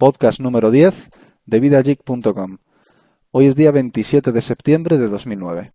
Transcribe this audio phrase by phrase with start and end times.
[0.00, 1.10] podcast número 10
[1.44, 2.56] de vidageek.com.
[3.32, 5.72] Hoy es día 27 de septiembre de 2009.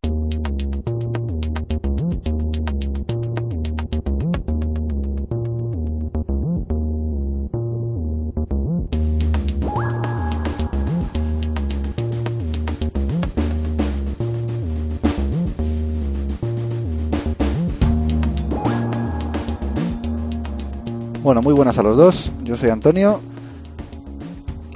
[21.21, 22.31] Bueno, muy buenas a los dos.
[22.43, 23.21] Yo soy Antonio.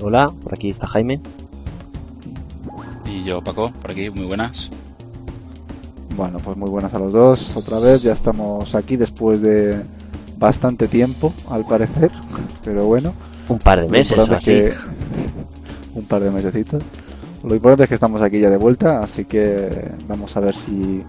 [0.02, 1.20] Hola, por aquí está Jaime.
[3.06, 4.70] Y yo, Paco, por aquí, muy buenas.
[6.16, 7.56] Bueno, pues muy buenas a los dos.
[7.58, 9.82] Otra vez, ya estamos aquí después de
[10.38, 12.12] bastante tiempo, al parecer.
[12.64, 13.14] Pero bueno.
[13.50, 14.64] Un par de meses o así.
[15.96, 16.82] Un par de mesecitos.
[17.44, 21.04] Lo importante es que estamos aquí ya de vuelta, así que vamos a ver si,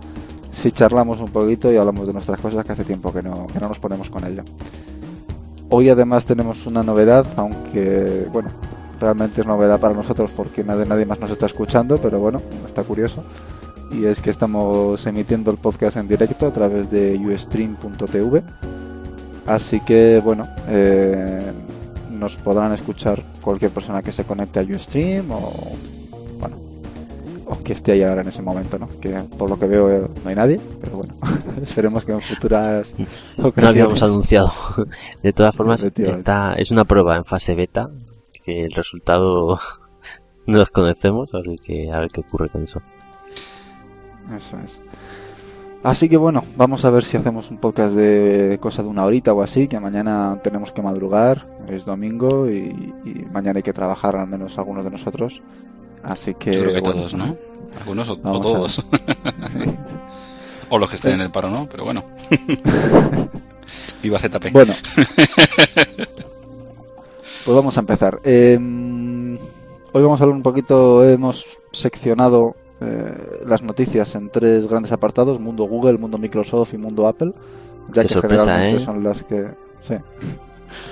[0.52, 3.58] si charlamos un poquito y hablamos de nuestras cosas que hace tiempo que no, que
[3.60, 4.42] no nos ponemos con ello.
[5.68, 8.50] Hoy además tenemos una novedad, aunque bueno,
[9.00, 12.84] realmente es novedad para nosotros porque nadie, nadie más nos está escuchando, pero bueno, está
[12.84, 13.24] curioso.
[13.90, 18.42] Y es que estamos emitiendo el podcast en directo a través de ustream.tv.
[19.46, 21.40] Así que bueno, eh,
[22.20, 25.52] nos podrán escuchar cualquier persona que se conecte a Ustream o
[26.38, 26.56] bueno,
[27.46, 28.88] o que esté ahí ahora en ese momento, ¿no?
[29.00, 31.14] Que por lo que veo eh, no hay nadie, pero bueno,
[31.62, 32.92] esperemos que en futuras
[33.38, 33.56] ocasiones...
[33.56, 34.52] No habíamos anunciado.
[35.22, 37.88] De todas formas, está, es una prueba en fase beta,
[38.40, 39.58] que el resultado
[40.46, 42.80] no los conocemos, así que a ver qué ocurre con eso.
[44.34, 44.80] Eso es.
[45.82, 49.32] Así que bueno, vamos a ver si hacemos un podcast de cosa de una horita
[49.32, 54.14] o así, que mañana tenemos que madrugar, es domingo y, y mañana hay que trabajar
[54.16, 55.42] al menos algunos de nosotros.
[56.02, 56.54] Así que.
[56.54, 57.36] Yo creo que todos, ¿no?
[57.78, 58.84] Algunos o, todos.
[60.70, 61.68] o los que estén en el paro, ¿no?
[61.68, 62.04] Pero bueno.
[64.02, 64.52] Viva ZP.
[64.52, 64.74] Bueno.
[67.44, 68.20] Pues vamos a empezar.
[68.24, 69.38] Em,
[69.92, 71.04] hoy vamos a hablar un poquito.
[71.04, 77.06] Hemos seccionado eh, las noticias en tres grandes apartados: mundo Google, mundo Microsoft y mundo
[77.06, 77.32] Apple.
[77.92, 78.84] Ya Qué que sorpresa, generalmente ¿eh?
[78.84, 79.50] son las que.
[79.82, 79.94] Sí.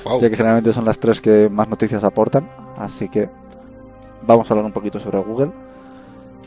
[0.05, 0.21] Wow.
[0.21, 2.49] Ya que generalmente son las tres que más noticias aportan.
[2.77, 3.29] Así que
[4.27, 5.53] vamos a hablar un poquito sobre Google.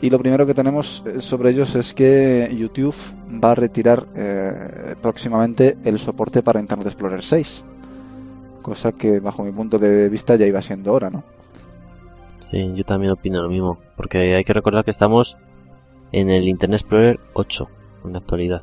[0.02, 2.96] Y lo primero que tenemos eh, sobre ellos es que YouTube
[3.42, 7.64] va a retirar eh, próximamente el soporte para Internet Explorer 6.
[8.62, 11.24] Cosa que bajo mi punto de vista ya iba siendo hora, ¿no?
[12.38, 15.36] Sí, yo también opino lo mismo, porque hay que recordar que estamos
[16.12, 17.68] en el Internet Explorer 8
[18.04, 18.62] en la actualidad.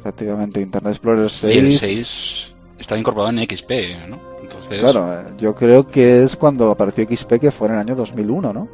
[0.00, 1.54] Efectivamente, Internet Explorer 6.
[1.54, 3.70] Y el 6 estaba incorporado en XP,
[4.08, 4.18] ¿no?
[4.42, 8.52] Entonces, Claro, yo creo que es cuando apareció XP que fue en el año 2001,
[8.52, 8.68] ¿no?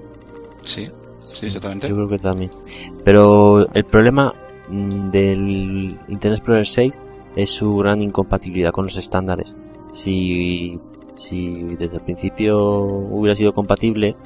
[0.64, 0.88] Sí,
[1.20, 1.88] sí, exactamente.
[1.88, 2.50] Yo creo que también.
[3.04, 4.32] Pero el problema
[4.68, 6.98] mm, del Internet Explorer 6
[7.36, 9.54] es su gran incompatibilidad con los estándares.
[9.92, 10.78] Si,
[11.16, 14.16] si desde el principio hubiera sido compatible,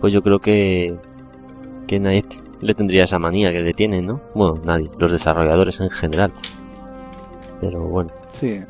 [0.00, 0.94] pues yo creo que,
[1.86, 2.24] que nadie
[2.60, 4.20] le tendría esa manía que le tienen, ¿no?
[4.34, 6.32] Bueno, nadie, los desarrolladores en general.
[7.60, 8.60] Pero bueno, Sí,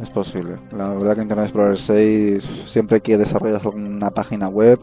[0.00, 0.56] es posible.
[0.72, 4.80] La verdad que Internet Explorer 6, siempre que desarrollas una página web,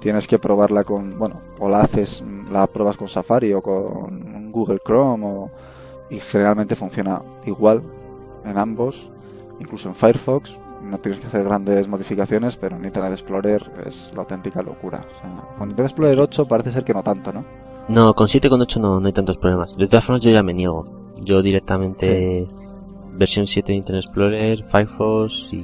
[0.00, 4.80] tienes que probarla con, bueno, o la haces, la pruebas con Safari o con Google
[4.84, 5.50] Chrome, o,
[6.08, 7.82] y generalmente funciona igual
[8.44, 9.08] en ambos,
[9.60, 10.56] incluso en Firefox.
[10.82, 15.04] No tienes que hacer grandes modificaciones, pero en Internet Explorer es la auténtica locura.
[15.06, 17.44] O sea, con Internet Explorer 8 parece ser que no tanto, ¿no?
[17.88, 19.76] No, con 7 con 8 no, no hay tantos problemas.
[19.76, 20.84] De todas formas yo ya me niego.
[21.22, 22.46] Yo directamente
[23.12, 25.56] versión 7 de Internet Explorer, Firefox y,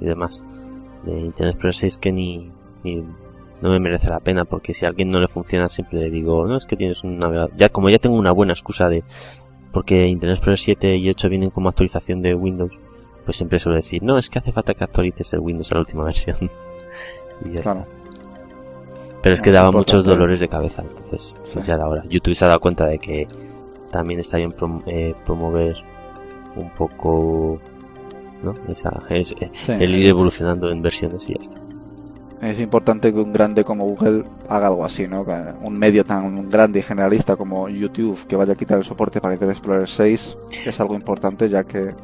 [0.00, 0.42] y demás.
[1.04, 2.50] De Internet Explorer 6 que ni,
[2.84, 3.02] ni-
[3.62, 6.46] no me merece la pena porque si a alguien no le funciona siempre le digo,
[6.46, 7.50] no es que tienes un navegador.
[7.56, 9.04] Ya como ya tengo una buena excusa de
[9.72, 12.72] porque Internet Explorer 7 y 8 vienen como actualización de Windows,
[13.24, 15.80] pues siempre suelo decir, no, es que hace falta que actualices el Windows a la
[15.80, 16.36] última versión.
[17.44, 17.72] y ya está.
[17.74, 17.86] Claro.
[19.22, 21.60] Pero es que daba muchos dolores de cabeza, entonces pues Sí.
[21.64, 22.02] ya era hora.
[22.08, 23.28] YouTube se ha dado cuenta de que
[23.92, 25.76] también está bien prom- eh, promover
[26.56, 27.60] un poco
[28.42, 28.54] ¿no?
[28.68, 29.70] Esa, es, eh, Sí.
[29.72, 31.54] el ir evolucionando en versiones y ya está.
[32.40, 35.24] Es importante que un grande como Google haga algo así, ¿no?
[35.24, 35.32] Que
[35.62, 39.34] un medio tan grande y generalista como YouTube que vaya a quitar el soporte para
[39.34, 40.36] Internet Explorer 6
[40.66, 41.94] es algo importante ya que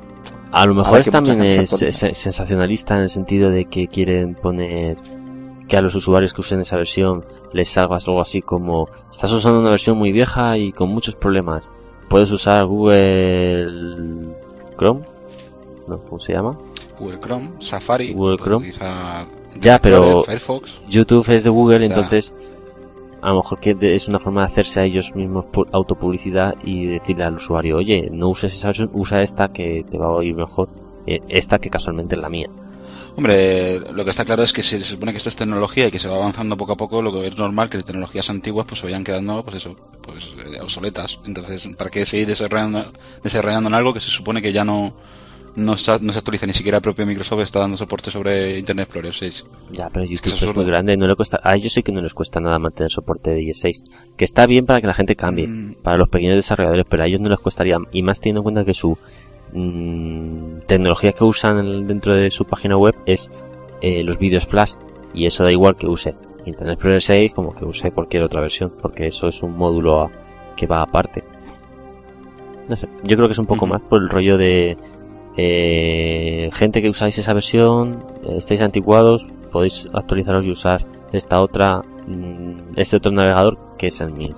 [0.50, 4.96] A lo mejor es también es, sensacionalista en el sentido de que quieren poner
[5.68, 9.60] que a los usuarios que usen esa versión les salga algo así como estás usando
[9.60, 11.70] una versión muy vieja y con muchos problemas.
[12.08, 14.34] Puedes usar Google
[14.78, 15.02] Chrome,
[15.86, 16.56] no, ¿cómo se llama?
[16.98, 18.56] Google Chrome, Safari, Google Chrome.
[18.68, 19.26] utilizar
[19.60, 20.80] Ya, pero- Firefox.
[20.88, 22.34] YouTube es de Google, O sea- entonces
[23.22, 26.86] a lo mejor que es una forma de hacerse a ellos mismos pu- autopublicidad y
[26.86, 30.34] decirle al usuario, oye, no uses esa versión, usa esta que te va a oír
[30.36, 30.68] mejor,
[31.06, 32.48] eh, esta que casualmente es la mía.
[33.16, 35.90] Hombre, lo que está claro es que si se supone que esto es tecnología y
[35.90, 38.64] que se va avanzando poco a poco, lo que es normal que las tecnologías antiguas
[38.68, 41.18] pues se vayan quedando, pues eso, pues eh, obsoletas.
[41.26, 42.92] Entonces, ¿para qué seguir desarrollando,
[43.24, 44.92] desarrollando en algo que se supone que ya no,
[45.58, 48.84] no, se, no se actualiza ni siquiera el propio Microsoft está dando soporte sobre Internet
[48.84, 49.44] Explorer 6.
[49.72, 52.14] Ya, pero YouTube es, muy grande, no le cuesta, a ellos sí que no les
[52.14, 53.84] cuesta nada mantener soporte de IE 6,
[54.16, 55.76] que está bien para que la gente cambie, mm.
[55.82, 58.64] para los pequeños desarrolladores, pero a ellos no les costaría, y más teniendo en cuenta
[58.64, 58.96] que su
[59.52, 63.31] mmm, tecnología que usan dentro de su página web es
[63.81, 64.75] eh, los vídeos flash,
[65.12, 66.14] y eso da igual que use
[66.46, 70.11] Internet Explorer 6 como que use cualquier otra versión, porque eso es un módulo
[70.56, 71.25] que va aparte.
[72.69, 74.76] No sé, yo creo que es un poco más por el rollo de
[75.40, 78.05] eh, gente que usáis esa versión,
[78.37, 84.12] estáis anticuados, podéis actualizaros y usar esta otra, mm, este otro navegador que es el
[84.12, 84.35] mío.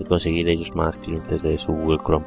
[0.00, 2.24] Y conseguir ellos más clientes de su Google Chrome.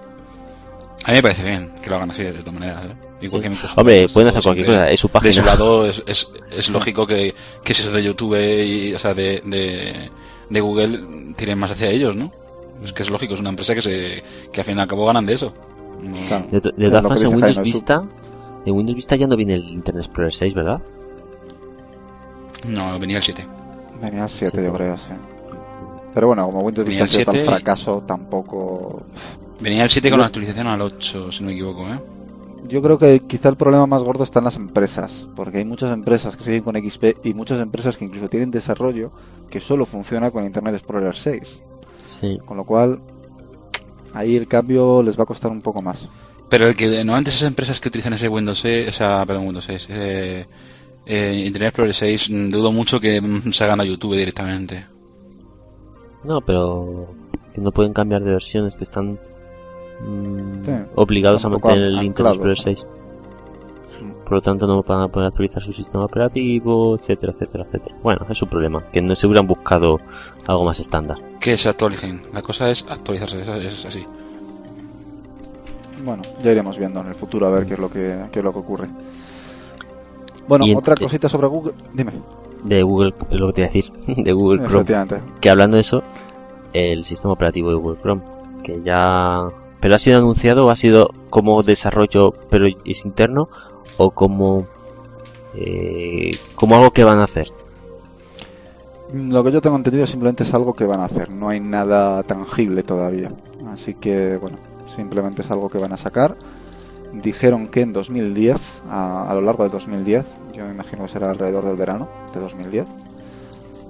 [1.06, 2.84] A mí me parece bien que lo hagan así de esta manera.
[2.84, 3.30] ¿eh?
[3.76, 5.28] Hombre, pueden hacer cualquier cosa, es su página.
[5.30, 7.34] De su lado es, es, es lógico que,
[7.64, 10.12] que si es de YouTube y, o sea, de, de,
[10.48, 12.32] de Google, tiren más hacia ellos, ¿no?
[12.84, 15.08] Es que es lógico, es una empresa que se, que al fin y al cabo
[15.08, 15.52] ganan de eso.
[16.52, 18.04] De, todas formas, en Windows Vista,
[18.66, 20.82] en Windows Vista ya no viene el Internet Explorer 6, ¿verdad?
[22.68, 23.46] No, venía el 7.
[24.02, 25.14] Venía el 7, yo creo, sí.
[26.14, 29.04] Pero bueno, como Windows Vista ha sido tan fracaso, tampoco.
[29.60, 32.00] Venía el 7 con la actualización al 8, si no me equivoco, ¿eh?
[32.68, 35.94] Yo creo que quizá el problema más gordo está en las empresas, porque hay muchas
[35.94, 39.12] empresas que siguen con XP y muchas empresas que incluso tienen desarrollo
[39.50, 41.62] que solo funciona con Internet Explorer 6.
[42.06, 42.40] Sí.
[42.46, 43.00] Con lo cual,
[44.18, 46.08] ahí el cambio les va a costar un poco más.
[46.50, 49.46] Pero el que no antes esas empresas que utilizan ese Windows 6, o sea, perdón,
[49.46, 50.46] Windows 6, eh,
[51.06, 54.86] eh, Internet Explorer 6, mm, dudo mucho que mm, se hagan a YouTube directamente.
[56.24, 57.08] No, pero
[57.54, 59.20] que no pueden cambiar de versiones, que están
[60.02, 62.97] mm, obligados a mantener el Internet Explorer 6.
[64.28, 67.96] Por lo tanto, no van a poder actualizar su sistema operativo, etcétera, etcétera, etcétera.
[68.04, 70.00] Bueno, es su problema, que no se hubieran buscado
[70.46, 71.18] algo más estándar.
[71.40, 72.24] Que se actualicen.
[72.34, 74.06] La cosa es actualizarse, es así.
[76.04, 78.44] Bueno, ya iremos viendo en el futuro a ver qué es lo que, qué es
[78.44, 78.90] lo que ocurre.
[80.46, 81.74] Bueno, otra cosita sobre Google.
[81.94, 82.12] Dime.
[82.66, 83.92] De Google, es lo que te iba a decir.
[84.26, 85.22] De Google Chrome.
[85.40, 86.04] Que hablando de eso,
[86.74, 88.22] el sistema operativo de Google Chrome,
[88.62, 89.48] que ya.
[89.80, 93.48] Pero ha sido anunciado o ha sido como desarrollo, pero es interno,
[93.98, 94.68] o como,
[95.56, 97.48] eh, como algo que van a hacer.
[99.14, 102.24] Lo que yo tengo entendido simplemente es algo que van a hacer, no hay nada
[102.24, 103.32] tangible todavía.
[103.68, 104.58] Así que, bueno,
[104.88, 106.36] simplemente es algo que van a sacar.
[107.14, 111.32] Dijeron que en 2010, a, a lo largo de 2010, yo me imagino que será
[111.32, 112.86] alrededor del verano de 2010,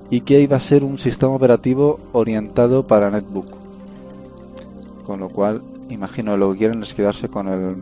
[0.10, 3.48] y que iba a ser un sistema operativo orientado para netbook.
[5.06, 7.76] Con lo cual, imagino lo que quieren es quedarse con el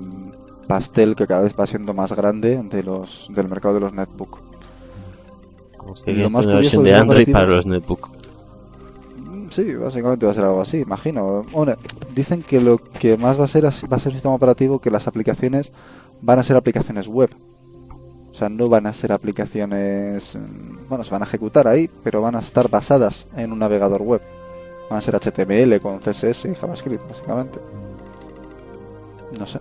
[0.68, 4.40] pastel que cada vez va siendo más grande de los, del mercado de los netbook.
[6.06, 8.10] lo más una versión de Android para los netbook.
[9.18, 11.44] Mm, sí, básicamente va a ser algo así, imagino.
[12.14, 14.92] dicen que lo que más va a ser va a ser un sistema operativo que
[14.92, 15.72] las aplicaciones
[16.22, 17.30] van a ser aplicaciones web.
[18.32, 22.22] O sea, no van a ser aplicaciones, mm, bueno, se van a ejecutar ahí, pero
[22.22, 24.22] van a estar basadas en un navegador web.
[24.90, 27.60] Van a ser HTML con CSS y JavaScript, básicamente.
[29.40, 29.60] No sé.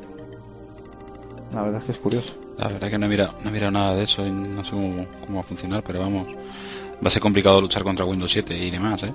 [1.55, 2.35] La verdad es que es curioso.
[2.59, 4.73] La verdad es que no he mirado, no he nada de eso y no sé
[4.73, 8.71] cómo, va a funcionar, pero vamos, va a ser complicado luchar contra Windows 7 y
[8.71, 9.13] demás, ¿eh?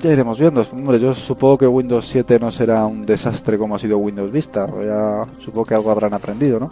[0.00, 0.66] Ya iremos viendo.
[0.70, 4.66] Hombre, yo supongo que Windows 7 no será un desastre como ha sido Windows Vista.
[4.84, 6.70] Ya supongo que algo habrán aprendido, ¿no?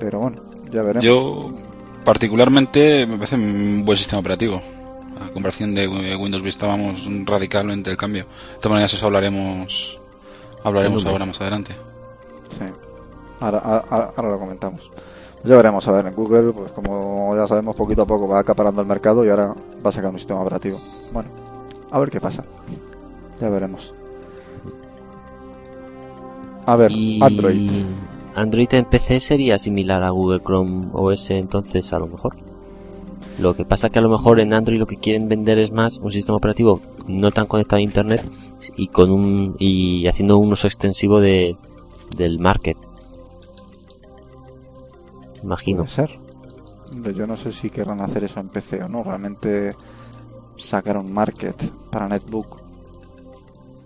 [0.00, 1.04] Pero bueno, ya veremos.
[1.04, 1.52] Yo,
[2.04, 4.60] particularmente, me parece un buen sistema operativo.
[5.20, 8.24] A comparación de Windows Vista, vamos radicalmente el cambio.
[8.24, 10.00] De todas maneras, eso hablaremos,
[10.64, 11.76] hablaremos ahora más adelante.
[12.58, 12.87] Sí.
[13.40, 14.90] Ahora, ahora, lo comentamos.
[15.44, 18.82] Ya veremos a ver en Google, pues como ya sabemos, poquito a poco va acaparando
[18.82, 19.54] el mercado y ahora
[19.84, 20.78] va a sacar un sistema operativo.
[21.12, 21.30] Bueno,
[21.90, 22.44] a ver qué pasa.
[23.40, 23.94] Ya veremos.
[26.66, 27.70] A ver, Android.
[28.34, 32.36] Android en PC sería similar a Google Chrome OS entonces a lo mejor.
[33.38, 35.98] Lo que pasa que a lo mejor en Android lo que quieren vender es más
[35.98, 38.28] un sistema operativo no tan conectado a internet
[38.76, 41.56] y con un y haciendo un uso extensivo de,
[42.16, 42.76] del market.
[45.42, 45.84] Imagino.
[45.84, 46.18] Puede ser.
[47.14, 49.02] Yo no sé si querrán hacer eso en PC o no.
[49.02, 49.74] Realmente
[50.56, 51.56] sacar un market
[51.90, 52.68] para netbook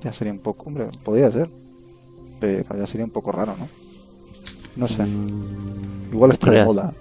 [0.02, 0.66] ya sería un poco.
[0.66, 1.48] Hombre, podría ser.
[2.40, 3.68] Pero ya sería un poco raro, ¿no?
[4.76, 5.04] No sé.
[5.04, 6.92] Mm, Igual está de moda.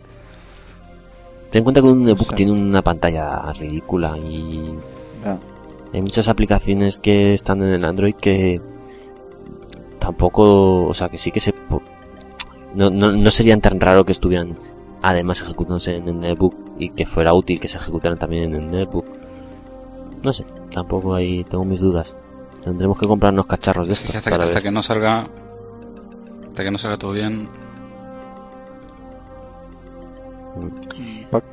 [1.51, 4.75] Ten en cuenta que un netbook tiene una pantalla ridícula y.
[5.93, 8.62] Hay muchas aplicaciones que están en el Android que
[10.00, 11.53] tampoco, o sea, que sí que se
[12.75, 14.56] no, no, no serían tan raro que estuvieran
[15.01, 18.72] además ejecutándose en el netbook y que fuera útil que se ejecutaran también en el
[18.72, 19.06] netbook.
[20.24, 22.16] No sé, tampoco ahí tengo mis dudas.
[22.63, 24.63] Tendremos que comprarnos cacharros de Sí, estos hasta, para hasta ver.
[24.63, 25.28] que no salga.
[26.48, 27.50] Hasta que no salga todo bien.
[31.32, 31.46] Bueno.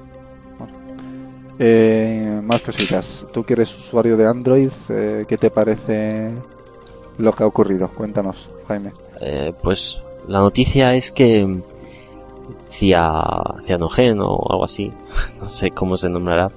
[1.58, 3.26] Eh, más cositas.
[3.32, 6.32] Tú que eres usuario de Android, eh, ¿qué te parece
[7.18, 7.88] lo que ha ocurrido?
[7.88, 8.92] Cuéntanos, Jaime.
[9.20, 11.60] Eh, pues la noticia es que
[12.70, 13.22] Cia,
[13.62, 14.90] Cianogen o algo así,
[15.40, 16.50] no sé cómo se nombrará,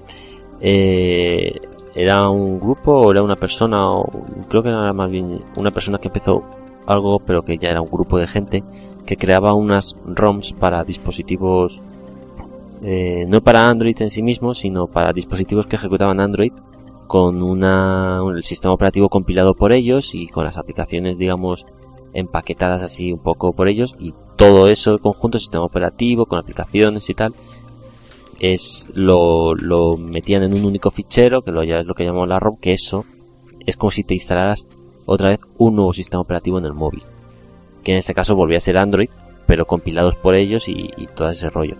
[0.60, 1.54] eh,
[1.96, 4.06] era un grupo o era una persona, o
[4.48, 6.44] creo que era más bien una persona que empezó
[6.88, 8.64] algo, pero que ya era un grupo de gente
[9.06, 11.80] que creaba unas ROMs para dispositivos,
[12.84, 16.52] eh, no para Android en sí mismo, sino para dispositivos que ejecutaban Android
[17.08, 21.66] con una, un- el sistema operativo compilado por ellos y con las aplicaciones, digamos,
[22.14, 27.10] empaquetadas así un poco por ellos y todo eso en conjunto, sistema operativo, con aplicaciones
[27.10, 27.34] y tal,
[28.40, 32.28] es lo, lo metían en un único fichero, que lo, ya es lo que llamamos
[32.28, 33.06] la ROM, que eso
[33.60, 34.66] es como si te instalaras
[35.06, 37.04] otra vez un nuevo sistema operativo en el móvil,
[37.84, 39.10] que en este caso volvía a ser Android,
[39.46, 41.76] pero compilados por ellos y, y todo ese rollo.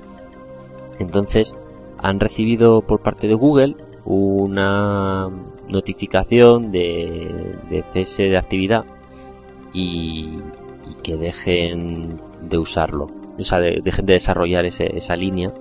[1.00, 1.58] Entonces,
[1.98, 5.30] han recibido por parte de Google una
[5.68, 8.86] notificación de, de cese de actividad
[9.74, 10.38] y,
[10.90, 13.08] y que dejen de usarlo.
[13.40, 15.52] O sea, de- dejen de desarrollar ese- esa línea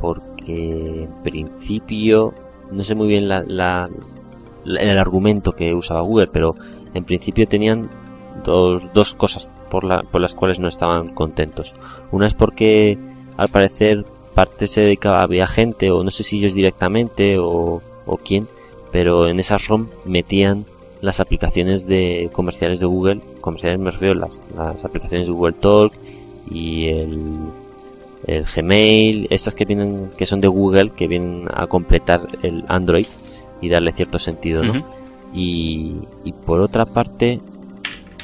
[0.00, 2.34] porque en principio
[2.70, 3.88] no sé muy bien la, la-
[4.64, 6.54] la- el argumento que usaba Google, pero
[6.94, 7.88] en principio tenían
[8.44, 11.72] dos, dos cosas por, la- por las cuales no estaban contentos.
[12.12, 12.98] Una es porque
[13.36, 18.16] al parecer parte se dedicaba, había gente, o no sé si ellos directamente o, o
[18.18, 18.48] quién,
[18.90, 20.64] pero en esas ROM metían
[21.04, 25.92] las aplicaciones de comerciales de Google, comerciales me refiero las, las aplicaciones de Google Talk
[26.50, 27.36] y el,
[28.26, 33.06] el Gmail, estas que vienen, que son de Google, que vienen a completar el Android
[33.60, 34.72] y darle cierto sentido, ¿no?
[35.34, 37.40] Y, y por otra parte,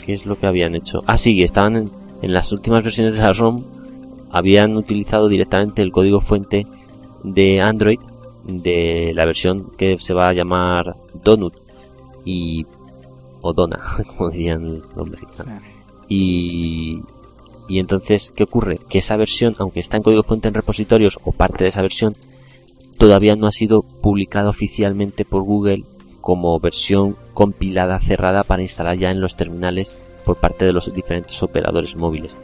[0.04, 1.00] ¿qué es lo que habían hecho?
[1.06, 1.84] Ah, sí, estaban en,
[2.22, 3.62] en las últimas versiones de la ROM,
[4.30, 6.66] habían utilizado directamente el código fuente
[7.24, 7.98] de Android
[8.44, 11.54] de la versión que se va a llamar Donut
[12.24, 12.66] y
[13.42, 13.80] o Dona,
[14.16, 15.62] como dirían los mexicanos.
[16.08, 17.00] Y,
[17.68, 18.78] y entonces, ¿qué ocurre?
[18.88, 22.14] Que esa versión, aunque está en código fuente en repositorios o parte de esa versión,
[22.98, 25.84] todavía no ha sido publicada oficialmente por Google
[26.20, 31.42] como versión compilada cerrada para instalar ya en los terminales por parte de los diferentes
[31.42, 32.36] operadores móviles.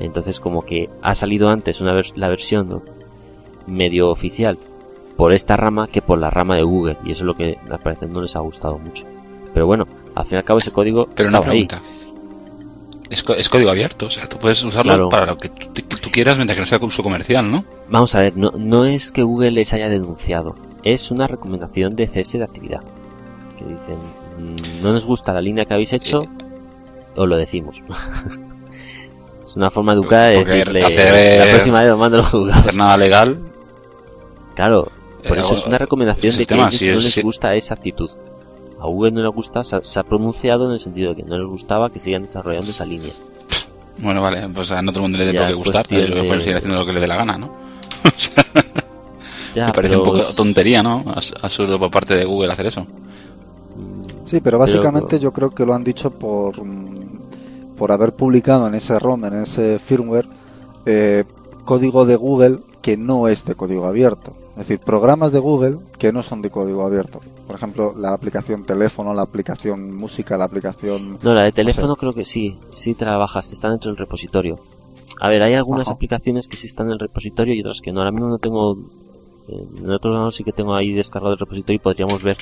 [0.00, 2.82] Entonces como que ha salido antes una vers- la versión ¿no?
[3.66, 4.58] medio oficial
[5.16, 7.78] por esta rama que por la rama de Google y eso es lo que al
[7.78, 9.06] parecer no les ha gustado mucho.
[9.54, 11.66] Pero bueno, al fin y al cabo ese código Pero una estaba ahí.
[11.66, 11.88] pregunta.
[13.10, 15.08] Es, código abierto, o sea, tú puedes usarlo Claro.
[15.10, 17.62] para lo que tú, que tú quieras mientras que no sea uso comercial, ¿no?
[17.90, 22.08] Vamos a ver, no, no es que Google les haya denunciado, es una recomendación de
[22.08, 22.80] cese de actividad.
[23.58, 23.98] Que dicen,
[24.38, 26.22] "Mm, no nos gusta la línea que habéis hecho,
[27.14, 27.82] os lo decimos.
[29.46, 32.54] es una forma educada de Porque decirle, hacer, la eh, próxima vez os mando los.
[32.56, 33.38] Hacer nada legal.
[34.54, 34.90] Claro,
[35.28, 37.22] por eh, eso es una recomendación de que sistema, a ellos si no es- les
[37.24, 38.08] gusta esa actitud.
[38.82, 41.28] A Google no le gusta, se ha, se ha pronunciado en el sentido de que
[41.28, 43.12] no les gustaba que sigan desarrollando esa línea.
[43.98, 46.14] Bueno, vale, pues a no todo el mundo le dé por qué es gustar, pero
[46.22, 47.50] de- puede seguir haciendo lo que le dé la gana, ¿no?
[49.54, 51.04] Ya, Me parece un poco tontería, ¿no?
[51.04, 52.80] Abs- Absurdo por parte de Google hacer eso.
[52.82, 58.14] Mm, Sí, pero básicamente Pero- yo creo que lo han dicho por, mm, por haber
[58.14, 60.26] publicado en ese ROM, en ese firmware,
[60.86, 61.24] eh,
[61.66, 64.32] código de Google que no es de código abierto.
[64.52, 67.20] Es decir, programas de Google que no son de código abierto.
[67.46, 71.18] Por ejemplo, la aplicación teléfono, la aplicación música, la aplicación...
[71.22, 74.58] No, la de teléfono creo que sí, sí te la bajas, está dentro del repositorio.
[75.20, 75.94] A ver, hay algunas Ajá.
[75.94, 78.00] aplicaciones que sí están en el repositorio y otras que no.
[78.00, 78.76] Ahora mismo no tengo.
[79.48, 82.36] eh, En otro lado sí que tengo ahí descargado el repositorio y podríamos ver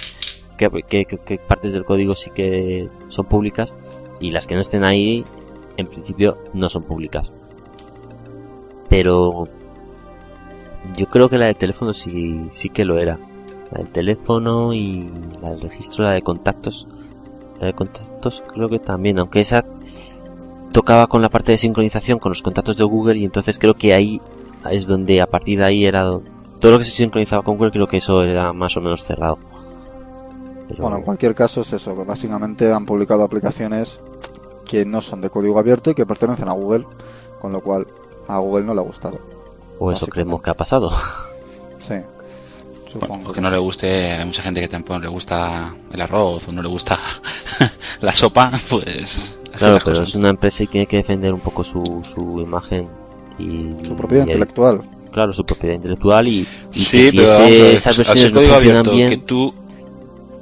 [0.58, 3.72] qué, qué- qué- qué partes del código sí que son públicas
[4.20, 5.24] y las que no estén ahí,
[5.76, 7.30] en principio, no son públicas.
[8.88, 9.44] Pero
[10.96, 13.18] yo creo que la de teléfono sí, sí que lo era.
[13.70, 15.08] La del teléfono y
[15.40, 16.86] la del registro, la de contactos.
[17.60, 19.64] La de contactos creo que también, aunque esa
[20.72, 23.92] tocaba con la parte de sincronización con los contactos de Google y entonces creo que
[23.92, 24.20] ahí
[24.70, 26.22] es donde a partir de ahí era do-
[26.60, 29.38] todo lo que se sincronizaba con Google creo que eso era más o menos cerrado.
[30.78, 33.98] Bueno, en cualquier caso es eso, que básicamente han publicado aplicaciones
[34.64, 36.86] que no son de código abierto y que pertenecen a Google,
[37.40, 37.86] con lo cual
[38.28, 39.18] a Google no le ha gustado.
[39.80, 40.90] O eso creemos que ha pasado.
[41.88, 41.94] Sí.
[42.92, 45.74] Supongo Bueno, o que que no le guste, hay mucha gente que tampoco le gusta
[45.92, 46.98] el arroz o no le gusta
[48.00, 50.08] la sopa, pues Claro, pero cosas.
[50.10, 51.82] es una empresa y tiene que defender un poco su,
[52.14, 52.88] su imagen
[53.38, 54.80] y Su propiedad y- intelectual.
[55.12, 57.96] Claro, su propiedad intelectual y, y que Sí, si pero ese- vamos a ver, esas
[57.96, 59.54] versiones no código funcionan abierto, bien, que tú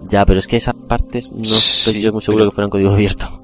[0.09, 2.71] ya, pero es que esas partes no estoy Sí, yo muy seguro pero- que fueran
[2.71, 3.43] código abierto.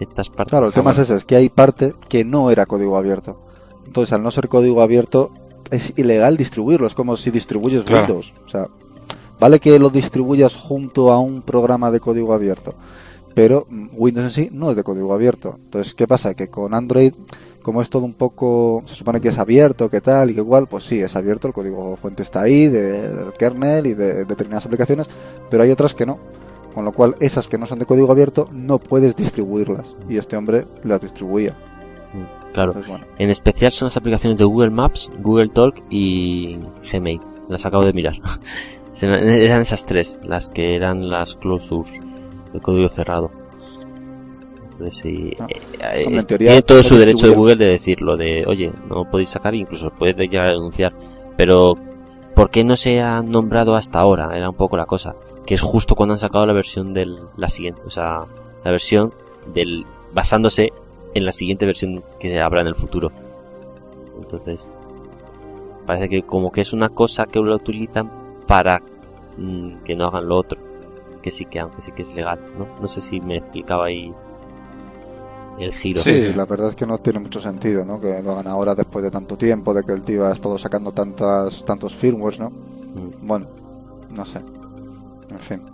[0.00, 0.50] Estas partes.
[0.50, 3.40] Claro, el tema es ese, es que hay parte que no era código abierto.
[3.86, 5.30] Entonces, al no ser código abierto,
[5.70, 6.86] es ilegal distribuirlo.
[6.86, 8.02] Es como si distribuyes Claro.
[8.02, 8.32] Windows.
[8.46, 8.68] O sea,
[9.40, 12.74] vale que lo distribuyas junto a un programa de código abierto,
[13.34, 15.56] pero mm, Windows en sí no es de código abierto.
[15.64, 16.34] Entonces, ¿qué pasa?
[16.34, 17.12] Que con Android,
[17.62, 20.66] como es todo un poco, se supone que es abierto, que tal y que igual,
[20.68, 25.08] pues sí, es abierto, el código fuente está ahí, del kernel y de determinadas aplicaciones,
[25.50, 26.18] pero hay otras que no.
[26.74, 29.86] Con lo cual, esas que no son de código abierto, no puedes distribuirlas.
[30.08, 31.54] Y este hombre las distribuía.
[32.54, 32.70] Claro.
[32.70, 36.56] Entonces, bueno, En especial son las aplicaciones de Google Maps, Google Talk y
[36.90, 37.20] Gmail.
[37.48, 38.14] Las acabo de mirar.
[39.02, 42.00] Eran esas tres las que eran las closures
[42.52, 43.28] de código cerrado.
[44.70, 47.34] Entonces, sí, eh, eh, en teoría, tiene todo su derecho de.
[47.34, 50.92] Google de decirlo, de oye, no podéis sacar, incluso podéis llegar a denunciar.
[51.36, 51.74] Pero,
[52.36, 54.36] ¿por qué no se ha nombrado hasta ahora?
[54.36, 55.16] Era un poco la cosa.
[55.44, 58.20] Que es justo cuando han sacado la versión del, la siguiente, o sea,
[58.64, 59.12] la versión
[59.52, 60.72] del, basándose
[61.14, 63.10] en la siguiente versión que habrá en el futuro.
[64.20, 64.72] Entonces,
[65.86, 68.10] parece que como que es una cosa que lo utilizan
[68.46, 68.80] para
[69.38, 70.58] mm, que no hagan lo otro.
[71.22, 72.66] Que sí que, aunque sí que es legal, ¿no?
[72.80, 74.12] No sé si me explicaba ahí
[75.58, 76.02] el giro.
[76.02, 78.00] sí, la verdad es que no tiene mucho sentido, ¿no?
[78.00, 80.92] Que lo hagan ahora después de tanto tiempo, de que el tío ha estado sacando
[80.92, 82.50] tantas, tantos firmwares, ¿no?
[82.50, 83.26] Mm.
[83.26, 83.46] Bueno,
[84.14, 84.40] no sé.
[85.30, 85.73] En fin.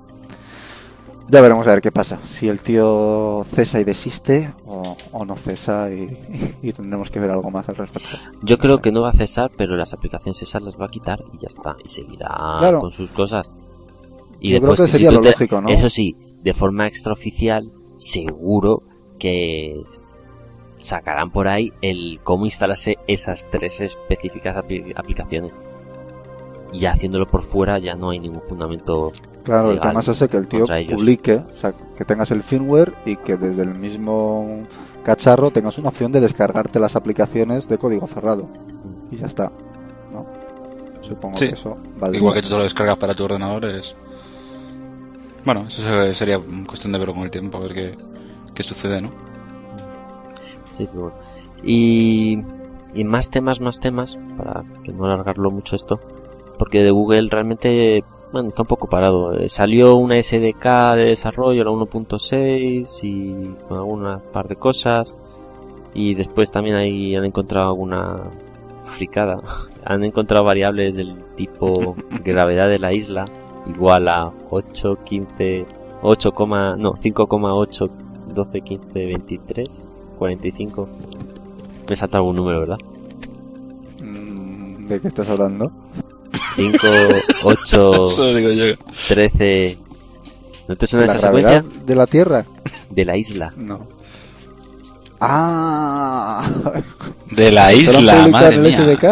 [1.30, 2.18] Ya veremos a ver qué pasa.
[2.24, 7.30] Si el tío cesa y desiste o, o no cesa y, y tendremos que ver
[7.30, 8.08] algo más al respecto.
[8.42, 11.22] Yo creo que no va a cesar, pero las aplicaciones esas las va a quitar
[11.32, 11.76] y ya está.
[11.84, 12.80] Y seguirá Claro.
[12.80, 13.48] con sus cosas.
[14.40, 15.68] Y Yo creo después que sería lo te- lógico, ¿no?
[15.68, 18.82] Eso sí, de forma extraoficial, seguro
[19.18, 19.82] que
[20.78, 25.60] sacarán por ahí el cómo instalarse esas tres específicas apli- aplicaciones.
[26.72, 29.12] Y haciéndolo por fuera ya no hay ningún fundamento.
[29.44, 30.92] Claro, el tema es ese que el tío ellos.
[30.92, 34.64] publique, o sea, que tengas el firmware y que desde el mismo
[35.02, 38.48] cacharro tengas una opción de descargarte las aplicaciones de código cerrado.
[39.10, 39.50] Y ya está.
[40.12, 40.26] ¿No?
[41.00, 41.48] Supongo Sí.
[41.48, 42.18] que eso valdría.
[42.20, 43.94] Igual que tú te lo descargas para tu ordenador es...
[45.44, 47.98] Bueno, eso se- sería cuestión de verlo con el tiempo, a ver qué,
[48.54, 49.08] qué sucede, ¿no?
[50.76, 51.16] Sí, pero bueno.
[51.62, 52.42] Y,
[52.94, 55.98] y más temas, más temas, para que no alargarlo mucho esto,
[56.58, 59.34] porque de Google realmente, bueno, está un poco parado.
[59.34, 65.16] Eh, Salió una SDK de desarrollo, la 1.6 y con algunas par de cosas.
[65.94, 68.18] Y después también ahí han encontrado alguna
[68.84, 69.40] fricada.
[69.84, 73.24] Han encontrado variables del tipo gravedad de la isla
[73.66, 75.66] igual a 8, 15,
[76.02, 76.30] 8,
[76.76, 77.90] no, 5,8,
[78.34, 80.88] 12, 15, 23, 45.
[81.88, 82.78] Me salta algún número, ¿verdad?
[84.02, 85.72] Mm, ¿De qué estás hablando?
[86.56, 86.78] 5,
[87.44, 88.74] 8, Eso digo yo.
[89.08, 89.78] 13.
[90.68, 91.64] ¿No te suena ¿La esa secuencia?
[91.84, 92.44] de la Tierra?
[92.90, 93.52] De la isla.
[93.56, 93.88] No.
[95.20, 96.42] Ah,
[97.30, 98.78] De la ¿Te lo han isla, madre en el mía.
[98.78, 99.04] SDK?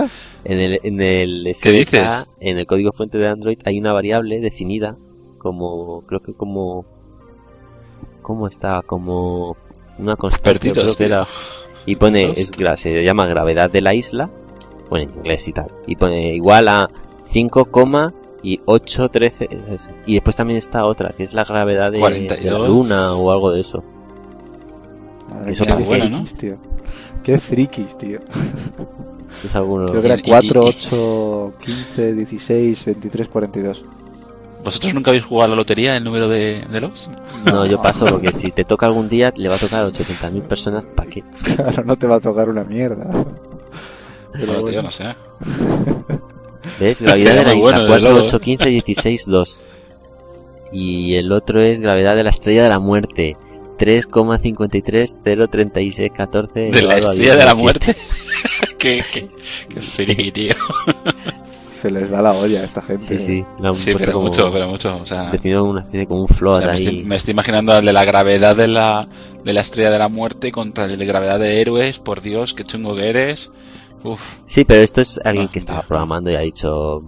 [0.45, 2.27] En el, en el ¿Qué SDK, dices?
[2.41, 4.97] en el código fuente de Android, hay una variable definida
[5.37, 6.87] como, creo que como,
[8.23, 8.81] ¿cómo está?
[8.87, 9.57] Como
[9.99, 10.73] una constante,
[11.05, 11.27] era.
[11.87, 14.31] Y pone, es, se llama gravedad de la isla,
[14.89, 16.89] bueno, en inglés y tal, y pone igual a
[17.31, 17.69] 5,
[18.43, 21.99] y 8, 13, es- y después también está otra, que es la gravedad de, de
[21.99, 22.69] la 42.
[22.69, 23.83] luna o algo de eso.
[25.29, 26.25] Madre Eso mía, bueno, ¿no?
[26.39, 26.57] tío.
[27.23, 28.21] Qué frikis, tío.
[29.33, 29.87] Si es alguno.
[29.87, 33.85] Creo que era Y- y- 4, y- 8, 15, 16, 23, 42.
[34.65, 37.11] ¿Vosotros nunca habéis jugado a la lotería el número de, de los?
[37.45, 40.43] No, yo paso porque si te toca algún día, le va a tocar a 80.000
[40.43, 41.23] personas, ¿para qué?
[41.57, 43.07] Claro, no te va a tocar una mierda.
[44.33, 45.15] Pero Bueno, tío, no sé.
[46.81, 47.01] ¿Ves?
[47.09, 48.27] Gravedad de la isla, bueno, desde 4, luego.
[48.27, 49.61] 8, 15, 16, 2.
[50.73, 53.37] Y el otro es gravedad de la estrella de la muerte.
[53.79, 57.63] 3,53036 14 De la estrella de la 17.
[57.63, 57.97] muerte.
[58.79, 59.29] qué, qué,
[59.69, 60.55] qué friki, tío.
[61.81, 63.05] Se les va la olla a esta gente.
[63.05, 63.45] Sí, sí.
[63.61, 64.97] La Sí, puesto pero como- mucho, pero mucho.
[64.97, 66.85] O sea, definido una especie como un o float sea, me, ahí.
[66.87, 69.07] estoy, me estoy imaginando al de la gravedad de la,
[69.45, 72.01] de la estrella de la muerte contra el de gravedad de héroes.
[72.01, 73.51] Por Dios, qué chungo que eres.
[74.05, 77.03] Uf, Sí, pero esto es alguien Ah, que estaba programando y ha dicho...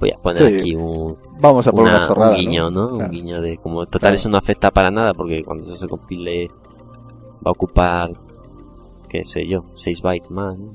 [0.00, 0.58] Voy a poner Sí.
[0.58, 2.30] aquí un, Vamos a poner una- una, chorrada.
[2.30, 2.88] un guiño, ¿no?
[2.88, 3.12] Un Claro.
[3.12, 4.14] guiño de como total Claro.
[4.16, 6.48] eso no afecta para nada porque cuando eso se compile
[7.44, 8.10] va a ocupar
[9.08, 10.72] qué sé yo, 6 bytes más, ¿no?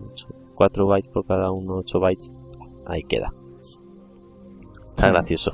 [0.55, 2.31] 4 bytes por cada uno, 8 bytes.
[2.86, 3.33] Ahí queda.
[4.86, 5.13] Está Sí.
[5.13, 5.51] gracioso.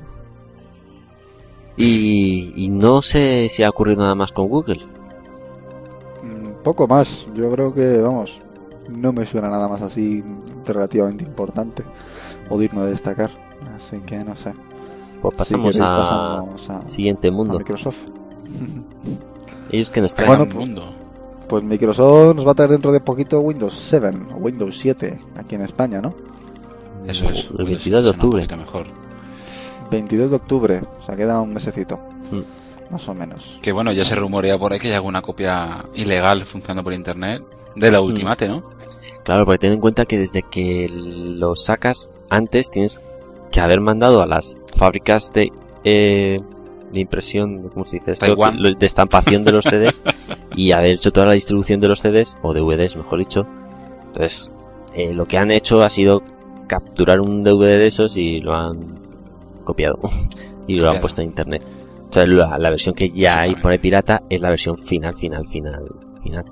[1.77, 4.81] Y, y no sé si ha ocurrido nada más con Google.
[6.63, 7.27] poco más.
[7.35, 8.39] Yo creo que, vamos,
[8.89, 10.23] no me suena nada más así
[10.65, 11.83] relativamente importante
[12.49, 13.31] o digno de destacar.
[13.75, 14.53] Así que no sé.
[15.21, 15.97] Pues Si pasamos, queréis, a...
[15.97, 17.57] pasamos a, siguiente a mundo.
[17.57, 17.99] Microsoft.
[19.71, 20.27] Ellos que nos traen.
[20.29, 20.93] Bueno, Gran mundo.
[21.47, 25.55] Pues Microsoft nos va a traer dentro de poquito Windows 7 o Windows 7 aquí
[25.55, 26.13] en España, ¿no?
[27.07, 27.49] Eso es.
[27.57, 28.47] El 22 de octubre.
[28.57, 28.85] mejor.
[29.91, 31.99] 22 de octubre, o sea, queda un mesecito,
[32.31, 32.62] Mm.
[32.93, 33.59] Más o menos.
[33.61, 37.43] Que bueno, ya se rumorea por ahí que hay alguna copia ilegal funcionando por internet
[37.75, 38.63] de la Ultimate, ¿no?
[39.23, 43.01] Claro, porque ten en cuenta que desde que lo sacas antes tienes
[43.51, 45.51] que haber mandado a las fábricas de,
[45.83, 46.37] eh,
[46.91, 48.35] de impresión, ¿cómo se dice esto?
[48.35, 50.01] De estampación de los CDs
[50.55, 53.47] y haber hecho toda la distribución de los CDs, o DVDs mejor dicho.
[54.05, 54.51] Entonces,
[54.93, 56.21] eh, lo que han hecho ha sido
[56.67, 58.99] capturar un DVD de esos y lo han
[59.63, 59.99] copiado
[60.67, 61.63] y lo han puesto en internet.
[62.21, 63.79] Entonces, la, la versión que ya hay por ahí Exactamente.
[63.79, 65.83] pirata es la versión final, final, final,
[66.23, 66.45] final.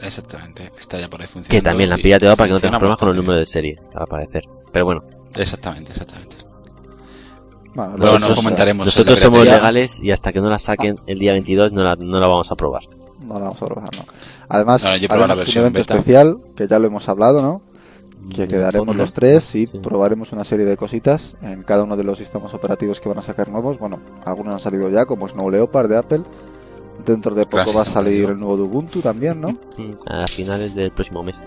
[0.00, 0.70] Exactamente.
[0.78, 1.50] Está ya por ahí funcionando.
[1.50, 3.76] Que también la han pirateado para que no tengas problemas con el número de serie,
[3.96, 4.42] va a aparecer.
[4.72, 5.02] Pero bueno.
[5.36, 6.36] Exactamente, exactamente.
[7.74, 8.86] Bueno, Luego nosotros, nos comentaremos.
[8.86, 12.18] nosotros somos legales y hasta que no la saquen el día 22 no la, no
[12.18, 12.82] la vamos a probar.
[13.20, 14.04] No la vamos a probar, no.
[14.48, 15.94] Además, No, la un versión evento beta.
[15.94, 17.62] especial, que ya lo hemos hablado, ¿no?
[18.34, 19.78] Que quedaremos podcast, los tres y sí.
[19.78, 23.22] probaremos una serie de cositas en cada uno de los sistemas operativos que van a
[23.22, 23.78] sacar nuevos.
[23.78, 26.22] Bueno, algunos han salido ya, como Snow Leopard de Apple.
[27.06, 29.48] Dentro de poco va a salir el nuevo de Ubuntu también, ¿no?
[30.06, 31.40] A finales del próximo mes.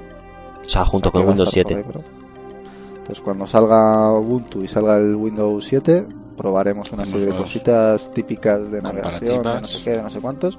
[0.66, 1.76] O sea, junto O sea, con Windows estar por 7.
[1.76, 6.06] ahí, pero- Pues cuando salga Ubuntu y salga el Windows 7,
[6.38, 10.20] probaremos una serie de cositas típicas de navegación, de no sé qué, de no sé
[10.22, 10.58] cuántos.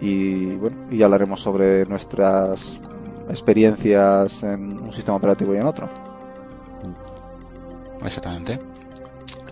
[0.00, 2.78] Y bueno, y ya hablaremos sobre nuestras
[3.28, 5.88] experiencias en un sistema operativo y en otro.
[8.04, 8.58] Exactamente.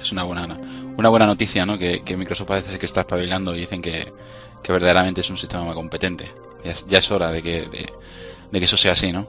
[0.01, 0.59] Es una buena,
[0.97, 1.79] una buena noticia, ¿no?
[1.79, 4.13] Que, que Microsoft parece ser que está espabilando y dicen que,
[4.63, 6.31] que verdaderamente es un sistema más competente.
[6.65, 7.93] Ya es, ya es hora de que, de,
[8.51, 9.27] de que eso sea así, ¿no?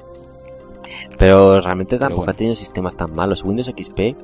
[1.18, 2.32] Pero realmente tampoco bueno.
[2.32, 3.44] ha tenido sistemas tan malos.
[3.44, 4.16] Windows XP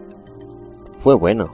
[1.01, 1.49] fue bueno.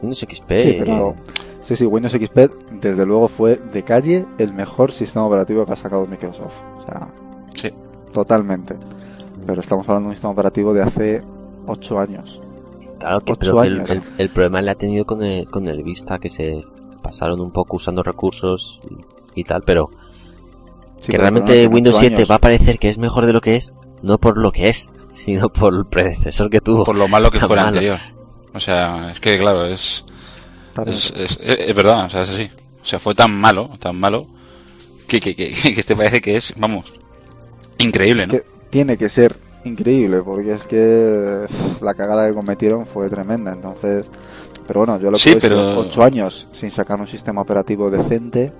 [0.00, 0.58] Windows XP.
[0.58, 1.14] Sí, pero
[1.62, 2.38] sí, sí, Windows XP
[2.80, 6.60] desde luego fue de calle el mejor sistema operativo que ha sacado Microsoft.
[6.78, 7.08] O sea,
[7.54, 7.70] Sí.
[8.12, 8.76] totalmente.
[9.46, 11.22] Pero estamos hablando de un sistema operativo de hace
[11.66, 12.40] 8 años.
[13.00, 13.90] Claro que, el, años.
[13.90, 16.62] el- el problema le ha tenido con el, con el Vista, que se
[17.02, 18.78] pasaron un poco usando recursos
[19.34, 19.90] y, y tal, pero
[21.00, 23.26] Sí, que pero realmente no, Windows ocho 7 años- va a parecer que es mejor
[23.26, 26.84] de lo que es, no por lo que es, sino por el predecesor que tuvo.
[26.84, 27.98] Por lo malo que fue el anterior.
[28.54, 30.04] O sea, es que claro, es,
[30.74, 32.48] Claro, es, es, es verdad, o sea, es así.
[32.80, 34.26] O sea, fue tan malo, tan malo,
[35.08, 36.92] que, que, que, que este parece que es, vamos,
[37.82, 38.32] increíble, ¿no?
[38.32, 41.46] que tiene que ser increíble porque es que
[41.80, 44.06] la cagada que cometieron fue tremenda entonces
[44.66, 48.52] pero bueno yo lo Sí, que pero- ocho años sin sacar un sistema operativo decente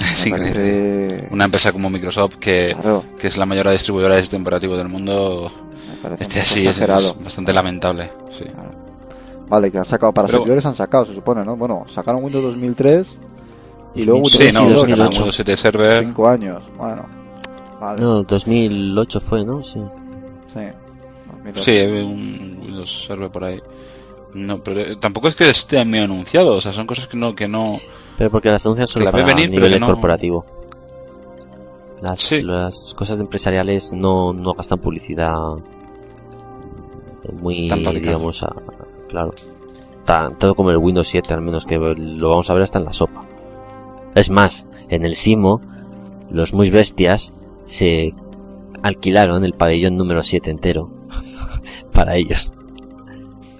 [0.00, 1.08] Es me increíble.
[1.18, 4.76] parece- Una empresa como Microsoft, que, claro, que es la mayor distribuidora de sistema operativo
[4.76, 5.50] del mundo,
[5.88, 7.10] me parece este así es, exagerado.
[7.18, 8.10] es bastante lamentable.
[8.36, 8.44] Sí.
[8.44, 8.70] Claro.
[9.48, 12.44] vale que han sacado para Pero- servidores han sacado se supone no bueno sacaron Windows
[12.46, 13.06] 2003
[13.94, 15.18] y luego Windows Sí, no, 2002, 2002 la 2008.
[15.20, 17.06] Windows 7 Server, cinco años bueno
[17.80, 19.62] vale No, 2008 fue, ¿no?
[19.62, 19.80] Sí.
[20.52, 20.60] sí
[21.44, 21.64] 2002.
[21.64, 23.60] sí, un Windows Server por ahí.
[24.34, 27.34] No, pero eh, tampoco es que esté muy anunciado, o sea, son cosas que no,
[27.34, 27.78] que no,
[28.18, 30.44] Pero porque las anuncian solo la para venir, nivel no- corporativo.
[32.02, 32.42] Las, Sí.
[32.42, 35.32] las cosas empresariales no, no gastan publicidad
[37.40, 38.54] muy, Tanto digamos, a-
[39.08, 39.32] claro.
[40.04, 42.92] Tanto como el Windows 7, al menos que lo vamos a ver hasta en la
[42.92, 43.24] sopa.
[44.14, 45.60] Es más, en el Simo,
[46.30, 47.32] los muy bestias
[47.66, 48.14] se
[48.82, 50.90] alquilaron el pabellón número 7 entero
[51.92, 52.52] para ellos.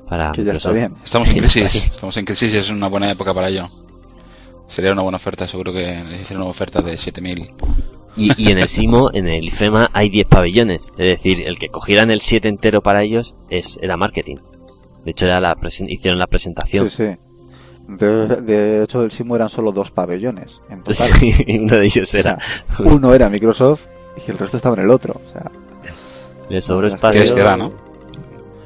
[0.08, 0.74] Para que ya está Microsoft.
[0.74, 3.68] bien Estamos en crisis, estamos en crisis y es una buena época para ello.
[4.68, 7.50] Sería una buena oferta, seguro que les hicieron una oferta de 7000.
[8.16, 10.92] Y, y en el Simo, en el IFEMA, hay 10 pabellones.
[10.92, 14.36] Es decir, el que cogieran el 7 entero para ellos es, era marketing.
[15.04, 15.56] De hecho, era la
[15.88, 16.88] hicieron la presentación.
[16.88, 17.16] sí sí
[17.88, 22.12] de, de hecho el Simo eran solo dos pabellones en total Sí, uno de ellos
[22.14, 22.36] O era.
[22.36, 23.86] sea, uno era Microsoft
[24.26, 25.14] y el resto estaba en el otro.
[25.26, 25.50] O sea,
[26.48, 27.20] Le sobró Qué espacio.
[27.20, 27.72] bestia, ¿no?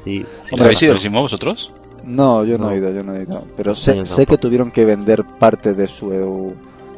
[0.03, 0.53] Sí, sí.
[0.53, 1.71] ¿Hombre, ¿Habéis ido al Simo vosotros?
[2.03, 2.71] no, yo no, No.
[2.71, 3.43] he ido, yo no he ido.
[3.57, 6.53] Pero sé, que tuvieron que vender parte de su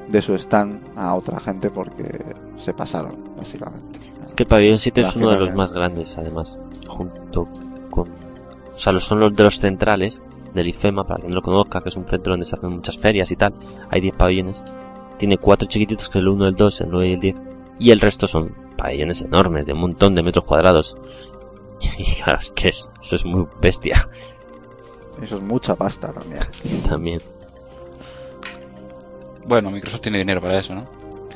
[0.07, 2.03] de su stand a otra gente porque
[2.57, 3.99] se pasaron, básicamente.
[4.25, 6.57] Es que el pabellón 7 es uno de los que- más grandes, además.
[6.87, 7.47] Junto
[7.89, 8.09] con.
[8.09, 10.21] O sea, los son los de los centrales
[10.53, 12.97] del IFEMA, para quien no lo conozca, que es un centro donde se hacen muchas
[12.97, 13.53] ferias y tal.
[13.89, 14.63] Hay 10 pabellones.
[15.17, 17.35] Tiene cuatro chiquititos, que es el 1, el 2, el 9 y el 10.
[17.83, 20.95] Y el resto son pabellones enormes, de un montón de metros cuadrados.
[21.97, 24.07] Y claro, es que es- eso es muy bestia
[25.21, 26.41] Eso es mucha pasta también.
[26.89, 27.19] también.
[29.45, 30.85] Bueno, Microsoft tiene dinero para eso, ¿no?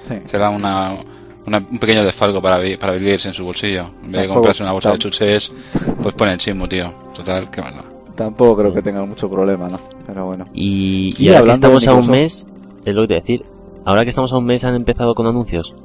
[0.08, 0.16] Sí.
[0.28, 0.98] Será una,
[1.46, 3.88] una- un pequeño desfalco para, para Bill Gates en su bolsillo.
[4.04, 5.52] En vez de comprarse una bolsa de chuches,
[6.02, 6.94] pues pone el chismo, tío.
[7.14, 7.84] Total, qué maldad.
[8.16, 9.80] Tampoco creo que tengan mucho problema, ¿no?
[10.06, 10.46] Pero bueno.
[10.54, 12.48] Y, Y y ahora que estamos a un mes,
[12.86, 13.46] es lo que te voy a decir.
[13.86, 15.76] Ahora que estamos a un mes han empezado con anuncios.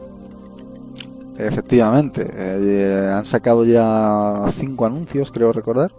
[1.38, 5.92] Efectivamente, eh, han sacado ya cinco anuncios, creo recordar.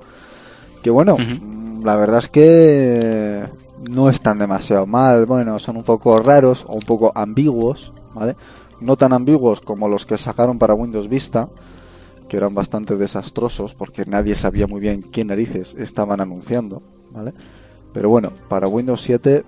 [0.82, 3.44] Que bueno, mm, la verdad es que
[3.90, 5.26] no están demasiado mal.
[5.26, 8.36] Bueno, son un poco raros o un poco ambiguos, ¿vale?
[8.80, 11.50] No tan ambiguos como los que sacaron para Windows Vista,
[12.28, 17.34] que eran bastante desastrosos porque nadie sabía muy bien qué narices estaban anunciando, ¿vale?
[17.92, 19.46] Pero bueno, para Windows 7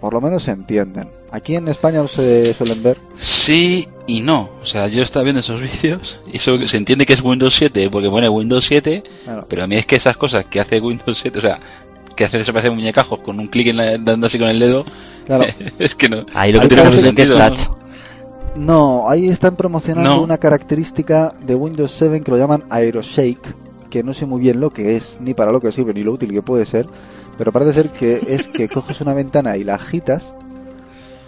[0.00, 1.08] por lo menos se entienden.
[1.30, 2.98] Aquí en España no se suelen ver.
[3.16, 4.50] Sí y no.
[4.62, 7.88] O sea, yo estaba viendo esos vídeos y eso se entiende que es Windows 7
[7.90, 11.18] porque pone Windows 7, Claro, pero a mí es que esas cosas que hace Windows
[11.18, 11.58] 7, o sea,
[12.14, 14.84] que hace desaparecer muñecajos con un clic en la, dando así con el dedo,
[15.26, 15.44] claro.
[15.78, 16.24] es que no.
[16.34, 17.60] Ahí lo que el es que es sentido, touch.
[18.54, 20.22] No, ahí están promocionando No.
[20.22, 23.54] una característica de Windows 7 que lo llaman Aeroshake,
[23.90, 26.12] que no sé muy bien lo que es, ni para lo que sirve, ni lo
[26.12, 26.86] útil que puede ser,
[27.36, 30.32] pero parece ser que es que coges una ventana y la agitas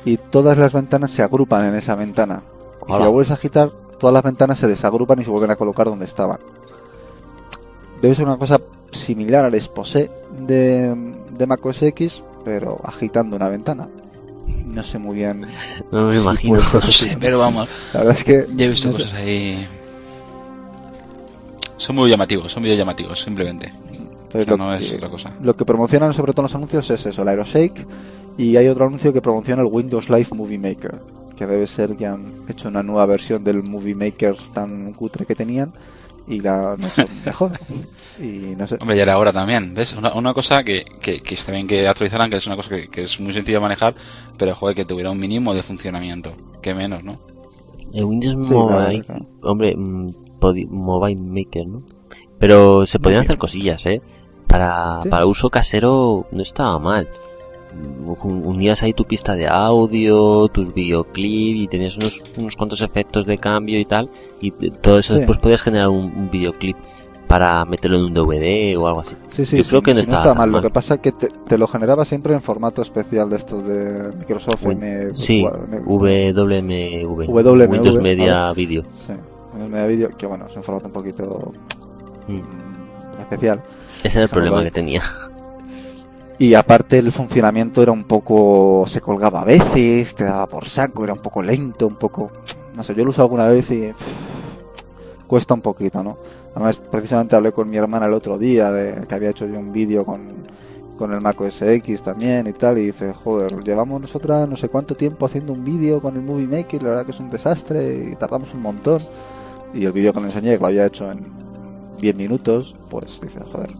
[0.06, 2.42] y todas las ventanas se agrupan en esa ventana.
[2.88, 3.04] Y si Hola.
[3.04, 6.04] la vuelves a agitar, todas las ventanas se desagrupan y se vuelven a colocar donde
[6.06, 6.38] estaban.
[8.00, 10.94] Debe ser una cosa similar al Exposé de,
[11.36, 13.88] de Mac OS X, pero agitando una ventana.
[14.66, 15.46] No sé muy bien.
[15.92, 16.60] No me si imagino.
[16.72, 19.02] No sé, pero vamos, La verdad es que ya he visto no sé.
[19.02, 19.66] cosas ahí.
[21.76, 23.70] Son muy llamativos, son muy llamativos, simplemente.
[24.30, 25.32] Pues O sea, lo, no que, es otra cosa.
[25.42, 27.86] lo que promocionan sobre todo en los anuncios es eso, el Aeroshake.
[28.36, 31.00] Y hay otro anuncio que promociona el Windows Live Movie Maker.
[31.38, 35.34] Que debe ser que han hecho una nueva versión del Movie Maker tan cutre que
[35.36, 35.72] tenían.
[36.26, 37.52] Y la han hecho mejor.
[38.20, 38.76] Y no sé.
[38.80, 39.94] Hombre, ya era hora también, ¿ves?
[39.94, 42.88] Una, una cosa que, que, que está bien que actualizaran, que es una cosa que,
[42.88, 43.94] que es muy sencilla de manejar,
[44.36, 46.32] pero joder, que tuviera un mínimo de funcionamiento.
[46.60, 47.18] Que menos, ¿no?
[47.94, 49.26] El Windows Sí, Mobile, claro, claro.
[49.42, 50.10] hombre, mm,
[50.68, 51.82] Mobile Maker, ¿no?
[52.38, 54.02] Pero se podían hacer cosillas, ¿eh?
[54.46, 55.08] Para, Sí.
[55.08, 57.08] para uso casero no estaba mal.
[57.72, 63.26] Un- Unías ahí tu pista de audio, tus videoclips y tenías unos, unos cuantos efectos
[63.26, 64.08] de cambio y tal.
[64.40, 65.18] Y todo eso Sí.
[65.20, 66.76] después podías generar un, un videoclip
[67.28, 69.14] para meterlo en un DVD o algo así.
[69.28, 70.48] Sí, sí, Yo creo que no sí, estaba tan mal.
[70.48, 70.62] Lo mal.
[70.62, 74.12] que pasa es que te, te lo generaba siempre en formato especial de estos de
[74.18, 74.64] Microsoft.
[74.64, 77.26] Win- M, Sí, M- WMV.
[77.28, 78.00] WMV, Windows.
[78.00, 78.82] Media Video.
[79.06, 79.12] Sí,
[79.60, 81.52] el media vídeo, que bueno, es un formato un poquito
[82.28, 82.40] Mm.
[83.20, 83.60] especial.
[84.02, 85.02] Ese era el problema que tenía.
[86.38, 88.84] Y aparte el funcionamiento era un poco...
[88.86, 92.30] se colgaba a veces, te daba por saco, era un poco lento, un poco...
[92.74, 93.92] No sé, yo lo uso alguna vez y...
[95.26, 96.16] cuesta un poquito, ¿no?
[96.54, 99.72] Además, precisamente hablé con mi hermana el otro día de que había hecho yo un
[99.72, 100.28] vídeo con,
[100.96, 104.68] con el Mac OS X también y tal, y dice, joder, llevamos nosotras no sé
[104.68, 108.10] cuánto tiempo haciendo un vídeo con el Movie Maker, la verdad que es un desastre
[108.12, 109.00] y tardamos un montón.
[109.74, 111.26] Y el vídeo que le enseñé, que lo había hecho en
[112.00, 113.70] 10 minutos, pues dice, joder.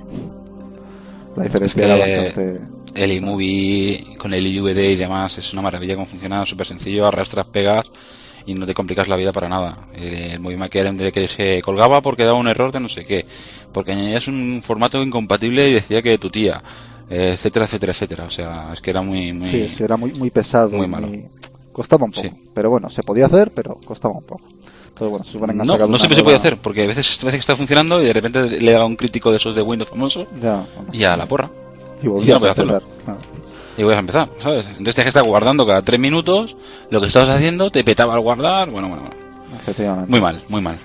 [1.39, 2.79] La diferencia Es era que- bastante...
[2.95, 7.47] El iMovie con el iVD y demás es una maravilla cómo funciona, súper sencillo, arrastras,
[7.47, 7.85] pegas
[8.47, 9.87] y no te complicas la vida para nada.
[9.95, 13.05] El Movie Maker era de que se colgaba porque daba un error de no sé
[13.05, 13.27] qué,
[13.73, 16.63] porque añadías un formato incompatible y decía que tu tía,
[17.11, 18.25] eh, etcétera, etcétera, etcétera.
[18.25, 19.47] O sea, es que era muy, muy...
[19.47, 20.71] Sí, era muy, muy pesado.
[20.77, 21.09] muy malo.
[21.73, 22.27] Costaba un poco.
[22.27, 22.33] Sí.
[22.55, 24.43] Pero bueno, se podía hacer, pero costaba un poco.
[25.01, 27.27] Entonces, bueno, se supone que han No, siempre se puede hacer, porque a veces, a
[27.27, 29.89] veces que está funcionando y de repente le da un crítico de esos de Windows
[29.89, 31.51] famoso Ya, bueno, y a la porra.
[32.03, 32.83] y y no puede a hacerlo.
[33.05, 33.21] Claro.
[33.77, 34.67] Y voy a empezar, ¿sabes?
[34.67, 36.57] Entonces tienes que estar guardando cada tres minutos
[36.91, 39.17] lo que estabas haciendo, te petaba al guardar, bueno, bueno, bueno.
[39.61, 40.11] Efectivamente.
[40.11, 40.77] Muy mal, muy mal.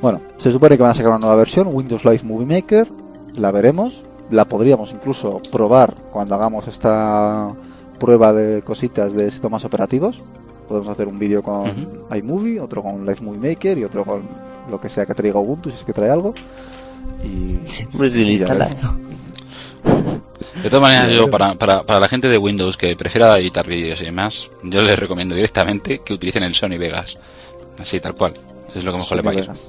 [0.00, 2.88] Bueno, se supone que van a sacar una nueva versión, Windows Live Movie Maker.
[3.36, 4.02] La veremos.
[4.30, 7.52] La podríamos incluso probar cuando hagamos esta
[7.98, 10.18] prueba de cositas de sistemas operativos.
[10.68, 11.70] Podemos hacer un vídeo con
[12.14, 14.22] iMovie, otro con Live Movie Maker y otro con
[14.70, 16.34] lo que sea que traiga Ubuntu, si es que trae algo.
[17.24, 17.58] Y,
[17.96, 18.76] Pues si lo y ya instalas.
[18.76, 18.96] veremos.
[20.62, 24.00] De todas maneras, yo, para, para, para la gente de Windows que prefiera editar vídeos
[24.00, 27.16] y demás, yo les recomiendo directamente que utilicen el Sony Vegas.
[27.78, 28.34] Así, tal cual.
[28.74, 29.44] Es lo que mejor le va a ir.
[29.44, 29.68] Sony Vegas.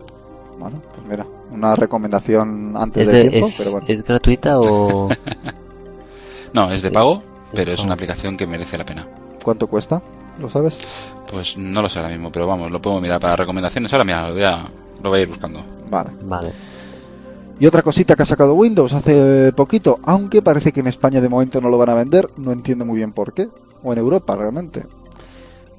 [0.58, 3.86] Bueno, pues mira, una recomendación antes ¿Es, de tiempo, es- pero bueno.
[3.90, 5.10] ¿Es gratuita o...?
[6.54, 7.22] No, es de pago,
[7.54, 9.06] pero es una aplicación que merece la pena.
[9.44, 10.02] ¿Cuánto cuesta?
[10.40, 10.78] ¿Lo sabes?
[11.32, 13.92] Pues no lo sé ahora mismo, pero vamos, lo puedo mirar para recomendaciones.
[13.94, 14.70] Ahora mira, lo voy a,
[15.04, 15.64] lo voy a ir buscando.
[15.90, 16.12] Vale.
[16.24, 16.52] Vale.
[17.60, 21.30] Y otra cosita que ha sacado Windows hace poquito, aunque parece que en España de
[21.30, 23.50] momento no lo van a vender, no entiendo muy bien por qué,
[23.84, 24.84] o en Europa realmente.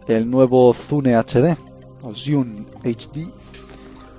[0.08, 1.56] El nuevo Zune HD,
[2.02, 3.28] o Zune HD,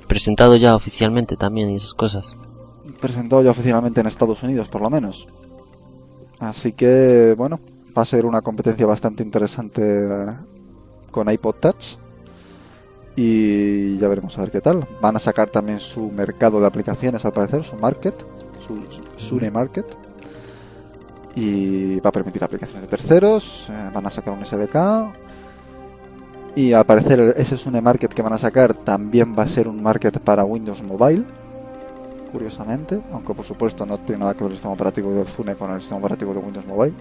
[0.08, 2.34] Presentado ya oficialmente también y esas cosas.
[3.00, 5.28] presentado ya oficialmente en Estados Unidos, por lo menos.
[6.40, 7.60] Así que, bueno,
[8.00, 9.84] va a ser una competencia bastante interesante
[11.12, 11.98] con iPod Touch
[13.18, 14.88] y ya veremos a ver qué tal.
[15.02, 18.16] Van a sacar también su mercado de aplicaciones al parecer, su market,
[18.66, 18.80] su
[19.18, 19.86] Sune Market
[21.36, 25.14] y va a permitir aplicaciones de terceros, eh, van a sacar un SDK
[26.56, 29.84] y al parecer ese Sune Market que van a sacar también va a ser un
[29.84, 31.26] market para Windows Mobile
[32.32, 35.72] curiosamente, aunque por supuesto no tiene nada que ver el sistema operativo del Zune con
[35.72, 36.94] el sistema operativo de Windows Mobile.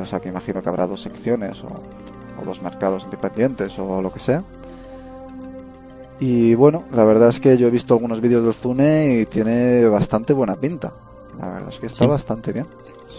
[0.00, 1.68] O sea que imagino que habrá dos secciones o,
[2.40, 4.42] o dos mercados independientes o lo que sea.
[6.20, 9.84] Y bueno, la verdad es que yo he visto algunos vídeos del Zune y tiene
[9.86, 10.92] bastante buena pinta.
[11.38, 12.06] La verdad es que está Sí.
[12.06, 12.66] bastante bien.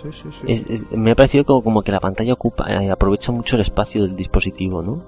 [0.01, 0.45] Sí, sí, sí.
[0.47, 3.61] Es- es- me ha parecido como, como que la pantalla ocupa, eh, aprovecha mucho el
[3.63, 5.01] espacio del dispositivo, ¿no?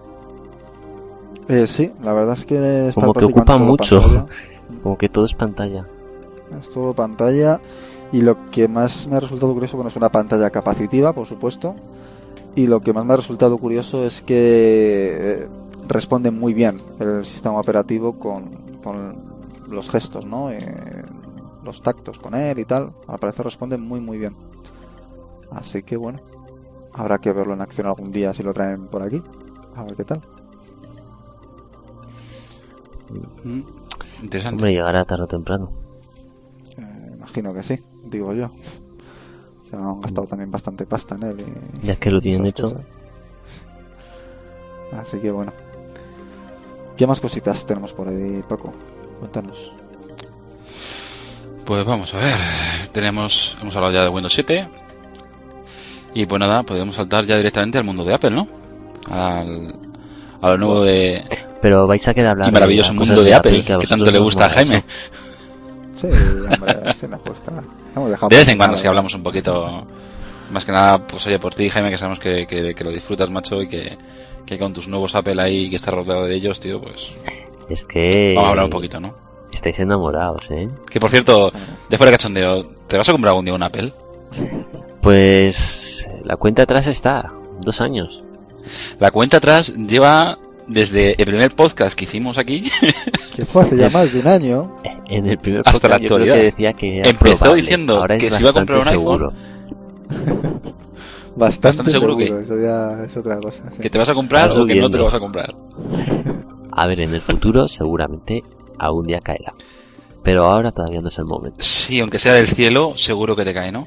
[1.48, 4.02] Eh, sí, la verdad es que está Como que ocupa mucho.
[4.84, 5.86] Como que todo es pantalla.
[6.60, 7.60] Es todo pantalla.
[8.12, 11.76] Y lo que más me ha resultado curioso, bueno, es una pantalla capacitiva, por supuesto.
[12.56, 15.48] Y lo que más me ha resultado curioso es que eh,
[15.88, 19.16] responde muy bien el sistema operativo con, con
[19.68, 20.50] los gestos, ¿no?
[20.50, 21.04] Eh,
[21.64, 22.92] los tactos con él y tal.
[23.08, 24.36] Al parecer responde muy, muy bien.
[25.52, 26.20] Así que bueno,
[26.94, 29.22] habrá que verlo en acción algún día si lo traen por aquí.
[29.76, 30.22] A ver qué tal.
[33.44, 33.62] Mm,
[34.24, 34.56] Interesante.
[34.56, 35.72] Hombre, llegará tarde o temprano.
[36.78, 38.52] Eh, imagino que sí, digo yo.
[39.70, 41.46] Se han gastado también bastante pasta en él.
[41.84, 42.70] y- Ya que lo tienen hecho.
[42.74, 42.86] cosas.
[44.94, 45.52] Así que bueno.
[46.96, 48.74] ¿Qué más cositas tenemos por ahí, Paco?
[49.20, 49.74] Cuéntanos.
[51.66, 52.36] Pues vamos a ver.
[52.92, 54.68] Tenemos, hemos hablado ya de Windows 7.
[56.14, 58.48] Y pues nada, podemos saltar ya directamente al mundo de Apple, ¿no?
[59.12, 59.76] Al,
[60.42, 61.24] a lo nuevo de,
[61.62, 64.46] Pero vais a querer hablar y maravilloso de mundo de Apple, que tanto le gusta
[64.46, 64.78] a Jaime.
[65.94, 66.08] eso.
[66.08, 66.08] Sí,
[66.54, 67.64] hombre, se nos gusta.
[68.06, 69.86] De vez en cuando si hablamos un poquito,
[70.52, 73.30] más que nada, pues oye, por ti, Jaime, que sabemos que, que, que lo disfrutas,
[73.30, 73.98] macho, y que,
[74.46, 77.12] que con tus nuevos Apple ahí, que estás rodeado de ellos, tío, pues
[77.70, 78.34] Es que...
[78.36, 79.14] vamos a hablar un poquito, ¿no?
[79.52, 80.70] Estáis enamorados, ¿eh?
[80.90, 81.52] Que por cierto,
[81.90, 83.92] de fuera de cachondeo, ¿te vas a comprar algún día un Apple?
[85.02, 86.08] Pues...
[86.24, 87.32] La cuenta atrás está.
[87.62, 88.22] Dos años.
[89.00, 92.70] La cuenta atrás lleva desde el primer podcast que hicimos aquí,
[93.36, 94.76] Que fue hace ya más de un año.
[95.10, 96.36] En el primer Hasta la actualidad.
[96.36, 97.62] que decía que Empezó probable.
[97.62, 99.34] diciendo Ahora que se iba a comprar un iPhone.
[101.36, 102.40] Bastante, Bastante seguro seguro.
[102.40, 103.62] Eso ya es otra cosa.
[103.76, 103.82] sí.
[103.82, 105.54] que te vas a comprar o que no te lo vas a comprar.
[106.72, 108.44] A ver, en el futuro seguramente
[108.80, 109.54] algún día caerá.
[110.24, 111.58] Pero ahora todavía no es el momento.
[111.64, 113.86] Sí, aunque sea del cielo, seguro que te cae, ¿no?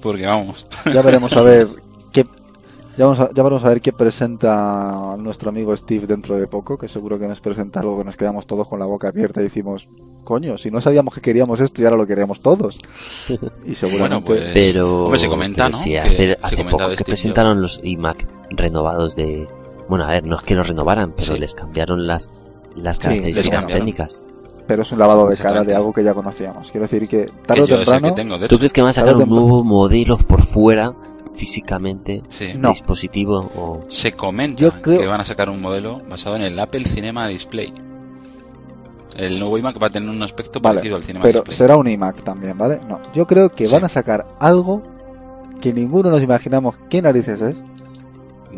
[0.00, 1.68] Porque vamos, Ya veremos a ver.
[2.96, 6.78] Ya, vamos a, ya veremos a ver qué presenta nuestro amigo Steve dentro de poco,
[6.78, 9.44] que seguro que nos presenta algo que nos quedamos todos con la boca abierta y
[9.44, 9.86] decimos,
[10.24, 12.78] coño, si no sabíamos que queríamos esto y ahora lo queríamos todos.
[13.66, 13.98] Y seguramente...
[13.98, 14.50] bueno, pues...
[14.54, 15.04] Pero...
[15.04, 15.82] Hombre, se comenta, pero ¿no?
[15.82, 19.46] sí, Que hace, se hace comenta poco de que Steve presentaron los iMac renovados de...
[19.88, 21.38] Bueno, a ver, no es que los renovaran, pero Sí.
[21.38, 22.30] les cambiaron las,
[22.74, 24.24] las características técnicas.
[24.66, 26.70] pero es un lavado de cara de algo que ya conocíamos.
[26.72, 28.14] Quiero decir que que tarde o temprano...
[28.14, 30.92] tengo, de ¿Tú crees que van a sacar un temprano- nuevo modelo por fuera,
[31.36, 32.54] físicamente, Sí.
[32.56, 32.70] No.
[32.70, 33.84] dispositivo o...
[33.88, 37.28] Se comenta Yo creo- que van a sacar un modelo basado en el Apple Cinema
[37.28, 37.72] Display.
[39.16, 41.56] El nuevo iMac va a tener un aspecto Vale, parecido al Cinema pero Display.
[41.56, 42.80] será un iMac también, ¿vale?
[42.88, 43.72] No, yo creo que Sí.
[43.72, 44.82] van a sacar algo
[45.60, 47.56] que ninguno nos imaginamos qué narices es.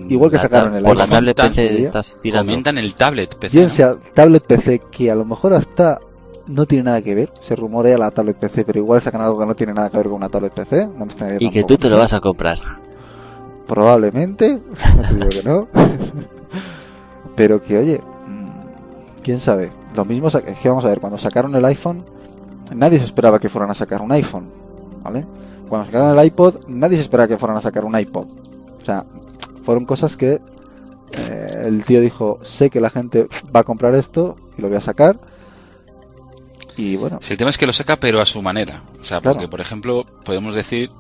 [0.09, 2.31] Igual que La sacaron el tablet Comentan- PC.
[2.33, 3.57] Comentan el tablet PC.
[3.57, 3.75] Bien ¿no?
[3.75, 5.99] sea tablet PC, que a lo mejor hasta
[6.47, 7.33] no tiene nada que ver.
[7.41, 10.07] Se rumorea la tablet PC, pero igual sacan algo que no tiene nada que ver
[10.07, 10.87] con una tablet PC.
[10.87, 12.59] No me extrañaría Y que tú te lo vas a comprar.
[13.67, 14.61] Probablemente,
[14.97, 15.69] no te digo que no.
[17.37, 19.71] pero que, oye, mm, quién sabe.
[19.95, 22.05] Lo mismo es que vamos a ver, cuando sacaron el iPhone,
[22.75, 24.51] nadie se esperaba que fueran a sacar un iPhone,
[25.03, 25.27] ¿vale?
[25.69, 28.27] Cuando sacaron el iPod, nadie se esperaba que fueran a sacar un iPod.
[28.81, 29.05] O sea,
[29.65, 30.41] fueron cosas que
[31.13, 34.79] eh, el tío dijo, sé que la gente va a comprar esto y lo voy
[34.79, 35.19] a sacar.
[36.79, 38.83] Y bueno, Si el tema es que lo saca, pero a su manera.
[39.01, 39.35] O sea, Claro.
[39.35, 40.91] porque, por ejemplo, podemos decir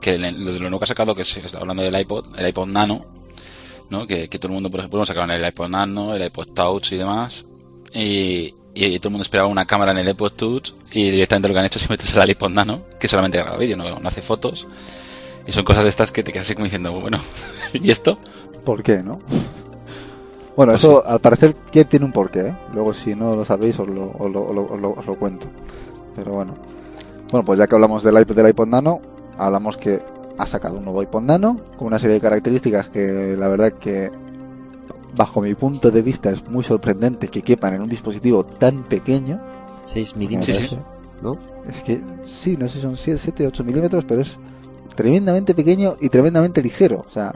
[0.00, 2.38] que el- lo de lo nuevo que ha sacado, que se está hablando del iPod,
[2.38, 3.06] el iPod Nano,
[3.88, 4.06] ¿no?
[4.06, 6.96] Que, que todo el mundo, por ejemplo, sacaban el iPod Nano, el iPod Touch y
[6.96, 7.44] demás.
[7.94, 11.54] Y, y todo el mundo esperaba una cámara en el iPod Touch y directamente lo
[11.54, 14.22] que han hecho es meterse al iPod Nano, que solamente graba vídeo, no, no hace
[14.22, 14.66] fotos.
[15.46, 17.18] Y son cosas de estas que te quedas así como diciendo, bueno,
[17.72, 18.18] ¿y esto?
[18.64, 19.20] ¿por qué, no?
[20.58, 22.56] Bueno, Pues eso al parecer que tiene un porqué, ¿eh?
[22.74, 25.46] Luego si no lo sabéis os lo, os lo, os lo- os lo- cuento.
[26.16, 26.54] Pero bueno.
[27.30, 29.00] Bueno, pues ya que hablamos del iPod, del iPod Nano,
[29.38, 30.02] hablamos que
[30.36, 34.10] ha sacado un nuevo iPod Nano con una serie de características que la verdad que
[35.16, 39.40] bajo mi punto de vista es muy sorprendente que quepan en un dispositivo tan pequeño.
[39.84, 40.76] 6 Me milímetros, parece.
[41.22, 41.36] ¿no?
[41.68, 44.36] Es que sí, no sé si son 7, 8 milímetros, pero es
[44.96, 47.04] tremendamente pequeño y tremendamente ligero.
[47.08, 47.32] O sea,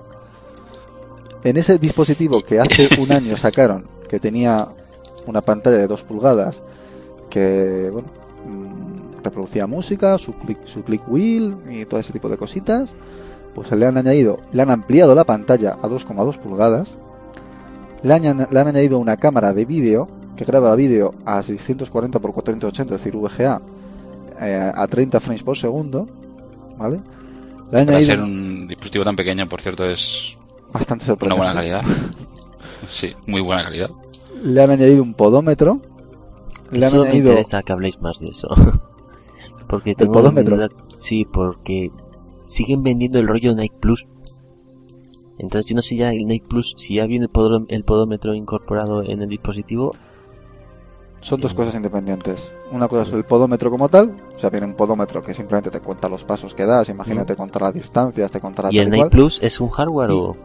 [1.45, 4.69] en ese dispositivo que hace un año sacaron, que tenía
[5.27, 6.63] una pantalla de 2 pulgadas,
[7.31, 8.09] que bueno,
[8.47, 12.91] mm, reproducía música, su click, su click wheel y todo ese tipo de cositas,
[13.55, 16.91] pues le han añadido, le han ampliado la pantalla a 2,2 pulgadas,
[18.03, 22.31] le han, le han añadido una cámara de vídeo que graba vídeo a 640 x
[22.33, 23.61] 480, es decir, VGA,
[24.41, 26.09] eh, a 30 frames por segundo,
[26.79, 27.01] ¿vale?
[27.71, 30.37] Le han Para añadido ser un dispositivo tan pequeño, por cierto, es
[30.73, 31.37] bastante una sorprendente.
[31.45, 31.83] buena calidad.
[32.87, 33.91] Sí, muy buena calidad.
[34.43, 35.81] Le han añadido un podómetro,
[36.71, 38.49] le han Eso me añadido interesa que habléis más de eso.
[39.69, 40.57] porque tengo podómetro?
[40.57, 41.91] duda- Sí, porque
[42.45, 44.07] siguen vendiendo el rollo Nike Plus.
[45.39, 48.35] Entonces yo no sé ya el Nike Plus, si ya viene el, podó- el podómetro
[48.35, 49.93] incorporado en el dispositivo,
[51.21, 52.53] son dos cosas independientes.
[52.73, 55.81] Una cosa es el podómetro como tal, o sea, viene un podómetro que simplemente te
[55.81, 59.09] cuenta los pasos que das, imagínate contar las distancias, te contará ¿y el Nike.
[59.11, 60.37] Plus es un hardware Y- o...?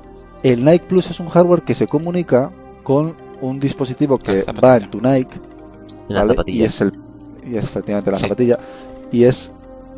[0.43, 2.51] El Nike Plus es un hardware que se comunica
[2.83, 5.35] con un dispositivo que va en tu Nike,
[6.09, 6.33] en la ¿vale?
[6.33, 6.57] zapatilla?
[6.59, 6.93] Y es el
[7.45, 8.23] y es efectivamente la Sí.
[8.23, 8.59] zapatilla
[9.11, 9.51] y es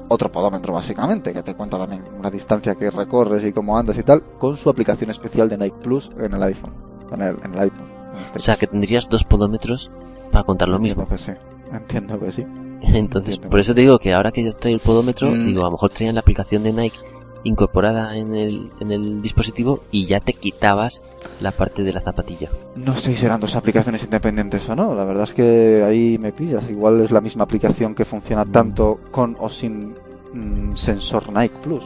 [0.07, 4.03] otro podómetro básicamente que te cuenta también una distancia que recorres y cómo andas y
[4.03, 6.73] tal con su aplicación especial de Nike Plus en el iPhone,
[7.11, 7.87] en el, en el iPhone.
[8.15, 8.59] en este O sea, caso.
[8.61, 9.89] que tendrías dos podómetros
[10.31, 11.15] para contar lo Entiendo mismo.
[11.15, 11.31] que sí.
[11.71, 12.45] Entiendo que sí.
[12.81, 13.49] Entonces, Entiendo.
[13.51, 15.47] por eso te digo que ahora que ya trae el podómetro, Mm.
[15.47, 16.97] digo, a lo mejor traían la aplicación de Nike
[17.43, 21.03] incorporada en el, en el dispositivo y ya te quitabas
[21.41, 22.49] la parte de la zapatilla.
[22.75, 24.93] No sé si serán dos aplicaciones independientes o no.
[24.95, 26.69] La verdad es que ahí me pillas.
[26.69, 29.95] Igual es la misma aplicación que funciona tanto con o sin
[30.33, 31.83] mm, sensor Nike Plus.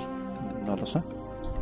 [0.66, 0.99] No lo sé.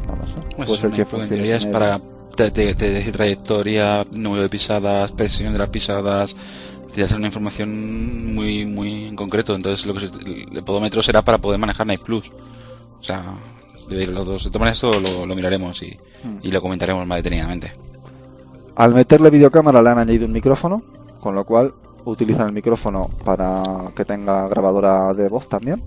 [0.08, 0.36] No lo sé.
[0.56, 2.00] Pues Puede ser que funcione es para
[2.36, 6.36] te, te, trayectoria, número de pisadas, presión de las pisadas,
[6.96, 9.54] te hace una información muy muy en concreto.
[9.54, 12.32] Entonces lo que se- el podómetro será para poder manejar Nike Plus.
[13.00, 13.24] O sea,
[13.92, 14.44] debe ir los dos.
[14.44, 16.38] De todas maneras esto lo, lo miraremos y, Mm.
[16.44, 17.72] y lo comentaremos más detenidamente.
[18.76, 20.84] Al meterle videocámara le han añadido un micrófono,
[21.20, 21.74] con lo cual
[22.06, 23.64] utilizan el micrófono para
[23.96, 25.82] que tenga grabadora de voz también.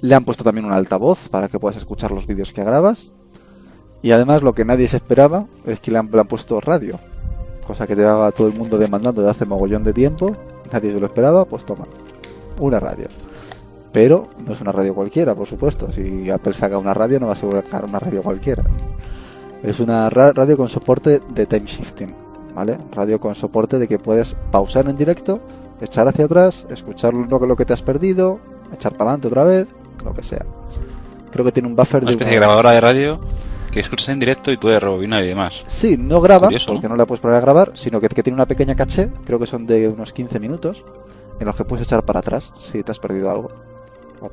[0.00, 3.10] Le han puesto también un altavoz para que puedas escuchar los vídeos que grabas.
[4.02, 6.98] Y además lo que nadie se esperaba es que le han, le han puesto radio,
[7.66, 10.36] cosa que llevaba todo el mundo demandando desde hace mogollón de tiempo.
[10.72, 11.86] Nadie se lo esperaba, pues toma,
[12.60, 13.08] una radio.
[13.96, 15.90] Pero no es una radio cualquiera, por supuesto.
[15.90, 18.62] Si Apple saca una radio, no va a sacar una radio cualquiera.
[19.62, 22.14] Es una ra- radio con soporte de time shifting,
[22.54, 22.76] ¿vale?
[22.92, 25.40] Radio con soporte de que puedes pausar en directo,
[25.80, 28.38] echar hacia atrás, escuchar lo que, lo que te has perdido,
[28.70, 29.66] echar para adelante otra vez,
[30.04, 30.44] lo que sea.
[31.32, 33.18] Creo que tiene un buffer Una de especie de grabadora de radio
[33.72, 35.64] que escuchas en directo y puedes rebobinar y demás.
[35.66, 36.90] Sí, no graba, Curioso, porque ¿no?
[36.90, 36.96] ¿no?
[36.98, 39.66] la puedes poner a grabar, sino que, que tiene una pequeña caché, creo que son
[39.66, 40.84] de unos 15 minutos,
[41.40, 43.48] en los que puedes echar para atrás si te has perdido algo.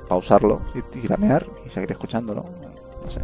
[0.07, 2.45] Pausarlo y tiranear y seguir escuchándolo.
[3.03, 3.21] No sé.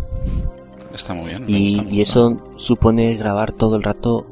[0.94, 1.46] Está muy bien.
[1.48, 4.26] Y, gusta, y eso supone grabar todo el rato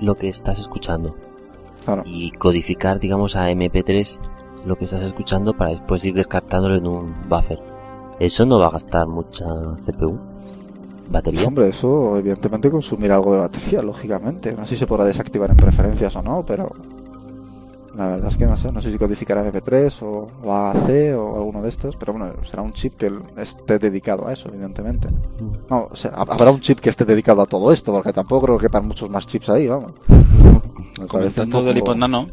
[0.00, 1.14] lo que estás escuchando
[1.84, 2.02] Claro.
[2.06, 4.20] y codificar, digamos, a MP3
[4.66, 7.60] lo que estás escuchando para después ir descartándolo en un buffer.
[8.18, 9.44] Eso no va a gastar mucha
[9.84, 10.18] CPU,
[11.10, 11.46] batería.
[11.46, 14.54] Hombre, eso evidentemente consumirá algo de batería, lógicamente.
[14.54, 16.70] No sé si se podrá desactivar en preferencias o no, pero
[17.96, 18.72] la verdad es que no sé.
[18.72, 22.62] No sé si codificará MP3 o, o AAC o alguno de estos, pero bueno, será
[22.62, 25.08] un chip que esté dedicado a eso, evidentemente.
[25.70, 28.58] No, o sea, habrá un chip que esté dedicado a todo esto, porque tampoco creo
[28.58, 29.92] que quepan muchos más chips ahí, vamos.
[30.08, 32.28] Me parece un Comentando poco- del iPod Nano,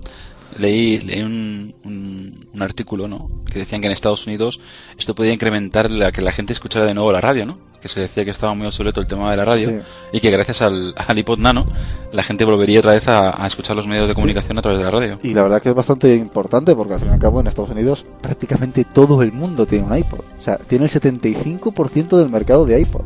[0.59, 3.29] leí, leí un, un, un artículo, ¿no?
[3.51, 4.59] Que decían que en Estados Unidos
[4.97, 7.57] esto podía incrementar la que la gente escuchara de nuevo la radio, ¿no?
[7.81, 9.77] Que se decía que estaba muy obsoleto el tema de la radio Sí.
[10.13, 11.65] y que gracias al, al iPod Nano
[12.13, 14.85] la gente volvería otra vez a, a escuchar los medios de comunicación a través de
[14.85, 15.19] la radio.
[15.23, 17.71] Y la verdad que es bastante importante porque al fin y al cabo en Estados
[17.71, 20.19] Unidos prácticamente todo el mundo tiene un iPod.
[20.39, 23.01] O sea, tiene el 75% del mercado de iPod.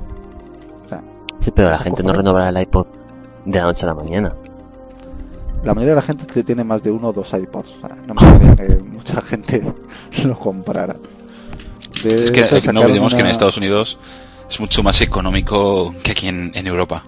[0.86, 1.02] O sea,
[1.40, 2.88] Sí, pero la gente no renovará el iPod
[3.46, 4.36] de la noche a la mañana.
[5.66, 7.76] La mayoría de la gente te- tiene más de uno o dos iPods.
[8.08, 9.62] No me extraña que mucha gente
[10.24, 10.96] lo comprara.
[12.04, 13.98] De Es que hecho, no olvidemos que en Estados Unidos
[14.50, 17.04] es mucho más económico que aquí en, en Europa.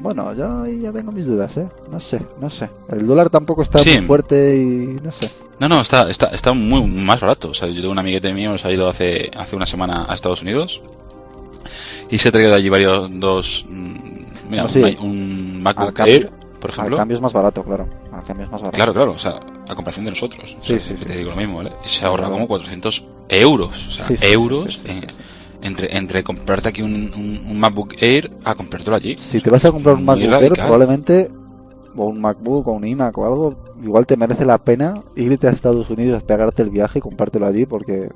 [0.00, 1.66] Bueno, yo ya tengo mis dudas, ¿eh?
[1.90, 2.70] No sé, no sé.
[2.88, 3.94] El dólar tampoco está Sí.
[3.96, 5.30] muy fuerte y no sé.
[5.58, 7.48] No, no, está, está, está muy más barato.
[7.50, 10.14] O sea, yo tengo un amiguete mío que ha ido hace, hace una semana a
[10.14, 10.82] Estados Unidos
[12.10, 13.96] y se ha traído de allí varios, dos, mm,
[14.50, 14.96] mira, No, sí.
[15.00, 16.30] un, un MacBook Air,
[16.66, 16.96] por Al ejemplo.
[16.96, 17.86] cambio es más barato, claro.
[18.12, 18.76] Al cambio es más barato.
[18.76, 20.56] Claro, claro, o sea, a comparación de nosotros.
[20.58, 21.72] O Sí, sea, sí, que sí, te sí, digo lo mismo, ¿vale?
[21.84, 22.34] Y se ahorra Claro.
[22.34, 23.88] como 400 euros.
[23.88, 25.06] O sea, euros en- sí.
[25.62, 29.16] Entre, entre comprarte aquí un, un, un MacBook Air a comprártelo allí.
[29.18, 31.30] Si te vas a comprar un MacBook Air, probablemente,
[31.96, 35.50] o un MacBook o un iMac o algo, igual te merece la pena irte a
[35.50, 38.10] Estados Unidos a pegarte el viaje y comprártelo allí porque,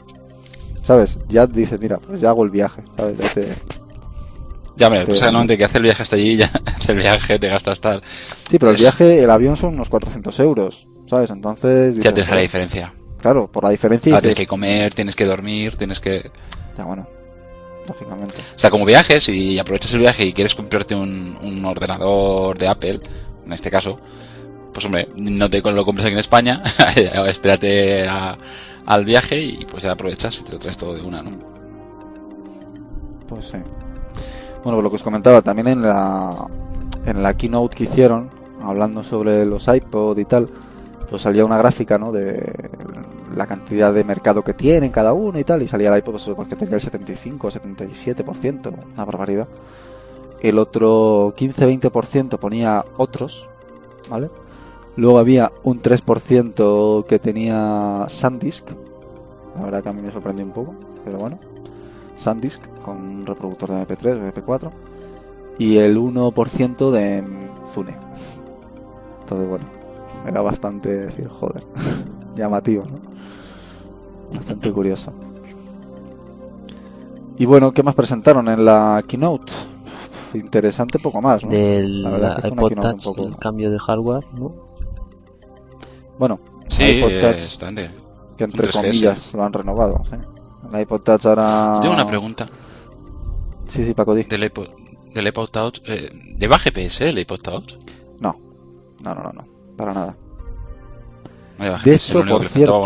[0.84, 1.18] ¿sabes?
[1.28, 3.16] Ya dices, mira, pues ya hago el viaje, ¿sabes?
[3.18, 3.56] Ya te-
[4.80, 5.20] Ya, hombre, Te- pues
[5.58, 6.50] que hace el viaje hasta allí ya
[6.88, 8.02] el viaje te gastas tal.
[8.50, 11.30] Sí, pero el Es- viaje, el avión son unos 400 euros, ¿sabes?
[11.30, 11.96] Entonces...
[11.96, 12.94] Ya dices, tienes la diferencia.
[13.20, 14.10] Claro, por la diferencia...
[14.14, 16.30] Ahora dices, tienes que comer, tienes que dormir, tienes que...
[16.78, 17.06] Ya, bueno,
[17.86, 18.34] lógicamente.
[18.56, 22.66] O sea, como viajes y aprovechas el viaje y quieres comprarte un, un ordenador de
[22.68, 23.00] Apple,
[23.44, 24.00] en este caso,
[24.72, 26.62] pues hombre, no te lo compres aquí en España,
[27.28, 28.38] espérate a-
[28.86, 31.32] al viaje y pues ya aprovechas y te lo traes todo de una, ¿no?
[33.28, 33.58] Pues sí.
[34.62, 36.46] Bueno, pues lo que os comentaba, también en la,
[37.06, 38.28] en la keynote que hicieron,
[38.62, 40.50] hablando sobre los iPod y tal,
[41.08, 42.12] pues salía una gráfica, ¿no?
[42.12, 42.52] De
[43.34, 46.30] la cantidad de mercado que tienen cada uno y tal, y salía el iPod pues,
[46.36, 49.48] pues, que tenía el 75 o 77%, una barbaridad.
[50.42, 53.46] El otro 15-20% ponía otros,
[54.10, 54.28] ¿vale?
[54.96, 58.68] Luego había un 3% que tenía SanDisk,
[59.56, 61.38] la verdad que a mí me sorprendió un poco, pero bueno.
[62.20, 64.70] SanDisk con un reproductor de MP3 o MP4
[65.58, 67.24] y el 1% de
[67.74, 67.96] Zune.
[69.22, 69.64] Entonces, bueno,
[70.26, 71.64] era bastante decir, joder,
[72.36, 72.98] llamativo, ¿no?
[74.36, 75.12] Bastante curioso.
[77.38, 79.52] Y bueno, ¿qué más presentaron en la keynote?
[80.34, 81.50] Interesante poco más, ¿no?
[81.50, 84.24] Del La verdad que fue una iPod keynote un Touch, poco- el cambio de hardware,
[84.34, 84.52] ¿no?
[86.18, 87.90] Bueno, Sí, iPod Touch, es grande.
[88.36, 88.80] que entre un 3GS.
[88.82, 90.02] comillas lo han renovado.
[90.10, 90.16] ¿sí?
[90.72, 91.78] El iPod Touch ahora...
[91.80, 92.48] Tengo una pregunta
[93.66, 94.24] Sí, sí, Paco, di.
[94.24, 94.68] del iPod,
[95.14, 95.80] del iPod Touch.
[95.86, 97.74] Eh, ¿Lleva GPS el iPod Touch?
[98.18, 98.36] No,
[99.04, 99.46] no, no, no, no,
[99.76, 100.16] para nada.
[101.58, 102.82] No De hecho, por cierto.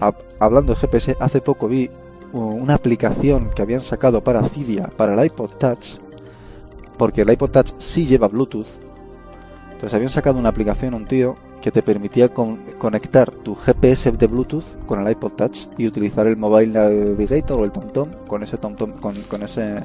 [0.00, 1.88] Hab- hablando de GPS, hace poco vi
[2.32, 5.98] una aplicación que habían sacado para Cydia, para el iPod Touch,
[6.98, 8.66] porque el iPod Touch sí lleva Bluetooth.
[9.66, 14.26] Entonces habían sacado una aplicación, un tío, que te permitía con- conectar tu GPS de
[14.26, 18.58] Bluetooth con el iPod Touch y utilizar el Mobile Navigator o el TomTom con ese
[18.58, 19.76] TomTom, con, con ese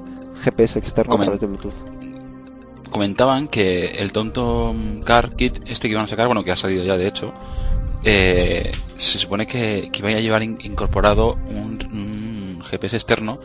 [0.44, 1.74] GPS externo a través de Bluetooth.
[2.92, 6.84] comentaban que el TomTom Car Kit, este que iban a sacar, bueno, que ha salido
[6.84, 7.32] ya de hecho,
[8.04, 13.40] eh, se supone que, que iba a llevar in- incorporado un, un GPS externo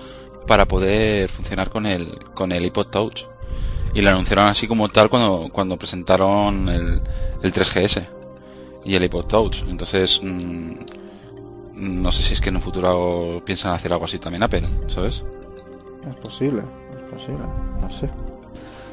[0.48, 3.26] para poder funcionar con el, con el iPod Touch.
[3.94, 7.00] Y lo anunciaron así como tal cuando, cuando presentaron el,
[7.42, 8.08] el 3GS
[8.84, 9.62] y el iPod Touch.
[9.68, 10.72] Entonces, mm,
[11.76, 15.24] no sé si es que en un futuro piensan hacer algo así también Apple, ¿sabes?
[16.08, 16.62] Es posible,
[16.92, 17.44] es posible,
[17.80, 18.06] no sé.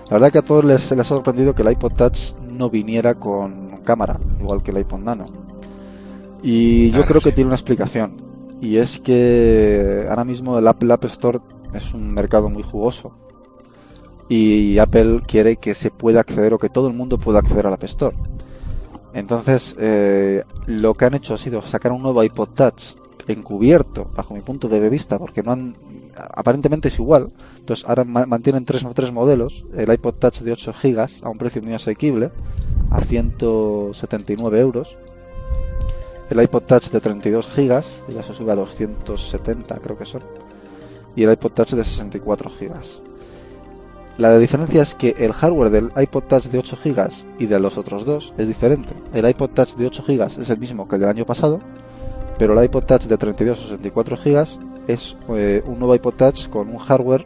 [0.09, 3.15] La verdad que a todos les, les ha sorprendido que el iPod Touch no viniera
[3.15, 5.25] con cámara, igual que el iPod Nano.
[6.43, 7.35] Y yo Claro, creo que sí.
[7.35, 8.21] tiene una explicación.
[8.61, 11.39] Y es que ahora mismo el Apple App Store
[11.73, 13.11] es un mercado muy jugoso.
[14.29, 17.73] Y Apple quiere que se pueda acceder o que todo el mundo pueda acceder al
[17.73, 18.15] App Store.
[19.13, 22.95] Entonces, eh, lo que han hecho ha sido sacar un nuevo iPod Touch
[23.27, 25.75] encubierto, bajo mi punto de vista, porque no han.
[26.35, 27.31] Aparentemente es igual.
[27.59, 31.61] Entonces, ahora ma- mantienen tres, modelos: el iPod Touch de 8 GB a un precio
[31.61, 32.31] muy asequible,
[32.89, 34.97] a 179 euros.
[36.29, 37.83] El iPod Touch de 32 GB,
[38.13, 40.23] ya se sube a 270, creo que son.
[41.15, 42.71] Y el iPod Touch de 64 GB.
[44.17, 47.09] La diferencia es que el hardware del iPod Touch de 8 GB
[47.39, 48.89] y de los otros dos es diferente.
[49.13, 51.59] El iPod Touch de 8 GB es el mismo que el del año pasado,
[52.37, 54.47] pero el iPod Touch de 32 o 64 GB
[54.87, 57.25] es eh, un nuevo iPod Touch con un hardware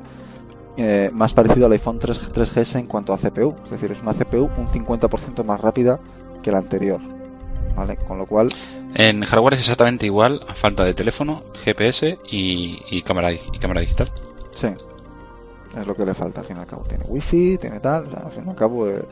[0.78, 3.56] eh, más parecido al iPhone 3, 3GS en cuanto a CPU.
[3.64, 6.00] Es decir, es una CPU un 50% más rápida
[6.44, 7.00] que la anterior.
[7.76, 7.98] ¿Vale?
[7.98, 8.54] Con lo cual,
[8.94, 13.82] En hardware es exactamente igual, a falta de teléfono, GPS y, y cámara, y cámara
[13.82, 14.10] digital.
[14.52, 14.68] sí,
[15.76, 16.84] es lo que le falta al fin y al cabo.
[16.84, 19.04] Tiene wifi, tiene tal, o sea, al fin y al cabo eh,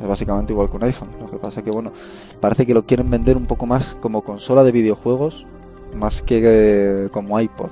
[0.00, 1.08] es básicamente igual que un iPhone.
[1.20, 1.92] Lo que pasa es que, bueno,
[2.40, 5.46] parece que lo quieren vender un poco más como consola de videojuegos
[5.94, 7.70] más que eh, como iPod.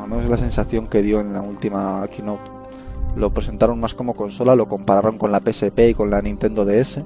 [0.00, 2.50] Al menos es la sensación que dio en la última keynote.
[3.16, 7.00] Lo presentaron más como consola, lo compararon con la PSP y con la Nintendo DS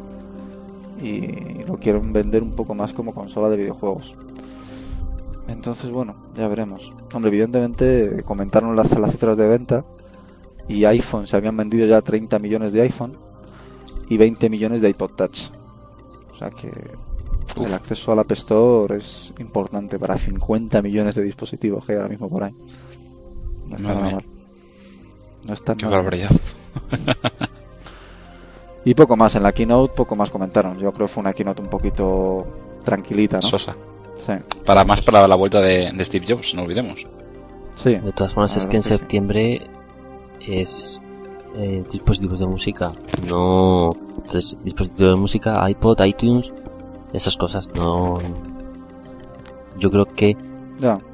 [1.00, 4.14] y lo quieren vender un poco más como consola de videojuegos.
[5.48, 6.92] Entonces, bueno, ya veremos.
[7.12, 9.84] Hombre, evidentemente comentaron las, las cifras de venta
[10.68, 13.16] y iPhone se habían vendido ya 30 millones de iPhone
[14.08, 15.50] y 20 millones de iPod Touch.
[16.32, 16.68] O sea que
[17.56, 17.66] Uf.
[17.66, 22.08] el acceso al App Store es importante para 50 millones de dispositivos que hay ahora
[22.10, 22.54] mismo por ahí.
[23.66, 24.14] No está Madre nada mía.
[24.16, 24.24] mal.
[25.46, 26.04] No está Qué nada mal.
[26.04, 26.30] barbaridad.
[28.84, 30.78] Y poco más, en la keynote poco más comentaron.
[30.78, 32.46] Yo creo que fue una keynote un poquito
[32.84, 33.42] tranquilita, ¿no?
[33.48, 33.76] Sosa.
[34.24, 34.32] Sí,
[34.64, 37.06] Para más para la vuelta de, de Steve Jobs, no olvidemos.
[37.74, 37.94] sí.
[37.96, 38.94] De todas formas, es que en sí.
[40.48, 41.00] Es
[41.56, 42.92] eh, dispositivos de música,
[43.28, 46.52] no entonces, dispositivos de música, iPod, iTunes,
[47.12, 47.70] esas cosas.
[47.74, 48.14] No,
[49.78, 50.36] yo creo que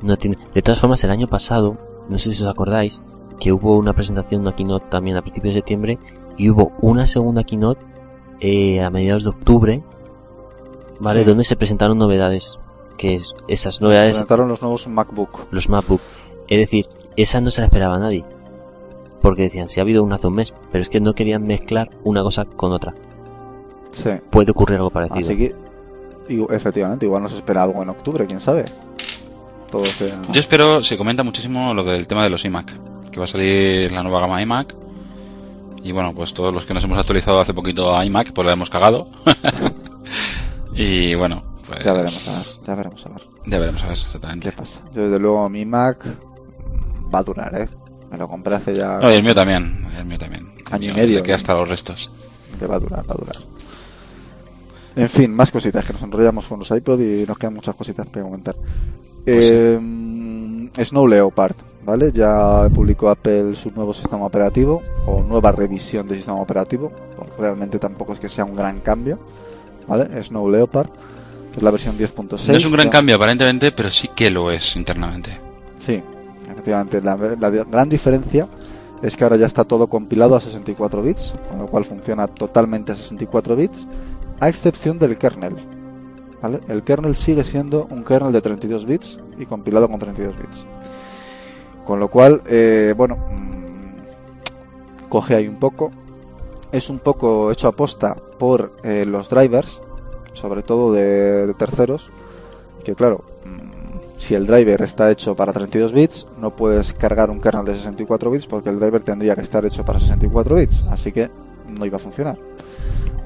[0.02, 0.36] no tiene.
[0.52, 1.76] De todas formas, el año pasado,
[2.08, 3.02] no sé si os acordáis,
[3.40, 5.98] que hubo una presentación, una keynote también a principios de septiembre
[6.36, 7.80] y hubo una segunda keynote
[8.40, 9.82] eh, a mediados de octubre,
[11.00, 11.20] ¿vale?
[11.22, 11.26] Sí.
[11.28, 12.58] Donde se presentaron novedades,
[12.98, 15.46] que es- esas novedades, Presentaron los nuevos MacBook.
[15.50, 16.00] los MacBook.
[16.48, 18.24] Es decir, esa no se la esperaba nadie.
[19.24, 21.88] Porque decían, si ha habido una hace un mes, pero es que no querían mezclar
[22.04, 22.92] una cosa con otra.
[23.90, 24.10] Sí.
[24.28, 25.20] Puede ocurrir algo parecido.
[25.30, 25.54] Así que,
[26.28, 28.66] y- efectivamente, igual nos espera algo en octubre, quién sabe.
[29.70, 30.20] Todo sea...
[30.30, 33.90] Yo espero, se comenta muchísimo lo del tema de los iMac, que va a salir
[33.92, 34.74] la nueva gama iMac.
[35.82, 38.52] Y bueno, pues todos los que nos hemos actualizado hace poquito a iMac, pues la
[38.52, 39.06] hemos cagado.
[40.74, 43.22] y bueno, pues Ya veremos a ver, ya veremos a ver.
[43.46, 44.52] Ya veremos a ver, ¿Qué exactamente.
[44.52, 44.80] pasa?
[44.94, 46.04] Yo, desde luego, mi Mac
[47.14, 47.68] va a durar, ¿eh?
[48.10, 48.98] Me lo compré hace ya...
[48.98, 50.52] No, y el mío también, el mío también.
[50.66, 51.34] El Año y medio, ¿no?
[51.34, 52.10] hasta los restos.
[52.58, 53.36] que va a durar, va a durar.
[54.96, 58.06] En fin, más cositas, que nos enrollamos con los iPod y nos quedan muchas cositas
[58.06, 58.54] que comentar.
[58.54, 62.12] Pues Eh, Snow Leopard, ¿vale?
[62.12, 66.92] Ya publicó Apple su nuevo sistema operativo, o nueva revisión del sistema operativo.
[67.16, 69.18] Bueno, realmente tampoco es que sea un gran cambio,
[69.88, 70.22] ¿vale?
[70.22, 70.88] Snow Leopard,
[71.52, 72.46] que es la versión 10.6.
[72.48, 75.40] No es un gran ya- cambio aparentemente, pero sí que lo es internamente.
[75.80, 76.00] Sí,
[76.50, 77.00] efectivamente.
[77.00, 78.48] La, la gran diferencia
[79.02, 82.92] es que ahora ya está todo compilado a 64 bits, con lo cual funciona totalmente
[82.92, 83.86] a 64 bits,
[84.40, 85.56] a excepción del kernel.
[86.68, 90.64] El kernel sigue siendo un kernel de 32 bits y compilado con 32 bits.
[91.84, 95.90] Con lo cual, eh, bueno, mm, coge ahí un poco.
[96.72, 99.80] Es un poco hecho aposta por eh, los drivers,
[100.32, 102.08] sobre todo de, de terceros,
[102.84, 103.24] que claro,
[104.16, 108.30] si el driver está hecho para 32 bits, no puedes cargar un kernel de 64
[108.30, 111.30] bits porque el driver tendría que estar hecho para 64 bits, así que
[111.68, 112.38] no iba a funcionar.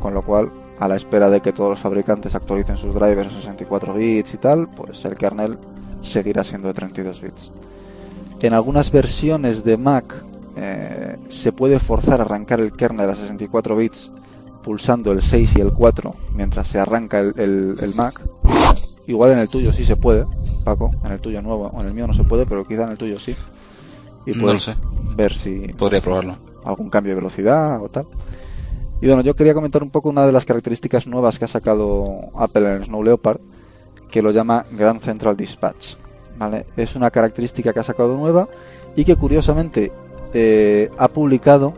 [0.01, 3.37] Con lo cual, a la espera de que todos los fabricantes actualicen sus drivers a
[3.37, 5.59] 64 bits y tal, pues el kernel
[6.01, 7.51] seguirá siendo de 32 bits.
[8.41, 10.25] En algunas versiones de Mac
[10.57, 14.13] eh, se puede forzar a arrancar el kernel a 64 bits
[14.63, 18.21] pulsando el 6 y el 4 mientras se arranca el, Mac.
[19.09, 20.27] Igual en el tuyo sí se puede,
[20.65, 22.91] Paco, en el tuyo nuevo, o en el mío no se puede, pero quizá en
[22.91, 23.35] el tuyo sí.
[24.27, 24.77] Y No lo puedes sé,
[25.17, 26.37] ver si podría probarlo.
[26.63, 28.05] algún cambio de velocidad o tal.
[29.01, 32.19] Y bueno, yo quería comentar un poco una de las características nuevas que ha sacado
[32.35, 33.41] Apple en el Snow Leopard,
[34.11, 35.95] que lo llama Grand Central Dispatch.
[36.37, 36.67] ¿vale?
[36.77, 38.47] Es una característica que ha sacado nueva
[38.95, 39.91] y que curiosamente
[40.35, 41.73] eh, ha publicado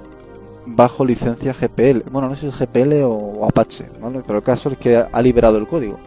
[0.66, 2.10] bajo licencia GPL.
[2.10, 4.22] Bueno, no sé si es GPL o Apache, ¿vale?
[4.26, 5.98] pero el caso es que ha liberado el código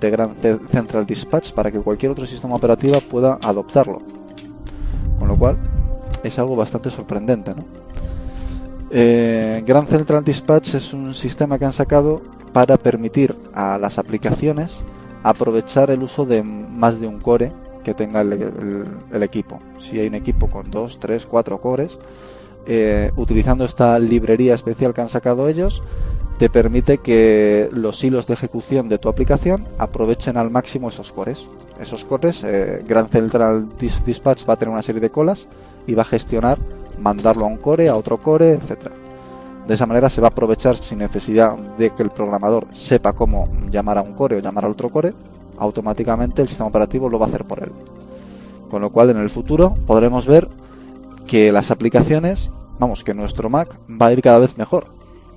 [0.00, 4.00] de Grand Ce- Central Dispatch para que cualquier otro sistema operativo pueda adoptarlo.
[5.18, 5.58] Con lo cual
[6.22, 7.64] es algo bastante sorprendente, ¿no?
[8.90, 12.22] Eh, Grand Central Dispatch es un sistema que han sacado
[12.52, 14.82] para permitir a las aplicaciones
[15.22, 17.52] aprovechar el uso de más de un core
[17.84, 19.60] que tenga el, equipo.
[19.78, 21.98] Si hay un equipo con dos, tres, cuatro cores,
[22.66, 25.82] eh, utilizando esta librería especial que han sacado ellos,
[26.38, 31.46] te permite que los hilos de ejecución de tu aplicación aprovechen al máximo esos cores.
[31.80, 35.48] Esos cores, eh, Grand Central Dis- Dispatch va a tener una serie de colas
[35.86, 36.58] y va a gestionar
[36.98, 38.94] mandarlo a un core, a otro core, etcétera.
[39.66, 43.48] De esa manera se va a aprovechar sin necesidad de que el programador sepa cómo
[43.70, 45.12] llamar a un core o llamar a otro core,
[45.58, 47.70] automáticamente el sistema operativo lo va a hacer por él.
[48.70, 50.48] Con lo cual en el futuro podremos ver
[51.26, 54.86] que las aplicaciones, vamos, que nuestro Mac va a ir cada vez mejor,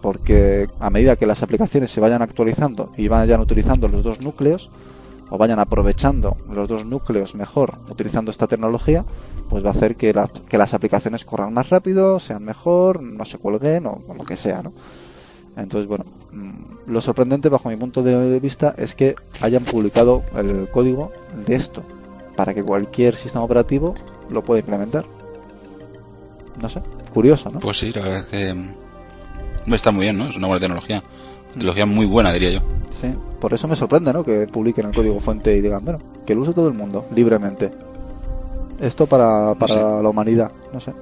[0.01, 4.69] porque a medida que las aplicaciones se vayan actualizando y vayan utilizando los dos núcleos,
[5.29, 9.03] o vayan aprovechando los dos núcleos mejor utilizando esta tecnología,
[9.49, 10.13] pues va a hacer que,
[10.47, 14.37] que las aplicaciones corran más rápido, sean mejor, no se cuelguen o, o lo que
[14.37, 14.73] sea, ¿no?
[15.55, 20.69] Entonces, bueno, mm, lo sorprendente bajo mi punto de vista es que hayan publicado el
[20.69, 21.11] código
[21.47, 21.83] de esto
[22.35, 23.95] para que cualquier sistema operativo
[24.29, 25.05] lo pueda implementar.
[26.61, 26.81] No sé,
[27.13, 27.59] curioso, ¿no?
[27.59, 30.27] Pues sí, la verdad es que mm, está muy bien, ¿no?
[30.29, 31.03] Es una buena tecnología.
[31.53, 32.59] Tecnología muy buena, diría yo.
[33.01, 33.07] Sí,
[33.39, 34.23] por eso me sorprende, ¿no?
[34.23, 37.71] Que publiquen el código fuente y digan, bueno, que lo use todo el mundo, libremente.
[38.79, 40.93] Esto para, para la humanidad, no sé.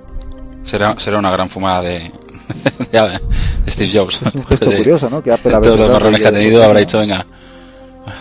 [0.64, 2.12] Será, será una gran fumada de,
[2.92, 4.22] de Steve Jobs.
[4.22, 5.22] Es un gesto De- curioso, ¿no?
[5.24, 7.26] Que Apple de todos los marrones que ha tenido, habrá dicho, venga.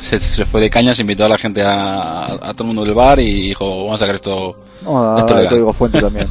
[0.01, 2.95] Se, se fue de cañas, invitó a la gente a, a todo el mundo del
[2.95, 4.57] bar y dijo, vamos a sacar esto.
[4.83, 5.51] No, Esto el legal.
[5.55, 6.28] código fuente también.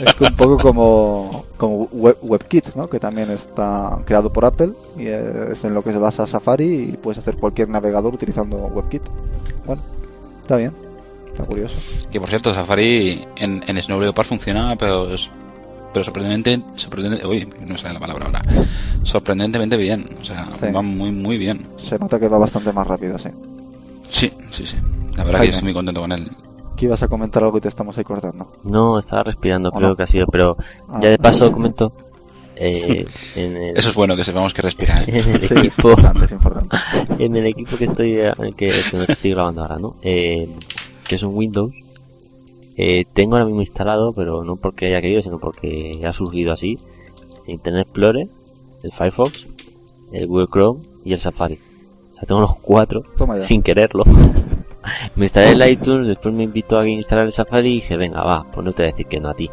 [0.00, 2.88] Es un poco como, como Web- WebKit, ¿no?
[2.88, 6.96] Que también está creado por Apple y es en lo que se basa Safari y
[6.96, 9.02] puedes hacer cualquier navegador utilizando WebKit.
[9.66, 9.82] Bueno,
[10.42, 10.72] está bien,
[11.32, 11.76] está curioso.
[12.10, 15.30] Que por cierto, Safari en, en Snow Leopard funciona, pero, es-
[15.92, 18.42] pero sorprendentemente, sorprendente, uy, no sé la palabra ahora.
[19.02, 20.66] Sorprendentemente bien, o sea, Sí.
[20.70, 21.66] va muy, muy bien.
[21.78, 23.28] Se nota que va bastante más rápido, sí.
[24.08, 24.76] Sí, sí, sí.
[25.16, 25.40] La verdad Jaime.
[25.40, 26.30] que yo estoy muy contento con él.
[26.76, 28.48] Que ibas a comentar algo y te estamos ahí cortando.
[28.64, 29.96] No, estaba respirando, ¿O creo no?
[29.96, 30.56] que ha sido, pero
[30.88, 31.92] Ah, ya de paso comento
[32.54, 33.06] eh,
[33.36, 35.02] en el, Eso es bueno, que sepamos que respira.
[35.02, 35.04] ¿eh?
[35.08, 36.76] en el Sí, es equipo importante, es importante.
[37.18, 39.94] en el equipo que estoy eh, que, con el que estoy grabando ahora, ¿no?
[40.02, 40.48] Eh,
[41.08, 41.72] que es un Windows.
[42.76, 46.78] Eh, tengo ahora mismo instalado, pero no porque haya querido, sino porque ha surgido así.
[47.46, 48.28] Internet Explorer,
[48.82, 49.46] el Firefox,
[50.12, 51.58] el Google Chrome y el Safari.
[52.10, 53.02] O sea, tengo los cuatro
[53.38, 54.02] sin quererlo.
[55.16, 58.44] Me instalé el iTunes, después me invitó a instalar el Safari y dije, venga, va,
[58.52, 59.50] pues no te voy a decir que no a ti.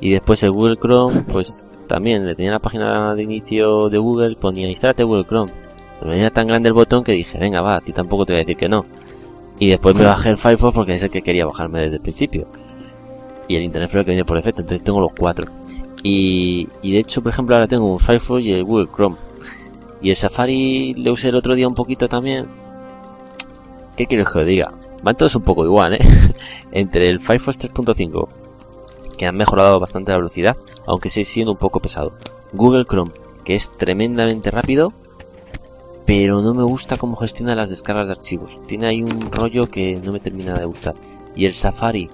[0.00, 4.36] Y después el Google Chrome, pues también le tenía la página de inicio de Google,
[4.36, 5.52] ponía instálate Google Chrome.
[5.98, 8.32] Pero me venía tan grande el botón que dije, venga, va, a ti tampoco te
[8.32, 8.84] voy a decir que no.
[9.58, 12.48] Y después me bajé el Firefox porque es el que quería bajarme desde el principio.
[13.46, 15.50] Y el Internet Explorer que viene por defecto, entonces tengo los cuatro.
[16.02, 19.16] Y, y de hecho, por ejemplo, ahora tengo un Firefox y el Google Chrome.
[20.00, 22.46] Y el Safari le usé el otro día un poquito también.
[24.08, 24.72] ¿Qué que os diga?
[25.04, 26.00] Van todos un poco igual, ¿eh?
[26.72, 28.28] Entre el Firefox 3.5,
[29.16, 32.12] que han mejorado bastante la velocidad, aunque sigue siendo un poco pesado.
[32.52, 33.12] Google Chrome,
[33.44, 34.92] que es tremendamente rápido,
[36.04, 38.60] pero no me gusta cómo gestiona las descargas de archivos.
[38.66, 40.96] Tiene ahí un rollo que no me termina de gustar.
[41.36, 42.10] Y el Safari,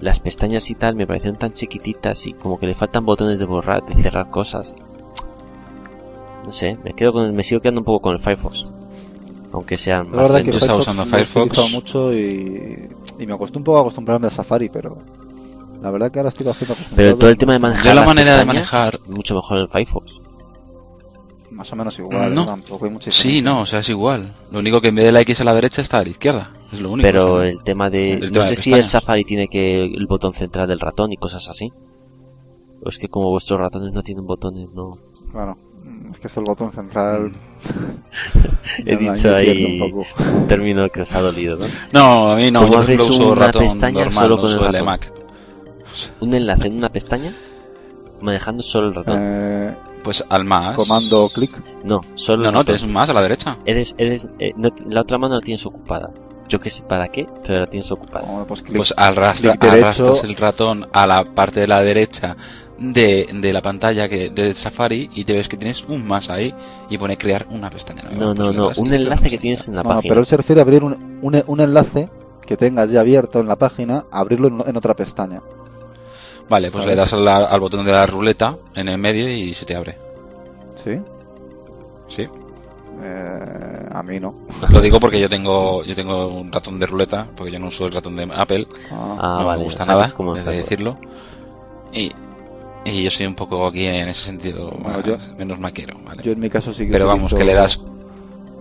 [0.00, 3.46] las pestañas y tal me parecieron tan chiquititas y como que le faltan botones de
[3.46, 4.74] borrar, de cerrar cosas.
[6.44, 8.81] No sé, me quedo con me sigo quedando un poco con el Firefox.
[9.52, 10.62] Aunque sean La más verdad que Yo lentos.
[10.62, 11.46] estaba Firefox usando Firefox.
[11.46, 12.88] utilizado mucho y,
[13.18, 14.96] y me costó un poco acostumbrarme al Safari, pero
[15.82, 16.96] la verdad que ahora estoy bastante acostumbrado.
[17.10, 19.62] Pero todo el tema de manejar Yo la las manera de manejar- mucho mejor en
[19.64, 20.12] el Firefox.
[21.50, 22.46] Más o menos igual, No.
[22.46, 24.32] tampoco hay mucha Sí, no, o sea, es igual.
[24.50, 26.50] Lo único que en vez de la X a la derecha está a la izquierda.
[26.72, 27.06] Es lo único.
[27.06, 28.12] Pero o sea, el tema de...
[28.14, 28.88] El no tema sé de si el.
[28.88, 31.70] Safari tiene que el botón central del ratón y cosas así.
[32.82, 34.92] O es que como vuestros ratones no tienen botones, no...
[35.30, 35.58] Claro,
[36.12, 37.32] es que es el botón central.
[38.78, 39.80] He ya me dicho ahí
[40.48, 41.66] término que os ha dolido, ¿no?
[41.92, 42.60] No, a mí no.
[42.62, 44.84] ¿Cómo Yo abres uso una ratón pestaña normal, solo no con el el?
[44.84, 45.12] Mac.
[46.20, 47.32] Un enlace en una pestaña
[48.20, 49.18] manejando solo el ratón.
[49.22, 50.74] Eh, Pues al más.
[50.76, 51.50] comando clic.
[51.84, 53.58] No, solo No, el no, tienes un más a la derecha.
[53.64, 56.10] Eres, eres, eh, no- la otra mano la tienes ocupada.
[56.48, 58.44] Yo que sé para qué, pero la tienes ocupada.
[58.46, 58.76] Pues clic.
[58.76, 62.36] Pues arrastra, arrastras el ratón a la parte de la derecha
[62.82, 66.52] de, de la pantalla que de Safari y te ves que tienes un más ahí
[66.90, 68.18] y pone crear una pestaña nueva.
[68.18, 70.08] No, Pues no, no, un enlace que tienes en la No, página.
[70.08, 72.08] pero él se refiere a abrir un, un, un enlace
[72.46, 75.40] que tengas ya abierto en la página, abrirlo en, en otra pestaña.
[76.48, 76.94] Vale, pues Vale.
[76.94, 79.96] le das al, al botón de la ruleta en el medio y se te abre.
[80.74, 80.98] ¿Sí?
[82.08, 82.26] Sí.
[83.04, 84.34] Eh, a mí no.
[84.70, 87.86] Lo digo porque yo tengo yo tengo un ratón de ruleta, porque yo no uso
[87.86, 89.58] el ratón de Apple, Ah, Ah, no vale.
[89.58, 90.06] me gusta nada,
[90.44, 90.96] de decirlo.
[91.92, 92.12] Y,
[92.84, 94.70] y yo soy un poco aquí en ese sentido
[95.04, 96.22] yo- menos maquero, ¿vale?
[96.22, 97.80] Yo en mi caso sí que Pero vamos, que le das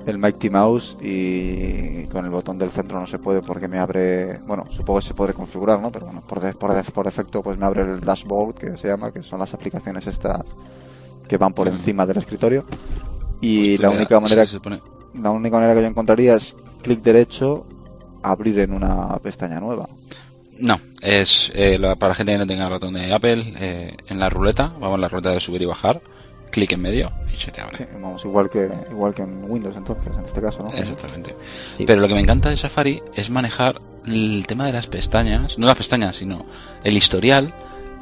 [0.06, 4.40] el Mighty Mouse y con el botón del centro no se puede porque me abre,
[4.48, 5.92] bueno, supongo que se podrá configurar, ¿no?
[5.92, 8.88] Pero bueno, por, de- por, de- por defecto pues me abre el dashboard que se
[8.88, 10.42] llama, que son las aplicaciones estas
[11.28, 12.66] que van por encima del escritorio.
[13.42, 14.46] Y pues, la única manera
[15.14, 17.66] la única manera que yo encontraría es clic derecho,
[18.24, 19.88] abrir en una pestaña nueva.
[20.62, 23.98] No, es eh, la- para la gente que no tenga el ratón de Apple, eh,
[24.08, 26.02] en la ruleta, vamos en la ruleta de subir y bajar,
[26.52, 27.78] clic en medio y se te abre.
[27.78, 30.70] Sí, vamos, igual que igual que en Windows entonces, en este caso, ¿no?
[30.78, 31.36] Exactamente.
[31.76, 31.84] Sí.
[31.88, 35.66] Pero lo que me encanta de Safari es manejar el tema de las pestañas, no
[35.68, 36.46] las pestañas, sino
[36.84, 37.54] el historial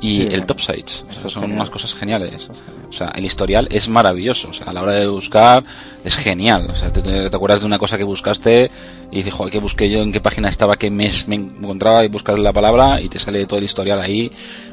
[0.01, 1.03] y Sí, el top sites.
[1.03, 1.59] eso Esas es son genial.
[1.59, 2.33] unas cosas geniales.
[2.33, 2.49] Es.
[2.89, 4.49] O sea, el historial es maravilloso.
[4.49, 5.63] O sea, a la hora de buscar
[6.03, 6.69] es genial.
[6.71, 8.71] O sea, te, te- te acuerdas de una cosa que buscaste
[9.11, 12.07] y dices, joder, que busqué yo, en qué página estaba, qué mes me encontraba y
[12.07, 14.31] buscas la palabra y te sale todo el historial ahí.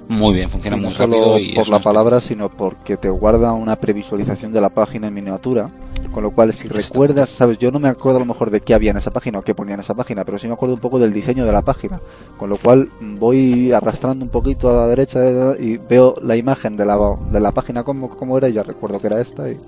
[0.08, 1.38] Muy bien, funciona Y no muy solo rápido.
[1.38, 5.68] Y por la palabra, sino porque te guarda una previsualización de la página en miniatura.
[6.12, 8.72] Con lo cual, si recuerdas, sabes, yo no me acuerdo a lo mejor de qué
[8.74, 10.80] había en esa página o qué ponía en esa página, pero sí me acuerdo un
[10.80, 12.00] poco del diseño de la página.
[12.38, 15.15] Con lo cual, mm, voy arrastrando un poquito a la derecha
[15.60, 16.98] y veo la imagen de la,
[17.30, 19.58] de la página como, como era y ya recuerdo que era esta y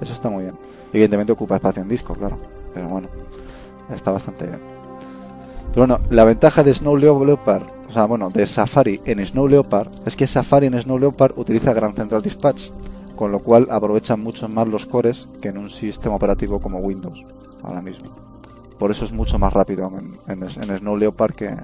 [0.00, 0.54] eso está muy bien.
[0.92, 2.38] Evidentemente ocupa espacio en disco, claro,
[2.74, 3.08] pero bueno,
[3.94, 4.60] está bastante bien.
[5.74, 9.88] Pero bueno, la ventaja de Snow Leopard, o sea, bueno, de Safari en Snow Leopard,
[10.06, 12.70] es que Safari en Snow Leopard utiliza Grand Central Dispatch,
[13.16, 17.22] con lo cual aprovechan mucho más los cores que en un sistema operativo como Windows,
[17.62, 18.08] ahora mismo.
[18.78, 21.54] Por eso es mucho más rápido en, en- en Snow Leopard que,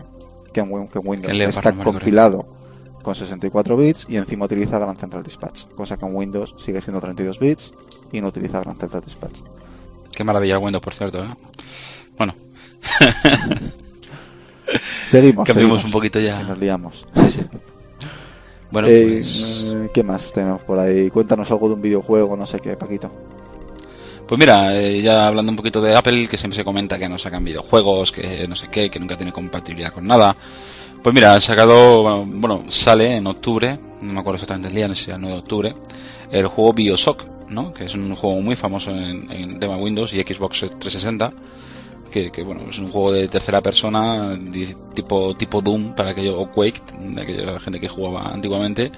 [0.53, 1.33] que en, que Windows.
[1.35, 2.45] Leopard, Está no compilado
[3.05, 7.01] con 64 bits y encima utiliza Grand Central Dispatch, cosa que en Windows sigue siendo
[7.01, 7.73] 32 bits
[8.11, 9.39] y no utiliza Grand Central Dispatch.
[10.17, 11.23] Qué maravilla el Windows, por cierto.
[11.25, 11.35] ¿eh?
[12.19, 12.35] Bueno,
[15.07, 15.47] Seguimos.
[15.47, 16.43] seguimos, un poquito que ya.
[16.43, 17.05] nos liamos.
[17.15, 17.41] Sí, sí.
[18.71, 21.11] Bueno, Eh, pues, eh, ¿Qué más tenemos por ahí?
[21.11, 23.11] Cuéntanos algo de un videojuego, no sé qué, Paquito.
[24.27, 27.19] pues mira, eh, ya hablando un poquito de Apple, que siempre se comenta que no
[27.19, 30.35] sacan videojuegos, que no sé qué, que nunca tiene compatibilidad con nada.
[31.05, 34.95] Pues mira, han sacado, bueno, sale en octubre no me acuerdo exactamente el día, no
[34.95, 35.75] sé si era el 9 de octubre,
[36.31, 37.73] el juego Bioshock, ¿no?
[37.73, 41.33] Que es un juego muy famoso en, tema Windows y Xbox 360.
[42.13, 44.39] Que, que, bueno, es un juego de tercera persona,
[44.95, 48.93] tipo, tipo Doom para aquello, o Quake, de aquella gente que jugaba antiguamente,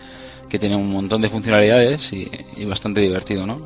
[0.50, 3.62] que tiene un montón de funcionalidades y, y bastante divertido, ¿no?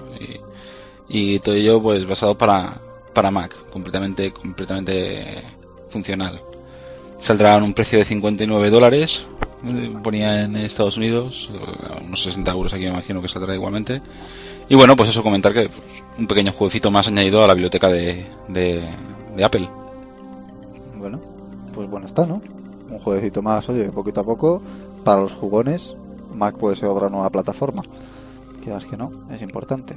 [1.09, 2.81] Y, y todo ello pues basado para,
[3.13, 5.43] para Mac, completamente, completamente
[5.89, 6.41] funcional.
[7.21, 9.27] Saldrá a un precio de 59 dólares,
[10.03, 11.51] ponía en Estados Unidos,
[12.03, 14.01] unos 60 euros aquí me imagino que saldrá igualmente.
[14.69, 15.81] Y bueno, pues eso comentar que pues,
[16.19, 18.89] un pequeño jueguecito más añadido a la biblioteca de, de,
[19.37, 19.69] de Apple.
[20.97, 21.21] Bueno,
[21.75, 22.41] pues bueno está, ¿no?
[22.89, 24.63] Un jueguecito más, oye, poquito a poco,
[25.05, 25.97] para los jugones,
[26.35, 27.83] Mac puede ser otra nueva plataforma.
[28.63, 29.95] Quieras que no, es importante.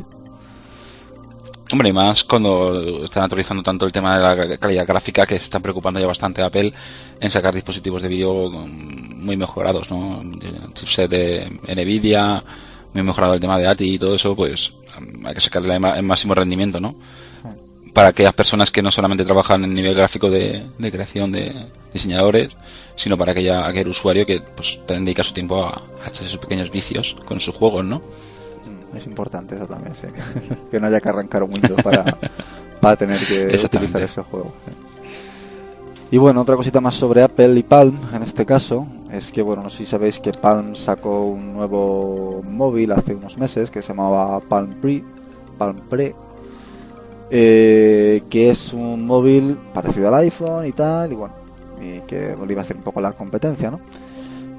[1.74, 5.46] Hombre, y más cuando están actualizando tanto el tema de la calidad gráfica que se
[5.46, 6.72] están preocupando ya bastante Apple
[7.20, 10.22] en sacar dispositivos de vídeo muy mejorados, ¿no?
[10.22, 12.44] El chipset de Nvidia,
[12.94, 14.74] muy mejorado el tema de ATI y todo eso, pues
[15.26, 16.94] hay que sacarle el máximo rendimiento, ¿no?
[17.92, 22.56] Para aquellas personas que no solamente trabajan en nivel gráfico de, de creación de diseñadores,
[22.96, 26.38] sino para aquella, aquel usuario que pues también dedica su tiempo a, a echarse sus
[26.38, 28.04] pequeños vicios con sus juegos, ¿no?
[28.96, 30.08] Es importante eso también, sí.
[30.72, 32.04] que no haya que arrancar un Windows para,
[32.80, 34.54] para tener que utilizar ese juego.
[34.66, 34.74] sí.
[36.14, 39.64] Y bueno, otra cosita más sobre Apple y Palm, en este caso, es que, bueno,
[39.64, 43.88] no sé si sabéis que Palm sacó un nuevo móvil hace unos meses que se
[43.88, 45.04] llamaba Palm Pre,
[45.58, 46.14] Palm Pre,
[47.32, 51.34] eh, que es un móvil parecido al iPhone y tal, y bueno,
[51.82, 53.80] y que le iba a hacer un poco la competencia, ¿no?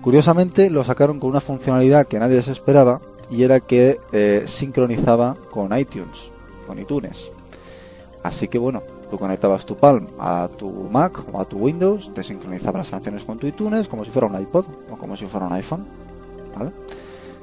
[0.03, 3.01] Curiosamente lo sacaron con una funcionalidad que nadie se esperaba
[3.31, 6.31] y era que eh, sincronizaba con iTunes,
[6.67, 7.31] con iTunes.
[8.23, 12.25] Así que bueno, tú conectabas tu Palm a tu Mac o a tu Windows, te
[12.25, 15.47] sincronizaba las canciones con tu iTunes como si fuera un iPod o como si fuera
[15.47, 15.87] un iPhone.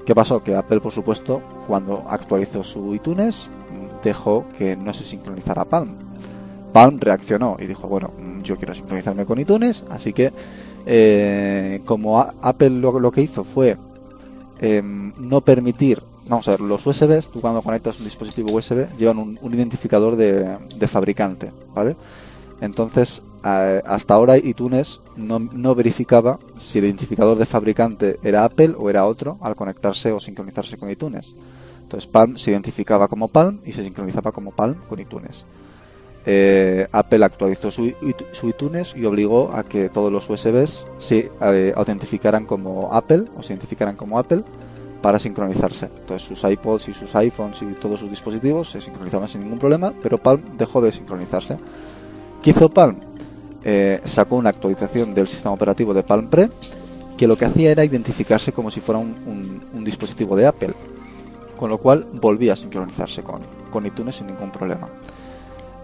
[0.05, 0.41] ¿Qué pasó?
[0.41, 3.47] Que Apple, por supuesto, cuando actualizó su iTunes,
[4.03, 5.95] dejó que no se sincronizara Palm.
[6.73, 8.11] Palm reaccionó y dijo, bueno,
[8.41, 10.31] yo quiero sincronizarme con iTunes, así que
[10.85, 13.77] eh, como Apple lo que hizo fue
[14.61, 19.17] em, no permitir, vamos a ver, los USBs, tú cuando conectas un dispositivo USB llevan
[19.17, 21.95] un, identificador de, fabricante, ¿vale?
[22.61, 28.89] Entonces, hasta ahora iTunes no, no verificaba si el identificador de fabricante era Apple o
[28.89, 31.33] era otro al conectarse o sincronizarse con iTunes.
[31.81, 35.43] Entonces Palm se identificaba como Palm y se sincronizaba como Palm con iTunes.
[36.25, 37.93] Eh, Apple actualizó su,
[38.31, 43.41] su iTunes y obligó a que todos los USBs se eh, autentificaran como Apple o
[43.41, 44.43] se identificaran como Apple
[45.01, 45.89] para sincronizarse.
[45.99, 49.93] Entonces sus iPods y sus iPhones y todos sus dispositivos se sincronizaban sin ningún problema,
[50.03, 51.57] pero Palm dejó de sincronizarse.
[52.43, 52.97] ¿Qué hizo Palm?
[53.63, 56.49] Eh, sacó una actualización del sistema operativo de Palm Pre
[57.17, 60.73] que lo que hacía era identificarse como si fuera un, un- un dispositivo de Apple,
[61.57, 63.41] con lo cual volvía a sincronizarse con,
[63.71, 64.87] con iTunes sin ningún problema.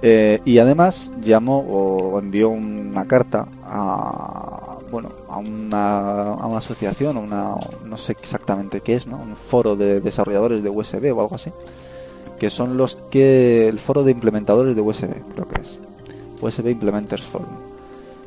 [0.02, 7.18] Eh, y además llamó o envió una carta a bueno a una, a una asociación,
[7.18, 9.18] una, no sé exactamente qué es, ¿no?
[9.18, 11.52] un foro de desarrolladores de USB o algo así,
[12.40, 15.80] que son los que el foro de implementadores de USB, creo que es
[16.42, 17.48] USB Implementers Forum,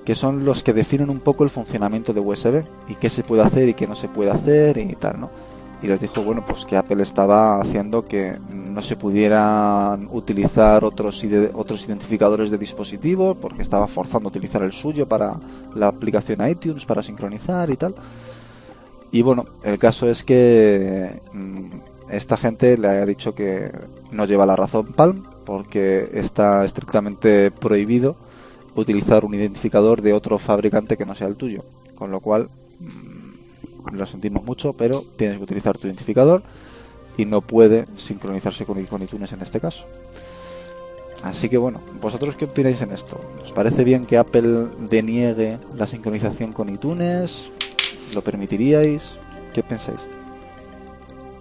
[0.04, 3.42] que son los que definen un poco el funcionamiento de USB y qué se puede
[3.42, 5.30] hacer y qué no se puede hacer y tal, ¿no?
[5.82, 11.24] Y les dijo, bueno, pues que Apple estaba haciendo que no se pudieran utilizar otros,
[11.24, 15.40] ide- otros identificadores de dispositivos porque estaba forzando a utilizar el suyo para
[15.74, 17.94] la aplicación iTunes para sincronizar y tal.
[19.10, 21.64] Y bueno, el caso es que mm,
[22.10, 23.72] esta gente le ha dicho que
[24.12, 28.16] no lleva la razón Palm porque está estrictamente prohibido
[28.76, 31.64] utilizar un identificador de otro fabricante que no sea el tuyo.
[31.96, 33.19] Con lo cual, mm,
[33.92, 36.42] lo sentimos mucho, pero tienes que utilizar tu identificador
[37.16, 39.84] y no puede sincronizarse con, con iTunes en este caso.
[41.22, 43.20] Así que bueno, ¿vosotros qué opináis en esto?
[43.44, 47.50] ¿Os parece bien que Apple deniegue la sincronización con iTunes?
[48.14, 49.02] ¿Lo permitiríais?
[49.52, 50.00] ¿Qué pensáis?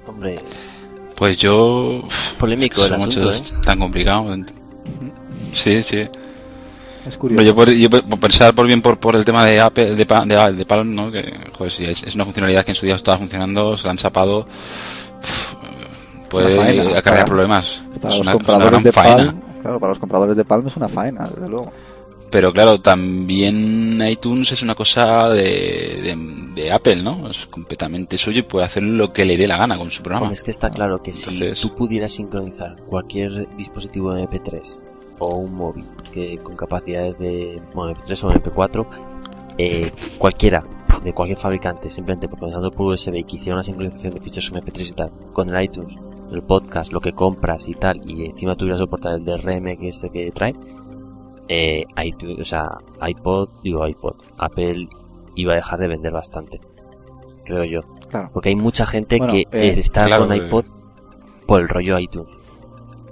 [0.06, 0.38] Hombre,
[1.16, 2.04] Pues yo...
[2.38, 4.36] Polémico el asunto, es tan complicado.
[5.52, 6.08] Sí, sí.
[7.08, 7.44] Es curioso.
[7.44, 10.54] yo, por, yo por- pensar por bien por, por el tema de Apple, de, de,
[10.54, 11.12] de Palm, ¿no?
[11.12, 13.92] Que, joder, si es, es una funcionalidad que en su día estaba funcionando, se la
[13.92, 14.46] han chapado,
[16.30, 17.82] puede faena, acarrear para- problemas.
[18.02, 19.16] Para Es los una, es una compradores gran de faena.
[19.18, 21.72] Palm, claro, para los compradores de Palm es una faena, desde luego.
[22.32, 26.16] Pero claro, también iTunes es una cosa de, de,
[26.62, 27.28] de Apple, ¿no?
[27.28, 30.32] Es completamente suyo y puede hacer lo que le dé la gana con su programa.
[30.32, 34.82] es que está claro que si Entonces- tú pudieras sincronizar cualquier dispositivo MP3
[35.20, 38.86] o un móvil que con capacidades de bueno, MP3 o MP4,
[39.58, 40.64] eh, cualquiera
[41.04, 44.90] de cualquier fabricante, simplemente procesando por USB y que hiciera una sincronización de ficheros MP3
[44.90, 45.98] y tal, con el iTunes,
[46.32, 50.10] el podcast, lo que compras y tal, y encima tuviera soportar el DRM que este
[50.10, 50.56] que trae,
[51.48, 52.70] eh, iTunes, o sea,
[53.08, 54.88] iPod, digo iPod, Apple
[55.36, 56.60] iba a dejar de vender bastante,
[57.46, 57.82] creo yo.
[58.10, 58.30] Claro.
[58.34, 60.66] Porque hay mucha gente Bueno, que eh, está claro, con iPod
[61.46, 62.32] por el rollo iTunes.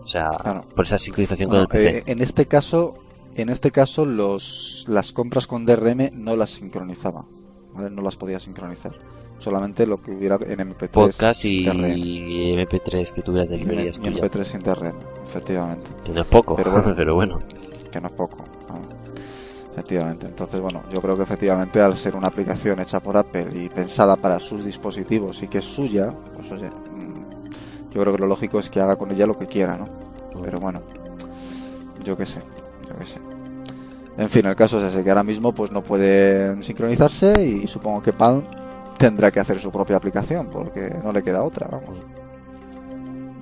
[0.08, 0.64] O sea, Claro.
[0.74, 1.97] por esa sincronización Bueno, con el PC.
[1.97, 2.93] eh, en este caso,
[3.36, 7.26] en este caso los las compras con DRM no las sincronizaba,
[7.74, 7.89] ¿vale?
[7.89, 8.93] No las podía sincronizar.
[9.39, 11.84] Solamente lo que hubiera en MP3 Podcast y DRM.
[11.84, 14.22] MP3 que tuvieras de librerías en tuyas.
[14.32, 15.88] MP3 sin DRM, efectivamente.
[16.05, 17.36] Que no es poco, Pero pero bueno.
[17.39, 17.47] bueno.
[17.91, 18.38] que no es poco.
[18.70, 18.80] ¿no?
[19.74, 20.26] Efectivamente.
[20.28, 24.16] Entonces, bueno, yo creo que efectivamente al ser una aplicación hecha por Apple y pensada
[24.16, 26.70] para sus dispositivos y que es suya, pues oye,
[27.98, 29.88] yo creo que lo lógico es que haga con ella lo que quiera, ¿no?
[30.43, 30.82] Pero bueno,
[32.04, 32.41] yo qué sé,
[32.88, 33.20] yo qué sé.
[34.20, 38.04] En fin, el caso es ese, que ahora mismo pues no puede sincronizarse y supongo
[38.04, 38.43] que Palm
[39.00, 41.98] tendrá que hacer su propia aplicación porque no le queda otra, vamos.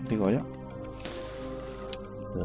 [0.08, 0.39] Digo yo.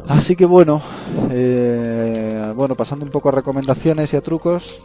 [0.08, 0.82] Así que bueno,
[1.30, 4.80] eh, bueno, pasando un poco a recomendaciones y a trucos,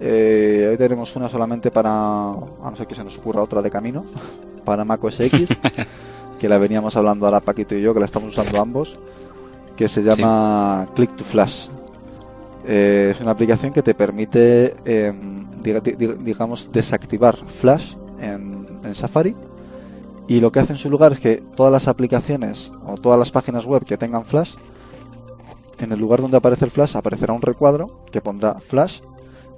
[0.00, 3.70] eh, hoy tenemos una solamente para, a no ser que se nos ocurra otra de
[3.70, 4.04] camino,
[4.64, 5.48] para Mac OS X,
[6.38, 8.98] que la veníamos hablando ahora Paquito y yo, que la estamos usando ambos,
[9.76, 11.68] que se llama Click to Flash.
[12.66, 15.12] Eh, es una aplicación que te permite, eh,
[15.62, 19.34] diga- di- digamos, desactivar Flash en, en Safari
[20.26, 23.30] y lo que hace en su lugar es que todas las aplicaciones o todas las
[23.30, 24.54] páginas web que tengan Flash,
[25.78, 29.00] en el lugar donde aparece el Flash aparecerá un recuadro que pondrá Flash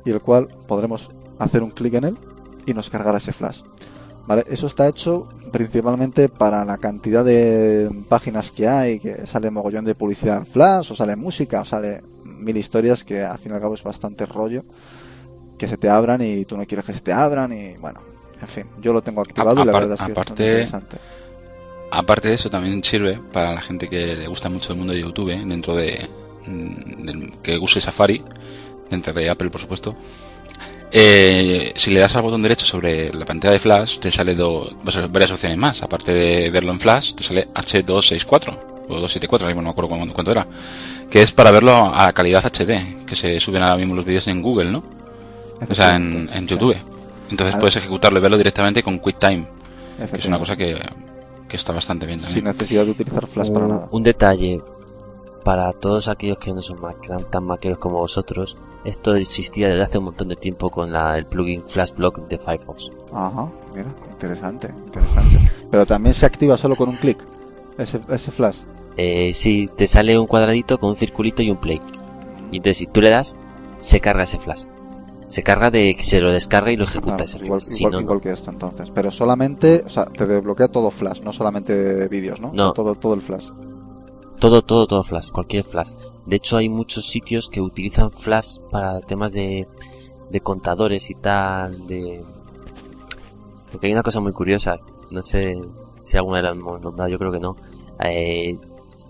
[0.04, 2.18] y el cual podremos hacer un clic en él
[2.66, 3.62] y nos cargará ese Flash.
[4.26, 4.44] ¿Vale?
[4.48, 9.94] Eso está hecho principalmente para la cantidad de páginas que hay, que sale mogollón de
[9.96, 13.60] publicidad en Flash, o sale música, o sale mil historias que al fin y al
[13.60, 14.62] cabo es bastante rollo
[15.58, 18.00] que se te abran y tú no quieres que se te abran y bueno,
[18.40, 20.96] en fin, yo lo tengo activado y la verdad es que aparte- es interesante.
[21.92, 25.00] Aparte de eso, también sirve para la gente que le gusta mucho el mundo de
[25.00, 25.42] YouTube, ¿eh?
[25.44, 26.08] dentro de,
[26.46, 28.22] mm, del- que use Safari,
[28.88, 29.94] dentro de Apple, por supuesto.
[30.92, 34.68] Eh, si le das al botón derecho sobre la pantalla de Flash, te sale do-
[35.10, 35.82] varias opciones más.
[35.82, 38.56] Aparte de verlo en Flash, te sale H264
[38.88, 40.46] o 274, ahora mismo no me acuerdo cuánto, cuánto era.
[41.08, 44.42] Que es para verlo a calidad HD, que se suben ahora mismo los vídeos en
[44.42, 44.82] Google, ¿no?
[45.68, 46.76] O sea, en, YouTube.
[47.30, 49.46] Entonces puedes ejecutarlo y verlo directamente con QuickTime,
[50.12, 50.76] que es una cosa que,
[51.48, 52.38] que está bastante bien también.
[52.38, 53.88] sin necesidad de utilizar Flash para nada.
[53.92, 54.60] un detalle
[55.44, 56.78] para todos aquellos que no son
[57.30, 58.56] tan, maqueros como vosotros.
[58.84, 62.90] Esto existía desde hace un montón de tiempo con la- el plugin FlashBlock de Firefox.
[63.12, 65.38] Ajá, mira, interesante, interesante.
[65.70, 67.18] Pero también se activa solo con un clic,
[67.78, 68.58] ese, ese Flash.
[68.96, 71.80] Eh, sí, te sale un cuadradito con un circulito y un play.
[72.50, 73.38] Y entonces si tú le das,
[73.76, 74.66] se carga ese flash.
[75.28, 77.72] Se carga de que se lo descarga y lo ejecuta Claro, ese Ah, igual, flash.
[77.72, 78.02] Si igual- no, no.
[78.04, 78.90] igual que esto entonces.
[78.92, 82.50] Pero solamente, o sea, te desbloquea todo Flash, no solamente vídeos, ¿no?
[82.52, 82.72] No.
[82.72, 83.48] Todo, todo el Flash.
[84.40, 85.92] Todo, todo, todo flash, cualquier flash.
[86.24, 89.68] De hecho, hay muchos sitios que utilizan flash para temas de,
[90.30, 92.24] de contadores y tal, de...
[93.70, 94.78] Porque hay una cosa muy curiosa,
[95.10, 95.60] no sé
[96.02, 97.54] si alguna la hemos nombrado, yo creo que no.
[98.02, 98.56] Eh,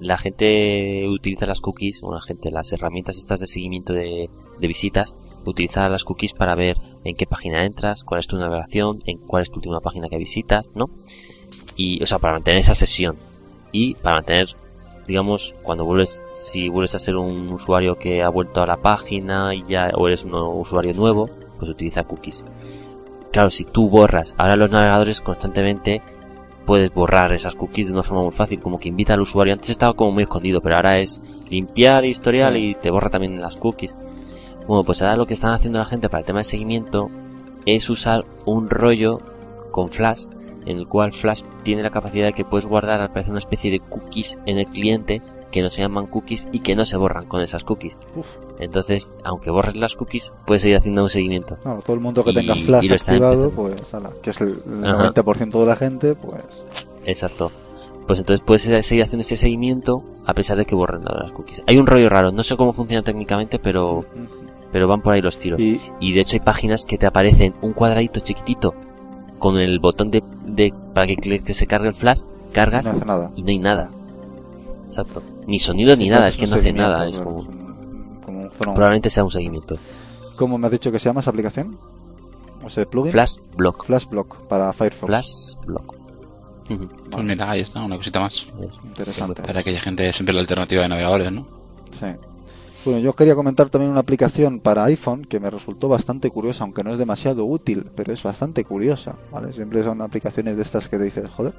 [0.01, 4.28] la gente utiliza las cookies, o la gente, las herramientas estas de seguimiento de,
[4.59, 8.99] de visitas, utiliza las cookies para ver en qué página entras, cuál es tu navegación,
[9.07, 10.91] en cuál es tu última página que visitas, ¿no?
[11.76, 13.16] Y, o sea, para mantener esa sesión.
[13.72, 14.49] Y para mantener
[15.11, 19.52] digamos, cuando vuelves, si vuelves a ser un usuario que ha vuelto a la página
[19.52, 22.44] y ya, o eres un usuario nuevo, pues utiliza cookies.
[23.32, 26.00] Claro, si tú borras, ahora los navegadores constantemente
[26.64, 29.52] puedes borrar esas cookies de una forma muy fácil, como que invita al usuario.
[29.52, 33.56] Antes estaba como muy escondido, pero ahora es limpiar historial y te borra también las
[33.56, 33.96] cookies.
[34.68, 37.11] Bueno, pues ahora lo que están haciendo la gente para el tema de seguimiento
[37.66, 39.18] es usar un rollo
[39.72, 40.26] con Flash
[40.66, 43.70] en el cual Flash tiene la capacidad de que puedes guardar al parecer una especie
[43.70, 47.26] de cookies en el cliente que no se llaman cookies y que no se borran
[47.26, 47.98] con esas cookies.
[48.14, 48.26] Uf.
[48.61, 51.56] Entonces, aunque borres las cookies, puedes seguir haciendo un seguimiento.
[51.56, 54.84] Claro, todo el mundo que Y- tenga Flash activado, pues, ala, que es el, el
[54.86, 55.11] Ajá.
[55.12, 56.44] 90% de la gente, pues,
[57.04, 57.50] Exacto.
[58.06, 61.62] Pues entonces puedes seguir haciendo ese seguimiento a pesar de que borren las cookies.
[61.66, 64.04] Hay un rollo raro, no sé cómo funciona técnicamente, pero,
[64.72, 65.61] pero van por ahí los tiros.
[65.61, 68.74] y Y de hecho hay páginas que te aparecen un cuadradito chiquitito
[69.41, 72.20] con el botón de, de para que, que se cargue el flash,
[72.53, 73.30] cargas no hace nada.
[73.34, 73.91] y no hay nada.
[74.84, 75.22] Exacto.
[75.47, 77.09] Ni sonido ni nada, es que no hace nada.
[77.09, 78.74] Es como, un- como un fenómeno.
[78.74, 79.74] probablemente sea un seguimiento.
[80.36, 81.76] ¿Cómo me has dicho que se llama esa aplicación?
[82.64, 83.11] O sea, plugin.
[83.12, 83.84] Flash Block.
[83.84, 85.07] Flash Block para Firefox.
[85.07, 85.95] Flash Block.
[87.11, 88.47] Pues mira, ahí está, una cosita más.
[88.84, 89.43] Interesante.
[89.43, 91.47] Para aquella gente siempre la alternativa de navegadores, ¿no?
[91.99, 92.07] Sí.
[92.85, 96.83] Bueno, yo quería comentar también una aplicación para iPhone que me resultó bastante curiosa, aunque
[96.83, 99.53] no es demasiado útil, pero es bastante curiosa, ¿vale?
[99.53, 101.53] Siempre son aplicaciones de estas que te dices, joder,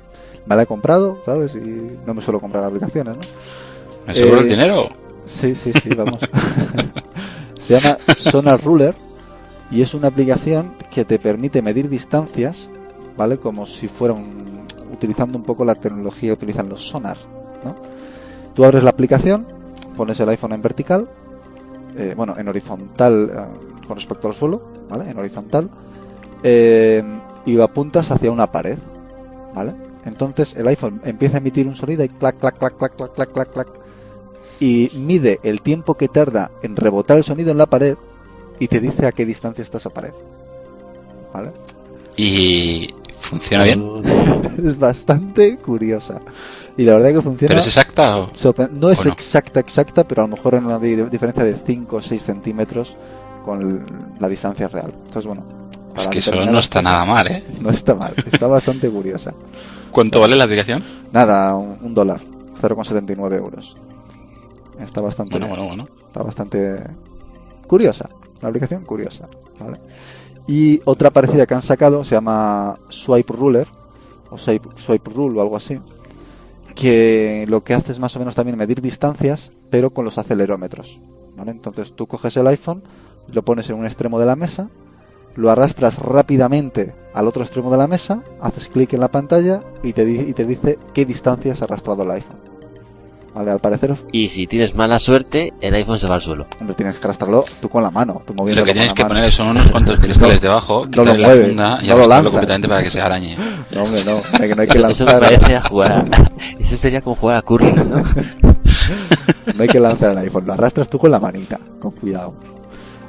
[0.48, 1.54] me la he comprado, ¿sabes?
[1.54, 3.22] Y no me suelo comprar aplicaciones, ¿no?
[4.08, 4.90] ¿Me Eh, el dinero?
[5.26, 6.20] Sí, sí, sí, vamos.
[7.60, 8.96] Se llama Sonar Ruler
[9.70, 12.68] y es una aplicación que te permite medir distancias,
[13.16, 13.38] ¿vale?
[13.38, 14.26] Como si fueran
[14.92, 17.18] utilizando un poco la tecnología que utilizan los sonar,
[17.64, 17.76] ¿no?
[18.56, 19.61] Tú abres la aplicación,
[20.02, 21.08] pones el iPhone en vertical,
[21.96, 25.12] eh, bueno, en horizontal eh, con respecto al suelo, ¿vale?
[25.12, 25.70] En horizontal,
[26.42, 27.04] eh,
[27.46, 28.80] y lo apuntas hacia una pared,
[29.54, 29.74] ¿vale?
[30.04, 33.32] Entonces el iPhone empieza a emitir un sonido y clac, clac, clac, clac, clac, clac,
[33.32, 33.68] clac, clac,
[34.60, 37.96] y mide el tiempo que tarda en rebotar el sonido en la pared
[38.60, 40.14] y te dice a qué distancia está esa pared.
[41.32, 41.52] ¿Vale?
[42.18, 44.02] ¿Y funciona bien?
[44.66, 46.22] Es bastante curiosa.
[46.78, 47.50] Y la verdad que funciona.
[47.50, 48.32] ¿Pero es exacta o...?
[48.72, 49.12] no es ¿O no?
[49.12, 52.96] exacta, exacta, pero a lo mejor en una di- diferencia de 5 o 6 centímetros
[53.46, 53.86] con
[54.20, 54.94] la distancia real.
[55.06, 55.44] Entonces, bueno.
[55.96, 57.44] Es que eso no está nada mal, ¿eh?
[57.62, 59.34] No está mal, está bastante curiosa.
[59.92, 60.84] ¿Cuánto vale la aplicación?
[61.12, 62.22] Nada, un, un dólar,
[62.62, 63.76] 0,79 euros.
[64.80, 65.88] Está bastante Bueno, bueno, bueno.
[66.08, 66.82] está bastante
[67.68, 68.10] curiosa.
[68.40, 69.28] Una aplicación curiosa.
[69.60, 69.78] ¿vale?
[70.48, 73.68] Y otra parecida que han sacado se llama Swipe Ruler
[74.30, 75.78] o Swipe, Swipe Rule o algo así.
[76.76, 81.02] Que lo que hace es más o menos también medir distancias, pero con los acelerómetros.
[81.36, 81.52] ¿vale?
[81.52, 82.84] Entonces tú coges el iPhone,
[83.28, 84.70] lo pones en un extremo de la mesa,
[85.36, 89.94] lo arrastras rápidamente al otro extremo de la mesa, haces clic en la pantalla y
[89.94, 92.51] te, y te dice qué distancia has arrastrado el iPhone.
[93.34, 96.48] Vale, al parecer Y si tienes mala suerte, el iPhone se va al suelo.
[96.60, 99.16] Hombre, tienes que arrastrarlo tú con la mano, tú Lo que tienes que mano.
[99.16, 101.94] poner son unos cuantos cristales debajo, no quitarle lo la mueve, funda y no lo
[101.94, 103.38] arrastrarlo completamente para que se arañe.
[103.72, 105.92] No, hombre, no, hay que, no hay que Eso, eso me lanzar, parece a jugar
[105.94, 106.06] a...
[106.60, 108.04] Eso sería como jugar a curling, ¿no?
[109.56, 112.34] no hay que lanzar el iPhone, lo arrastras tú con la manita, con cuidado.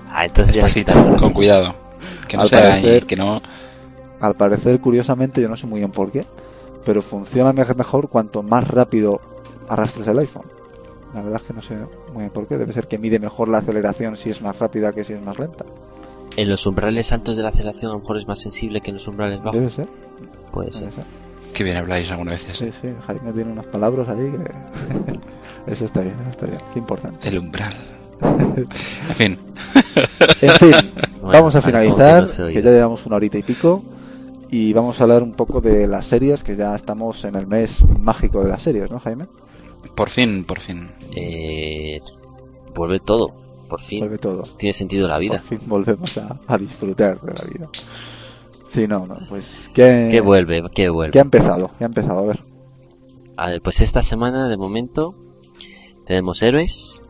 [0.09, 1.17] Ah, entonces ya Despacito, está.
[1.17, 1.75] con cuidado.
[2.29, 3.43] Que no Al se arañe, parecer- que no...
[4.21, 6.25] Al parecer, curiosamente, yo no sé muy bien por qué,
[6.85, 9.21] pero funciona me- mejor cuanto más rápido
[9.69, 10.47] arrastres el iPhone.
[11.15, 11.77] La verdad es que no sé
[12.13, 14.93] muy bien por qué, debe ser que mide mejor la aceleración si es más rápida
[14.93, 15.65] que si es más lenta.
[16.37, 18.95] En los umbrales altos de la aceleración a lo mejor es más sensible que en
[18.95, 19.53] los umbrales bajos.
[19.55, 19.87] Debe ser,
[20.51, 20.91] Puede ser.
[20.91, 21.05] debe ser.
[21.53, 22.57] Que bien habláis algunas veces.
[22.57, 24.51] Sí, sí, Jaime tiene unas palabras ahí que...
[25.71, 27.29] eso está bien, eso está bien, es importante.
[27.29, 27.75] El umbral.
[28.23, 29.39] En fin,
[30.41, 30.71] En fin,
[31.21, 33.83] Bueno, vamos a finalizar, no que ya llevamos una horita y pico,
[34.51, 37.85] y vamos a hablar un poco de las series, que ya estamos en el mes
[38.01, 39.27] mágico de las series, ¿no, Jaime?
[39.95, 40.91] Por fin, por fin.
[41.15, 42.01] Eh,
[42.75, 43.35] vuelve todo,
[43.69, 44.01] por fin.
[44.01, 44.43] Vuelve todo.
[44.57, 45.41] Tiene sentido la Por vida.
[45.41, 47.69] fin volvemos a, a disfrutar de la vida.
[48.69, 50.63] Sí, no, no, pues ¿qué, ¿Qué vuelve?
[50.75, 51.13] ¿Qué vuelve?
[51.13, 51.71] ¿qué ha empezado?
[51.79, 52.21] ¿Qué ha empezado?
[52.21, 52.41] A ver.
[53.37, 55.15] A ver, pues esta semana de momento
[56.07, 57.03] tenemos Héroes,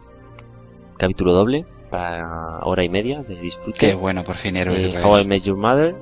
[0.99, 3.79] capítulo doble para hora y media de disfrute.
[3.79, 4.95] Qué bueno, por fin héroes.
[4.95, 5.27] Eh, How I.
[5.27, 5.95] Met Your Mother,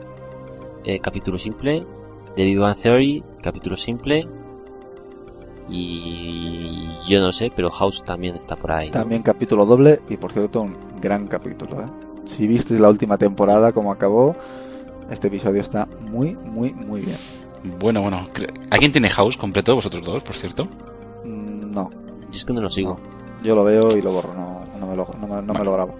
[0.84, 1.84] eh, capítulo simple.
[2.36, 4.26] The Big Bang Theory, capítulo simple.
[5.70, 8.88] Y yo no sé, pero House también está por ahí.
[8.88, 8.94] ¿no?
[8.94, 11.86] También capítulo doble, y por cierto, un gran capítulo, ¿eh?
[12.26, 14.36] Si visteis la última temporada, como acabó,
[15.10, 17.16] este episodio está muy, muy, muy bien.
[17.78, 18.26] Bueno, bueno.
[18.70, 19.74] ¿Alguien tiene House completo?
[19.74, 20.64] Vosotros dos, por cierto.
[21.24, 22.98] Mm, No, Yo es que no lo sigo.
[23.42, 25.72] yo lo veo y lo borro, no, no, me, lo, no, me, no me lo
[25.72, 25.94] grabo.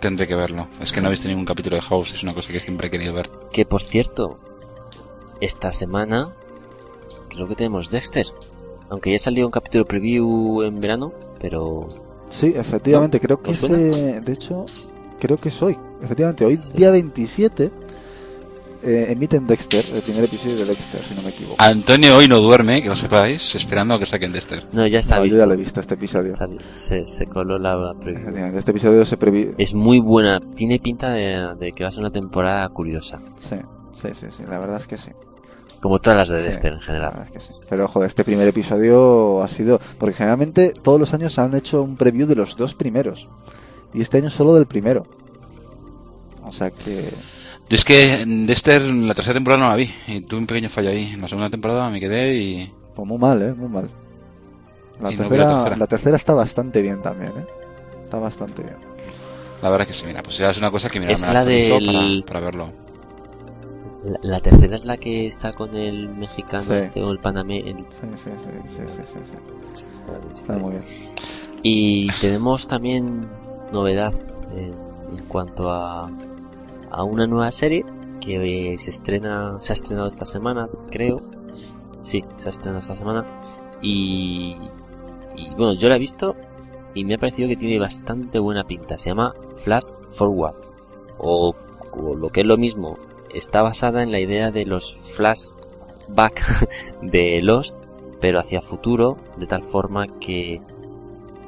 [0.00, 0.66] Tendré que verlo.
[0.80, 2.12] Es que no he visto ningún capítulo de House.
[2.12, 3.30] Es una cosa que siempre he querido ver.
[3.52, 4.38] Que por cierto,
[5.40, 6.34] esta semana
[7.30, 8.26] creo que tenemos Dexter.
[8.94, 11.88] Aunque ya salió un capítulo preview en verano, pero
[12.30, 14.64] Sí, efectivamente, creo que ese, de hecho,
[15.20, 15.76] creo que es hoy.
[16.02, 16.76] Efectivamente, hoy, Sí.
[16.78, 17.70] día 27,
[18.84, 21.56] eh, emiten Dexter, el primer episodio de Dexter, si no me equivoco.
[21.58, 24.62] Antonio hoy no duerme, que lo sepáis, esperando a que saquen Dexter.
[24.72, 25.38] no, ya está No, yo visto.
[25.38, 26.34] ya lo he visto este episodio.
[26.68, 28.56] Se, se coló la preview.
[28.56, 29.50] Este episodio se previ...
[29.58, 33.20] Es muy buena, tiene pinta de, de que va a ser una temporada curiosa.
[33.38, 33.56] Sí,
[33.94, 35.10] sí, sí, sí, la verdad es que sí.
[35.84, 37.10] Como todas las de Sí, Dexter en La general.
[37.10, 37.52] verdad es que sí.
[37.68, 39.78] Pero joder, este primer episodio ha sido...
[39.98, 43.28] Porque generalmente todos los años han hecho un preview de los dos primeros.
[43.92, 45.06] Y este año solo del primero.
[46.42, 47.10] O sea que...
[47.68, 49.90] Yo es que Dexter, la tercera temporada no la vi.
[50.08, 51.12] Y tuve un pequeño fallo ahí.
[51.12, 52.72] En la segunda temporada me quedé y.
[52.94, 53.52] Pues muy mal, ¿eh?
[53.52, 53.90] Muy mal.
[55.02, 55.76] La, no tercera, la tercera.
[55.76, 57.44] la tercera está bastante bien también, ¿eh?
[58.04, 58.76] Está bastante bien.
[59.62, 61.32] La verdad es que sí, mira, pues ya es una cosa que mira, Es me
[61.34, 62.83] la del- para, para verlo.
[64.04, 66.72] La, la tercera es la que está con el mexicano Sí.
[66.74, 67.60] este o el panamé.
[67.60, 68.30] el- Sí, sí,
[68.66, 69.18] sí, sí,
[69.72, 70.82] sí, está- está Está muy bien.
[71.62, 73.26] Y tenemos también
[73.72, 74.12] novedad
[74.54, 74.74] en,
[75.18, 76.10] en cuanto a,
[76.90, 77.84] a una nueva serie
[78.20, 81.22] que eh, se estrena, se ha estrenado esta semana, creo.
[82.02, 83.24] Sí, se ha estrenado esta semana.
[83.80, 84.56] Y,
[85.36, 86.34] y bueno, yo la he visto
[86.94, 88.98] y me ha parecido que tiene bastante buena pinta.
[88.98, 90.54] Se llama Flash Forward.
[91.18, 91.54] O,
[91.92, 92.96] o lo que es lo mismo,
[93.34, 96.68] está basada en la idea de los flashback
[97.02, 97.76] de Lost,
[98.20, 100.60] pero hacia futuro, de tal forma que...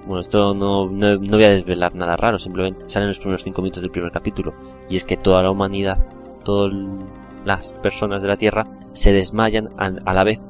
[0.07, 3.61] Bueno, esto no, no, no voy a desvelar nada raro, simplemente salen los primeros cinco
[3.61, 4.55] minutos del primer capítulo.
[4.89, 5.99] Y es que toda la humanidad,
[6.45, 6.73] todas
[7.45, 10.47] las personas de la Tierra, se desmayan a, a la vez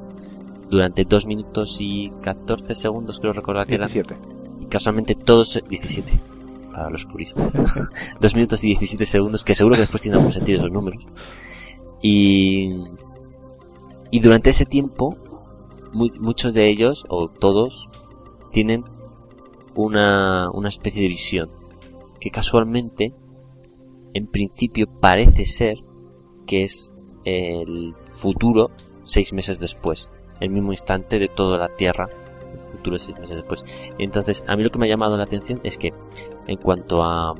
[0.68, 3.88] durante 2 minutos y 14 segundos, creo recordar que eran.
[3.88, 4.16] 17.
[4.60, 6.35] Y casualmente todos 17
[6.76, 7.56] para los puristas.
[8.20, 11.02] 2 minutos y 17 segundos, que seguro que después tienen algún sentido esos números.
[12.02, 12.70] Y,
[14.10, 15.16] y durante ese tiempo,
[15.92, 17.88] mu- muchos de ellos, o todos,
[18.52, 18.84] tienen
[19.74, 21.50] una, una especie de visión.
[22.20, 23.14] Que casualmente,
[24.14, 25.78] en principio, parece ser
[26.46, 26.92] que es
[27.24, 28.70] el futuro
[29.04, 30.10] seis meses después.
[30.40, 32.08] El mismo instante de toda la Tierra.
[32.90, 33.64] Después.
[33.98, 35.92] Entonces, a mí lo que me ha llamado la atención es que,
[36.46, 37.34] en cuanto a,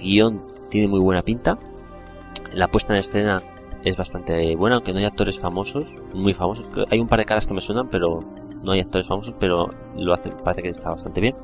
[0.00, 1.58] guion, tiene muy buena pinta.
[2.52, 3.42] La puesta en escena
[3.84, 6.68] es bastante buena, aunque no hay actores famosos, muy famosos.
[6.90, 8.20] Hay un par de caras que me suenan, pero
[8.62, 11.34] no hay actores famosos, pero lo hacen, parece que está bastante bien.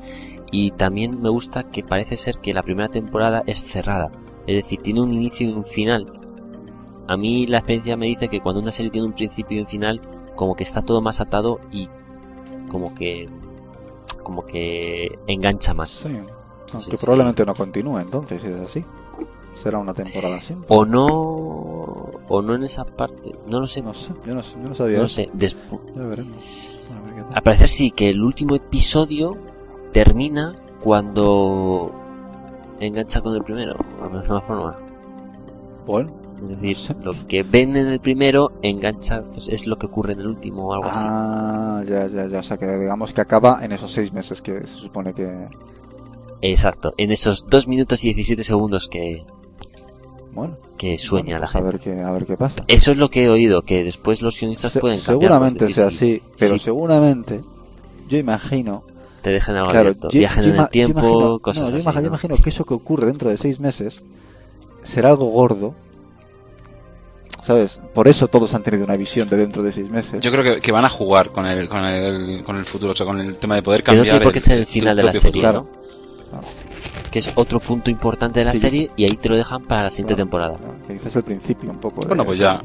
[0.51, 4.11] Y también me gusta que parece ser que la primera temporada es cerrada.
[4.47, 6.07] Es decir, tiene un inicio y un final.
[7.07, 9.67] A mí la experiencia me dice que cuando una serie tiene un principio y un
[9.67, 10.01] final,
[10.35, 11.89] como que está todo más atado y
[12.73, 13.29] como que
[14.25, 15.91] como que engancha más.
[15.91, 16.09] Sí.
[16.73, 16.97] Aunque Sí, sí.
[17.05, 18.85] probablemente no continúe entonces, si es así.
[19.55, 20.57] Será una temporada así.
[20.69, 24.55] O no o no en esa parte, no lo sé, No sé, yo no, sé,
[24.63, 24.95] yo no sabía.
[24.97, 25.17] no lo eso.
[25.17, 25.31] sé.
[25.35, 26.37] Despu- Ya veremos.
[26.91, 27.35] A ver qué tal.
[27.35, 29.37] Al parecer sí, que el último episodio
[29.93, 31.93] termina cuando
[32.81, 34.77] engancha con el primero, de la misma forma.
[35.87, 36.13] Bueno,
[36.51, 40.21] Es decir, lo que ven en el primero engancha, pues es lo que ocurre en
[40.21, 41.07] el último o algo así.
[41.09, 42.39] ah, ya, ya, ya.
[42.41, 45.49] O sea, que digamos que acaba en esos seis meses que se supone que.
[46.41, 49.25] Exacto, en esos 2 minutos y 17 segundos que,
[50.33, 51.71] Bueno, que sueña bueno, la pues a gente.
[51.71, 52.65] ver qué, a ver qué pasa.
[52.67, 55.31] Eso es lo que he oído, que después los guionistas Se- pueden cambiar.
[55.31, 56.65] seguramente pues, sea decir, así, pero sí.
[56.65, 57.43] seguramente,
[58.09, 58.83] yo imagino,
[59.23, 60.09] Te dejan algo claro, abierto.
[60.11, 61.83] yo, Viajen yo en el tiempo, yo imagino, cosas no, yo así.
[61.85, 62.09] imagino, yo ¿no?
[62.17, 64.03] imagino que eso que ocurre dentro de seis meses
[64.83, 65.75] será algo gordo,
[67.43, 67.79] ¿sabes?
[67.93, 70.21] Por eso todos han tenido una visión de dentro de seis meses.
[70.21, 72.95] Yo creo que, que van a jugar con el, con el, con el futuro, o
[72.97, 74.15] sea, con el tema de poder Que no cambiar.
[74.15, 75.43] tiene por qué ser el final de la serie, futuro.
[75.43, 75.67] Claro.
[76.33, 76.41] ¿no?
[77.11, 78.59] Que es otro punto importante de la Sí.
[78.59, 80.25] serie y ahí te lo dejan para la siguiente Claro.
[80.27, 80.57] temporada.
[80.57, 82.01] Claro, que dices el principio un poco.
[82.01, 82.63] de- Bueno, pues ya.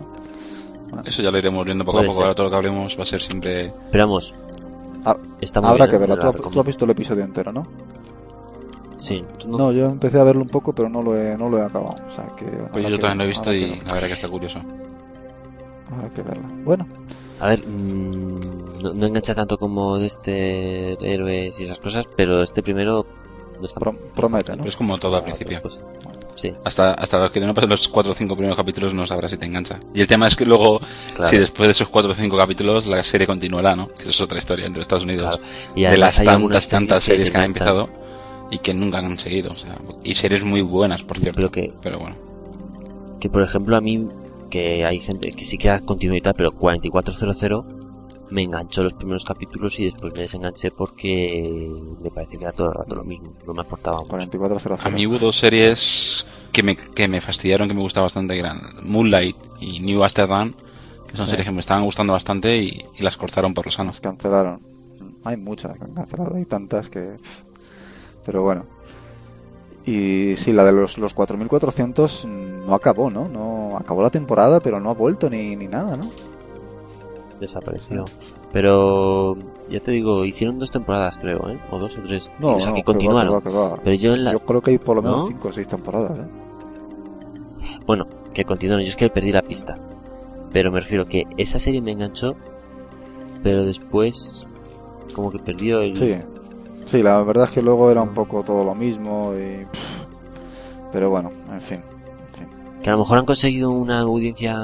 [0.89, 2.17] Bueno, Eso ya lo iremos viendo poco Puede a poco.
[2.19, 2.23] ser.
[2.27, 3.73] Ahora todo lo que hablemos va a ser siempre.
[3.91, 4.33] Pero vamos,
[5.05, 6.31] Ah, está muy Habrá bien, que verlo.
[6.33, 7.65] Tú, tú has visto el episodio entero, ¿no?
[8.97, 11.59] Sí, no- No, yo empecé a verlo un poco, pero no lo he, no lo
[11.59, 11.95] he acabado.
[12.11, 14.13] O sea, que, Pues yo que- también lo he visto y que la verdad que
[14.13, 14.59] está curioso.
[15.91, 16.43] habrá que verlo.
[16.63, 16.87] Bueno,
[17.39, 22.41] A ver, mm, no, no engancha tanto como de este héroes y esas cosas, pero
[22.41, 23.05] este primero
[23.59, 24.57] no está Pro- promete, ¿no?
[24.57, 25.59] Pero es como todo al Ah, principio.
[25.61, 25.79] pues,
[26.33, 29.37] sí, Hasta, hasta que no pasen los 4 o 5 primeros capítulos no sabrás si
[29.37, 29.79] te engancha.
[29.93, 30.79] Y el tema es que luego,
[31.15, 31.29] claro.
[31.29, 33.87] si después de esos 4 o 5 capítulos la serie continuará, ¿no?
[33.89, 35.37] Que eso es otra historia entre Estados Unidos.
[35.37, 35.43] claro.
[35.75, 37.87] Y de las tantas, tantas series que han empezado
[38.51, 39.51] y que nunca han seguido.
[39.51, 41.35] O sea, y series muy buenas, por cierto.
[41.37, 42.15] Pero que, Pero bueno.
[43.19, 44.07] que por ejemplo a mí,
[44.49, 47.65] que hay gente que sí que ha continuado y tal, pero 4400
[48.29, 51.71] me enganchó los primeros capítulos y después me desenganché porque
[52.01, 54.09] me parecía que era todo el rato lo mismo, no me aportaba mucho.
[54.09, 54.85] 4400.
[54.85, 58.41] A mí hubo dos series que me, que me fastidiaron, que me gustaban bastante, que
[58.41, 60.53] eran Moonlight y New Amsterdam,
[61.07, 61.31] que son Sí.
[61.31, 63.91] series que me estaban gustando bastante y, y las cortaron por lo sano.
[63.91, 64.61] Las cancelaron.
[65.23, 67.17] Hay muchas que han cancelado, hay tantas que.
[68.27, 68.65] Pero bueno.
[69.85, 73.27] Y sí, la de los, los 4400 no acabó, ¿no?
[73.29, 76.11] no Acabó la temporada, pero no ha vuelto ni, ni nada, ¿no?
[77.39, 78.03] Desapareció.
[78.51, 79.37] Pero
[79.69, 81.57] ya te digo, hicieron dos temporadas creo, ¿eh?
[81.71, 82.29] O dos o tres.
[82.39, 83.41] No, o sea, no, que que va, continuaron.
[83.41, 83.81] que va, que va.
[83.81, 84.33] Pero yo en la...
[84.33, 85.27] Yo creo que hay por lo menos ¿No?
[85.27, 86.27] 5 o 6 temporadas, ¿eh?
[87.85, 88.83] Bueno, que continuaron.
[88.83, 89.77] Yo es que perdí la pista.
[90.51, 92.35] Pero me refiero que esa serie me enganchó,
[93.41, 94.45] pero después
[95.13, 95.95] como que perdió el...
[95.95, 96.15] Sí.
[96.87, 99.67] Sí, la verdad es que luego era un poco todo lo mismo y...
[100.91, 101.81] Pero bueno, en fin.
[102.81, 104.55] Que a lo mejor han conseguido una audiencia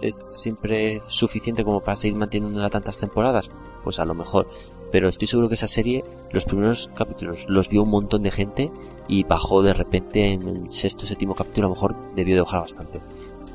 [0.00, 3.50] es siempre suficiente como para seguir manteniéndola tantas temporadas.
[3.82, 4.46] Pues a lo mejor.
[4.92, 8.70] Pero estoy seguro que esa serie, los primeros capítulos los vio un montón de gente
[9.08, 11.66] y bajó de repente en el sexto séptimo capítulo.
[11.66, 13.00] A lo mejor debió de bajar bastante.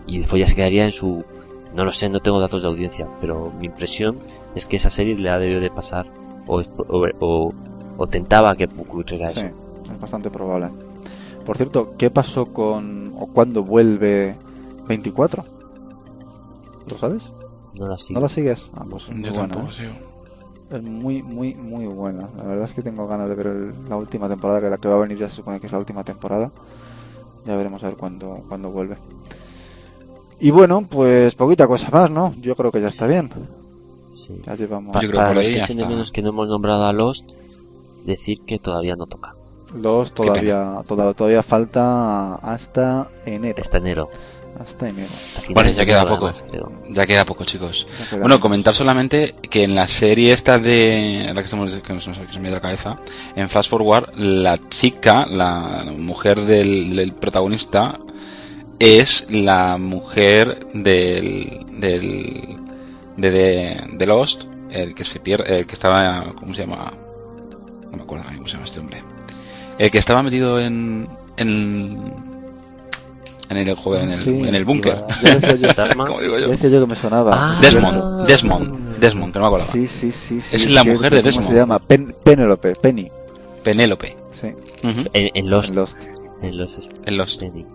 [0.08, 1.24] Y después ya se quedaría en su...
[1.74, 4.20] No lo sé, no tengo datos de audiencia, pero mi impresión
[4.56, 6.06] es que esa serie le ha debido de pasar
[6.54, 7.54] o, es- o, o-
[7.98, 9.94] o tentaba que ocurriera Sí, eso.
[9.94, 10.70] es bastante probable.
[11.46, 13.14] Por cierto, ¿qué pasó con...
[13.18, 14.36] o cuándo vuelve
[14.88, 15.44] 24?
[16.88, 17.24] ¿Lo sabes?
[17.74, 18.20] No la sigo.
[18.20, 18.70] ¿No la sigues?
[18.76, 19.76] Ah, pues Yo muy buena, tampoco, ¿eh?
[19.78, 20.76] sí.
[20.76, 22.28] es muy, muy, muy buena.
[22.38, 24.88] La verdad es que tengo ganas de ver el- la última temporada, que la que
[24.90, 26.52] va a venir ya se supone que es la última temporada.
[27.46, 28.98] Ya veremos a ver cuándo, cuándo vuelve.
[30.40, 32.34] Y bueno, pues poquita cosa más, ¿no?
[32.42, 33.30] Yo creo que ya está bien.
[34.14, 34.40] Sí.
[34.46, 36.30] Ya llevamos Pa- Yo creo para por los ahí que echen de menos que no
[36.30, 37.30] hemos nombrado a Lost,
[38.06, 39.36] decir que todavía no toca.
[39.74, 43.56] los todavía, toda- todavía falta hasta enero.
[43.62, 44.10] Hasta enero.
[44.60, 45.08] Hasta enero.
[45.38, 46.30] Hasta Vale, ya queda poco.
[46.50, 46.72] creo.
[46.90, 47.88] Ya queda poco, chicos.
[48.10, 52.02] Queda Bueno, comentar solamente que en la serie esta de la que estamos que no
[52.02, 52.98] sé, que se me ido la cabeza,
[53.38, 57.98] en Flash Forward, la chica, la mujer del, del protagonista,
[58.78, 62.58] es la mujer del del
[63.22, 66.92] de, de, de Lost, el que se pierde, el que estaba, ¿cómo se llama?
[67.92, 69.04] No me acuerdo cómo se llama este hombre.
[69.78, 71.08] El que estaba metido en
[71.38, 72.14] en
[73.50, 75.04] en el joder, en el, Sí, en el búnker.
[75.24, 76.06] yo-.
[76.08, 76.48] ¿Cómo digo ya yo?
[76.52, 77.32] decía yo que me sonaba.
[77.34, 77.58] Ah.
[77.62, 79.72] Desmond, Desmond, Desmond, que no me acordaba.
[79.74, 80.56] Sí, sí, sí, sí.
[80.56, 81.48] Es la mujer de ¿cómo Desmond.
[81.50, 81.80] se llama?
[81.80, 83.12] Pen- Penélope, Penny.
[83.64, 84.16] Penélope.
[84.32, 84.48] Sí,
[84.84, 85.70] En, en Lost.
[85.72, 85.98] en Lost.
[86.42, 87.40] En Lost es en Lost.
[87.42, 87.66] Penny.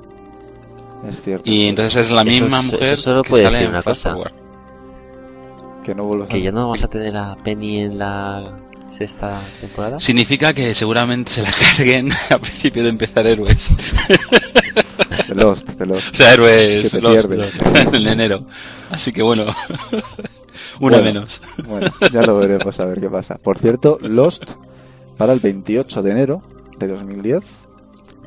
[1.10, 1.48] Es cierto.
[1.50, 3.94] Y entonces es la misma mujer eso solo que puede sale decir en una Flash
[3.98, 4.10] cosa.
[4.14, 4.32] Forward.
[5.86, 8.58] Que no vuelve a Que ya no vamos a tener a Penny en la
[8.88, 10.00] sexta temporada.
[10.00, 13.70] Significa que seguramente se la carguen a principio de empezar héroes.
[15.28, 16.12] De Lost, de Lost.
[16.12, 17.56] O sea, héroes Que te Lost, pierdes.
[17.64, 18.46] Lost, en enero.
[18.90, 19.44] Así que bueno,
[20.80, 21.02] una Bueno.
[21.02, 21.40] menos.
[21.68, 23.36] Bueno, ya lo veremos a ver qué pasa.
[23.38, 24.42] Por cierto, Lost
[25.16, 26.42] para el 28 de enero
[26.80, 27.44] de 2010.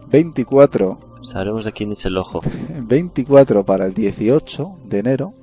[0.08, 2.42] 24, Sabremos de quién es el ojo.
[2.70, 5.34] 24 para el 18 de enero.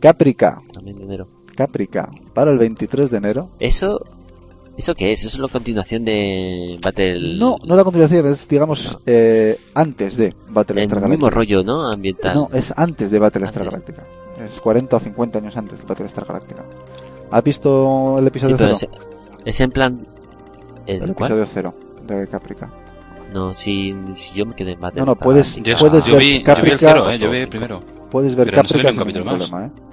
[0.00, 1.28] Caprica, También de enero.
[1.54, 3.50] Caprica para el 23 de enero.
[3.58, 4.00] Eso.
[4.76, 5.20] ¿Eso qué es?
[5.26, 7.36] ¿Eso es la continuación de Battle?
[7.36, 11.90] No, no la continuación, es digamos eh, antes de Battle El Star mismo rollo, ¿no?
[11.90, 12.34] Ambiental.
[12.34, 13.46] No, es antes de Battle.
[13.52, 14.06] Galactica.
[14.42, 16.64] Es 40 o 50 años antes de Battle Star Galactica.
[17.30, 18.92] ¿Has visto el Sí, episodio pero cero?
[19.44, 19.98] es, es en plan.
[20.86, 21.74] ¿El, El episodio cero
[22.06, 22.72] de Caprica.
[23.34, 26.20] No, si, si yo me quedé en Battle No, no, Star puedes- Puedes yo ver
[26.22, 27.82] vi, yo vi el Caprica- cero, eh, yo vi el primero.
[28.10, 29.48] Puedes ver Pero no Caprica un sin capítulo ningún más.
[29.50, 29.89] problema, ¿eh?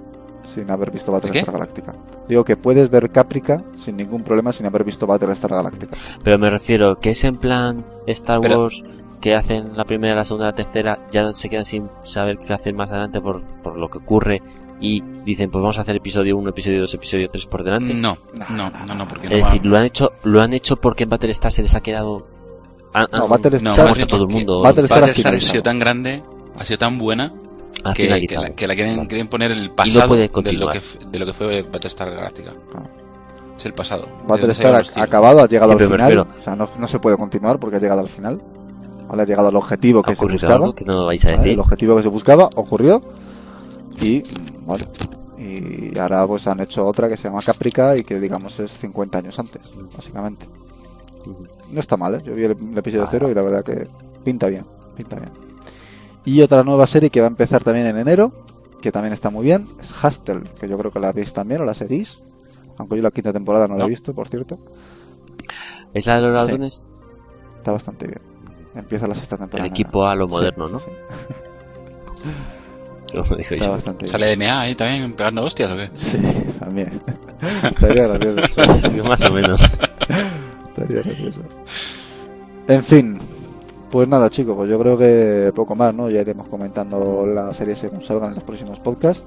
[0.53, 1.40] Sin haber visto Battle qué?
[1.40, 1.94] Star Galactica.
[2.28, 5.95] Digo que puedes ver Caprica sin ningún problema sin haber visto Battle Star Galactica.
[6.24, 8.84] Pero me refiero que es en plan Star Pero- Wars
[9.22, 12.53] que hacen la primera, la segunda, la tercera, ya no se quedan sin saber qué
[12.53, 14.41] hacer más adelante por, por lo que ocurre
[14.80, 17.95] y dicen pues vamos a hacer episodio 1, episodio 2, episodio 3 por delante.
[17.95, 18.15] No,
[18.52, 21.03] no, no, no, porque no es va- decir, lo han hecho lo han hecho porque
[21.06, 22.28] en Battle Star se les ha quedado...
[22.94, 24.61] han- No, han- Battle No, Star- más muerto todo el mundo.
[24.61, 26.22] Battlestar Battlestar ha sido tan grande,
[26.60, 27.34] ha sido tan buena,
[27.84, 29.07] ha que, que la, que la quieren, Vale.
[29.07, 32.53] quieren poner el pasado puede de, lo que, de lo que fue Battlestar Galactica.
[32.72, 32.89] Claro.
[33.57, 34.07] Es el pasado.
[34.27, 36.19] Battle De Star donde se ha acabado, ha llegado Sí, al final.
[36.19, 38.41] O sea, no, no se puede continuar porque ha llegado al final.
[39.07, 40.56] Vale, ha llegado al objetivo ¿Ha que se buscaba.
[40.56, 41.48] algo que no vais a decir?
[41.53, 43.02] El objetivo que se buscaba ocurrió.
[44.02, 44.22] Y,
[44.65, 44.85] vale.
[45.39, 49.18] Y ahora pues han hecho otra que se llama Caprica y que digamos es 50
[49.19, 49.61] años antes,
[49.95, 50.45] básicamente.
[51.72, 52.22] No está mal, ¿eh?
[52.23, 53.10] Yo vi el, el episodio Ah.
[53.10, 53.88] cero y la verdad que
[54.23, 54.64] pinta bien,
[54.95, 55.31] pinta bien.
[56.28, 58.34] Y otra nueva serie que va a empezar también en enero,
[58.82, 61.64] que también está muy bien, es Hustle, que yo creo que la veis también o
[61.64, 62.20] la seguís.
[62.78, 64.60] Aunque yo la quinta temporada no, la he visto, por cierto.
[65.94, 66.36] ¿Es la de los Sí.
[66.36, 66.90] ladrones?
[67.60, 68.20] Está bastante bien.
[68.76, 69.66] Empieza la sexta temporada.
[69.68, 70.80] El equipo A, lo moderno, sí, ¿no?
[70.80, 70.86] sí.
[73.14, 73.72] Como digo Está yo.
[73.72, 74.12] bastante bien.
[74.12, 75.90] ¿Sale DMA ahí también pegando hostias o qué?
[75.94, 76.18] Sí,
[76.60, 77.02] también.
[77.64, 78.74] Estaría gracioso.
[78.91, 79.62] Sí, Más o menos.
[80.68, 81.40] Estaría gracioso.
[82.68, 83.18] En fin,
[83.89, 86.09] pues nada chicos, pues yo creo que poco más, ¿no?
[86.09, 89.23] Ya iremos comentando la serie según salgan en los próximos podcasts.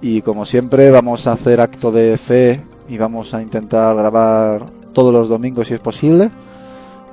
[0.00, 5.12] Y como siempre vamos a hacer acto de fe y vamos a intentar grabar todos
[5.12, 6.30] los domingos si es posible.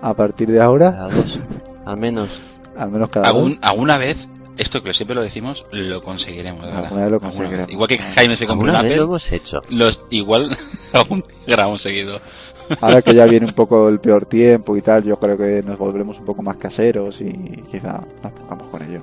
[0.01, 1.39] A partir de ahora, Cada dos.
[1.85, 2.41] Al menos.
[2.77, 3.35] al menos cada dos.
[3.37, 4.27] Algún, alguna vez,
[4.57, 6.65] esto que siempre lo decimos, lo conseguiremos.
[6.65, 7.69] Alguna vez lo conseguiremos.
[7.69, 9.61] Igual que Jaime se compró un Alguna vez lo Apple, hemos hecho.
[9.69, 10.49] los, igual
[10.93, 12.19] día grabamos seguido.
[12.81, 15.77] Ahora que ya viene un poco el peor tiempo y tal, yo creo que nos
[15.77, 17.31] volveremos un poco más caseros y
[17.71, 19.01] quizá nos pongamos con ello.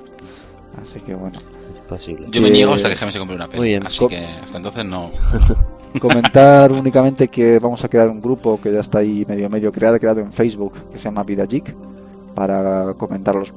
[0.81, 1.37] Así que bueno.
[1.73, 2.27] Es posible.
[2.31, 3.85] Yo me Eh, niego hasta que Jaime se compre una muy bien.
[3.85, 5.09] Así Co- que hasta entonces no.
[5.99, 9.99] Comentar únicamente que vamos a crear un grupo que ya está ahí medio medio creado,
[9.99, 11.75] creado en Facebook, que se llama Vida Geek,
[12.35, 13.51] para comentar los,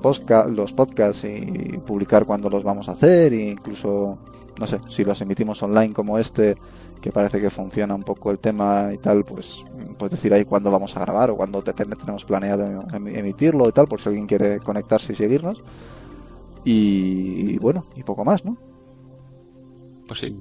[0.50, 4.16] los podcasts y publicar cuándo los vamos a hacer, e incluso,
[4.62, 6.56] no sé, si los emitimos online como este,
[7.00, 9.64] que parece que funciona un poco el tema y tal, pues,
[9.98, 13.72] pues decir ahí cuándo vamos a grabar o cuándo te- tenemos planeado em- emitirlo y
[13.72, 15.60] tal, por si alguien quiere conectarse y seguirnos.
[16.64, 18.56] Y, bueno, y poco más, ¿no?
[20.06, 20.36] Pues sí.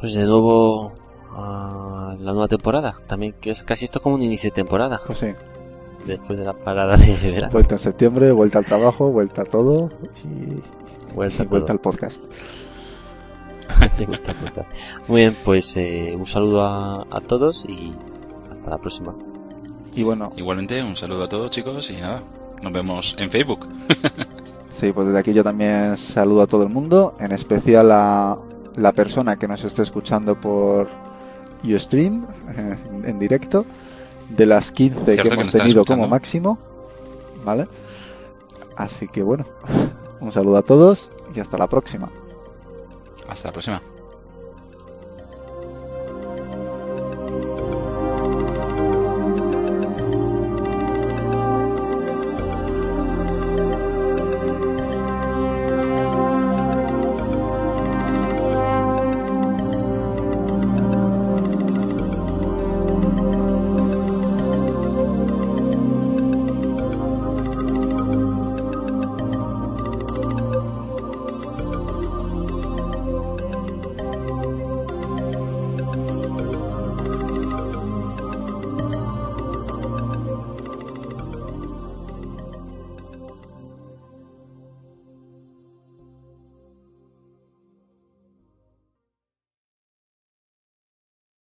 [0.00, 0.92] Pues de nuevo
[1.36, 2.94] a la nueva temporada.
[3.06, 5.00] También que es casi esto como un inicio de temporada.
[5.06, 5.26] Pues sí.
[6.06, 7.52] Después de la parada de verano.
[7.52, 9.90] Vuelta en septiembre, vuelta al trabajo, vuelta a todo
[10.24, 10.62] y,
[11.14, 12.22] Vuelta vuelta al podcast.
[14.06, 14.66] Gusta apuntar.
[15.08, 17.92] Muy bien, pues eh, un saludo a, a todos y
[18.50, 19.14] hasta la próxima.
[19.94, 22.22] Y bueno, Igualmente, un saludo a todos, chicos, y nada,
[22.62, 23.68] nos vemos en Facebook.
[24.70, 28.38] sí, pues desde aquí yo también saludo a todo el mundo, en especial a
[28.76, 30.88] la persona que nos esté escuchando por
[31.64, 32.26] Ustream
[32.56, 33.64] eh, en directo,
[34.28, 36.58] de las 15 Cierto que hemos tenido como máximo,
[37.44, 37.66] ¿vale?
[38.76, 39.44] Así que bueno,
[40.20, 42.10] un saludo a todos y hasta la próxima.
[43.28, 43.82] Hasta la próxima.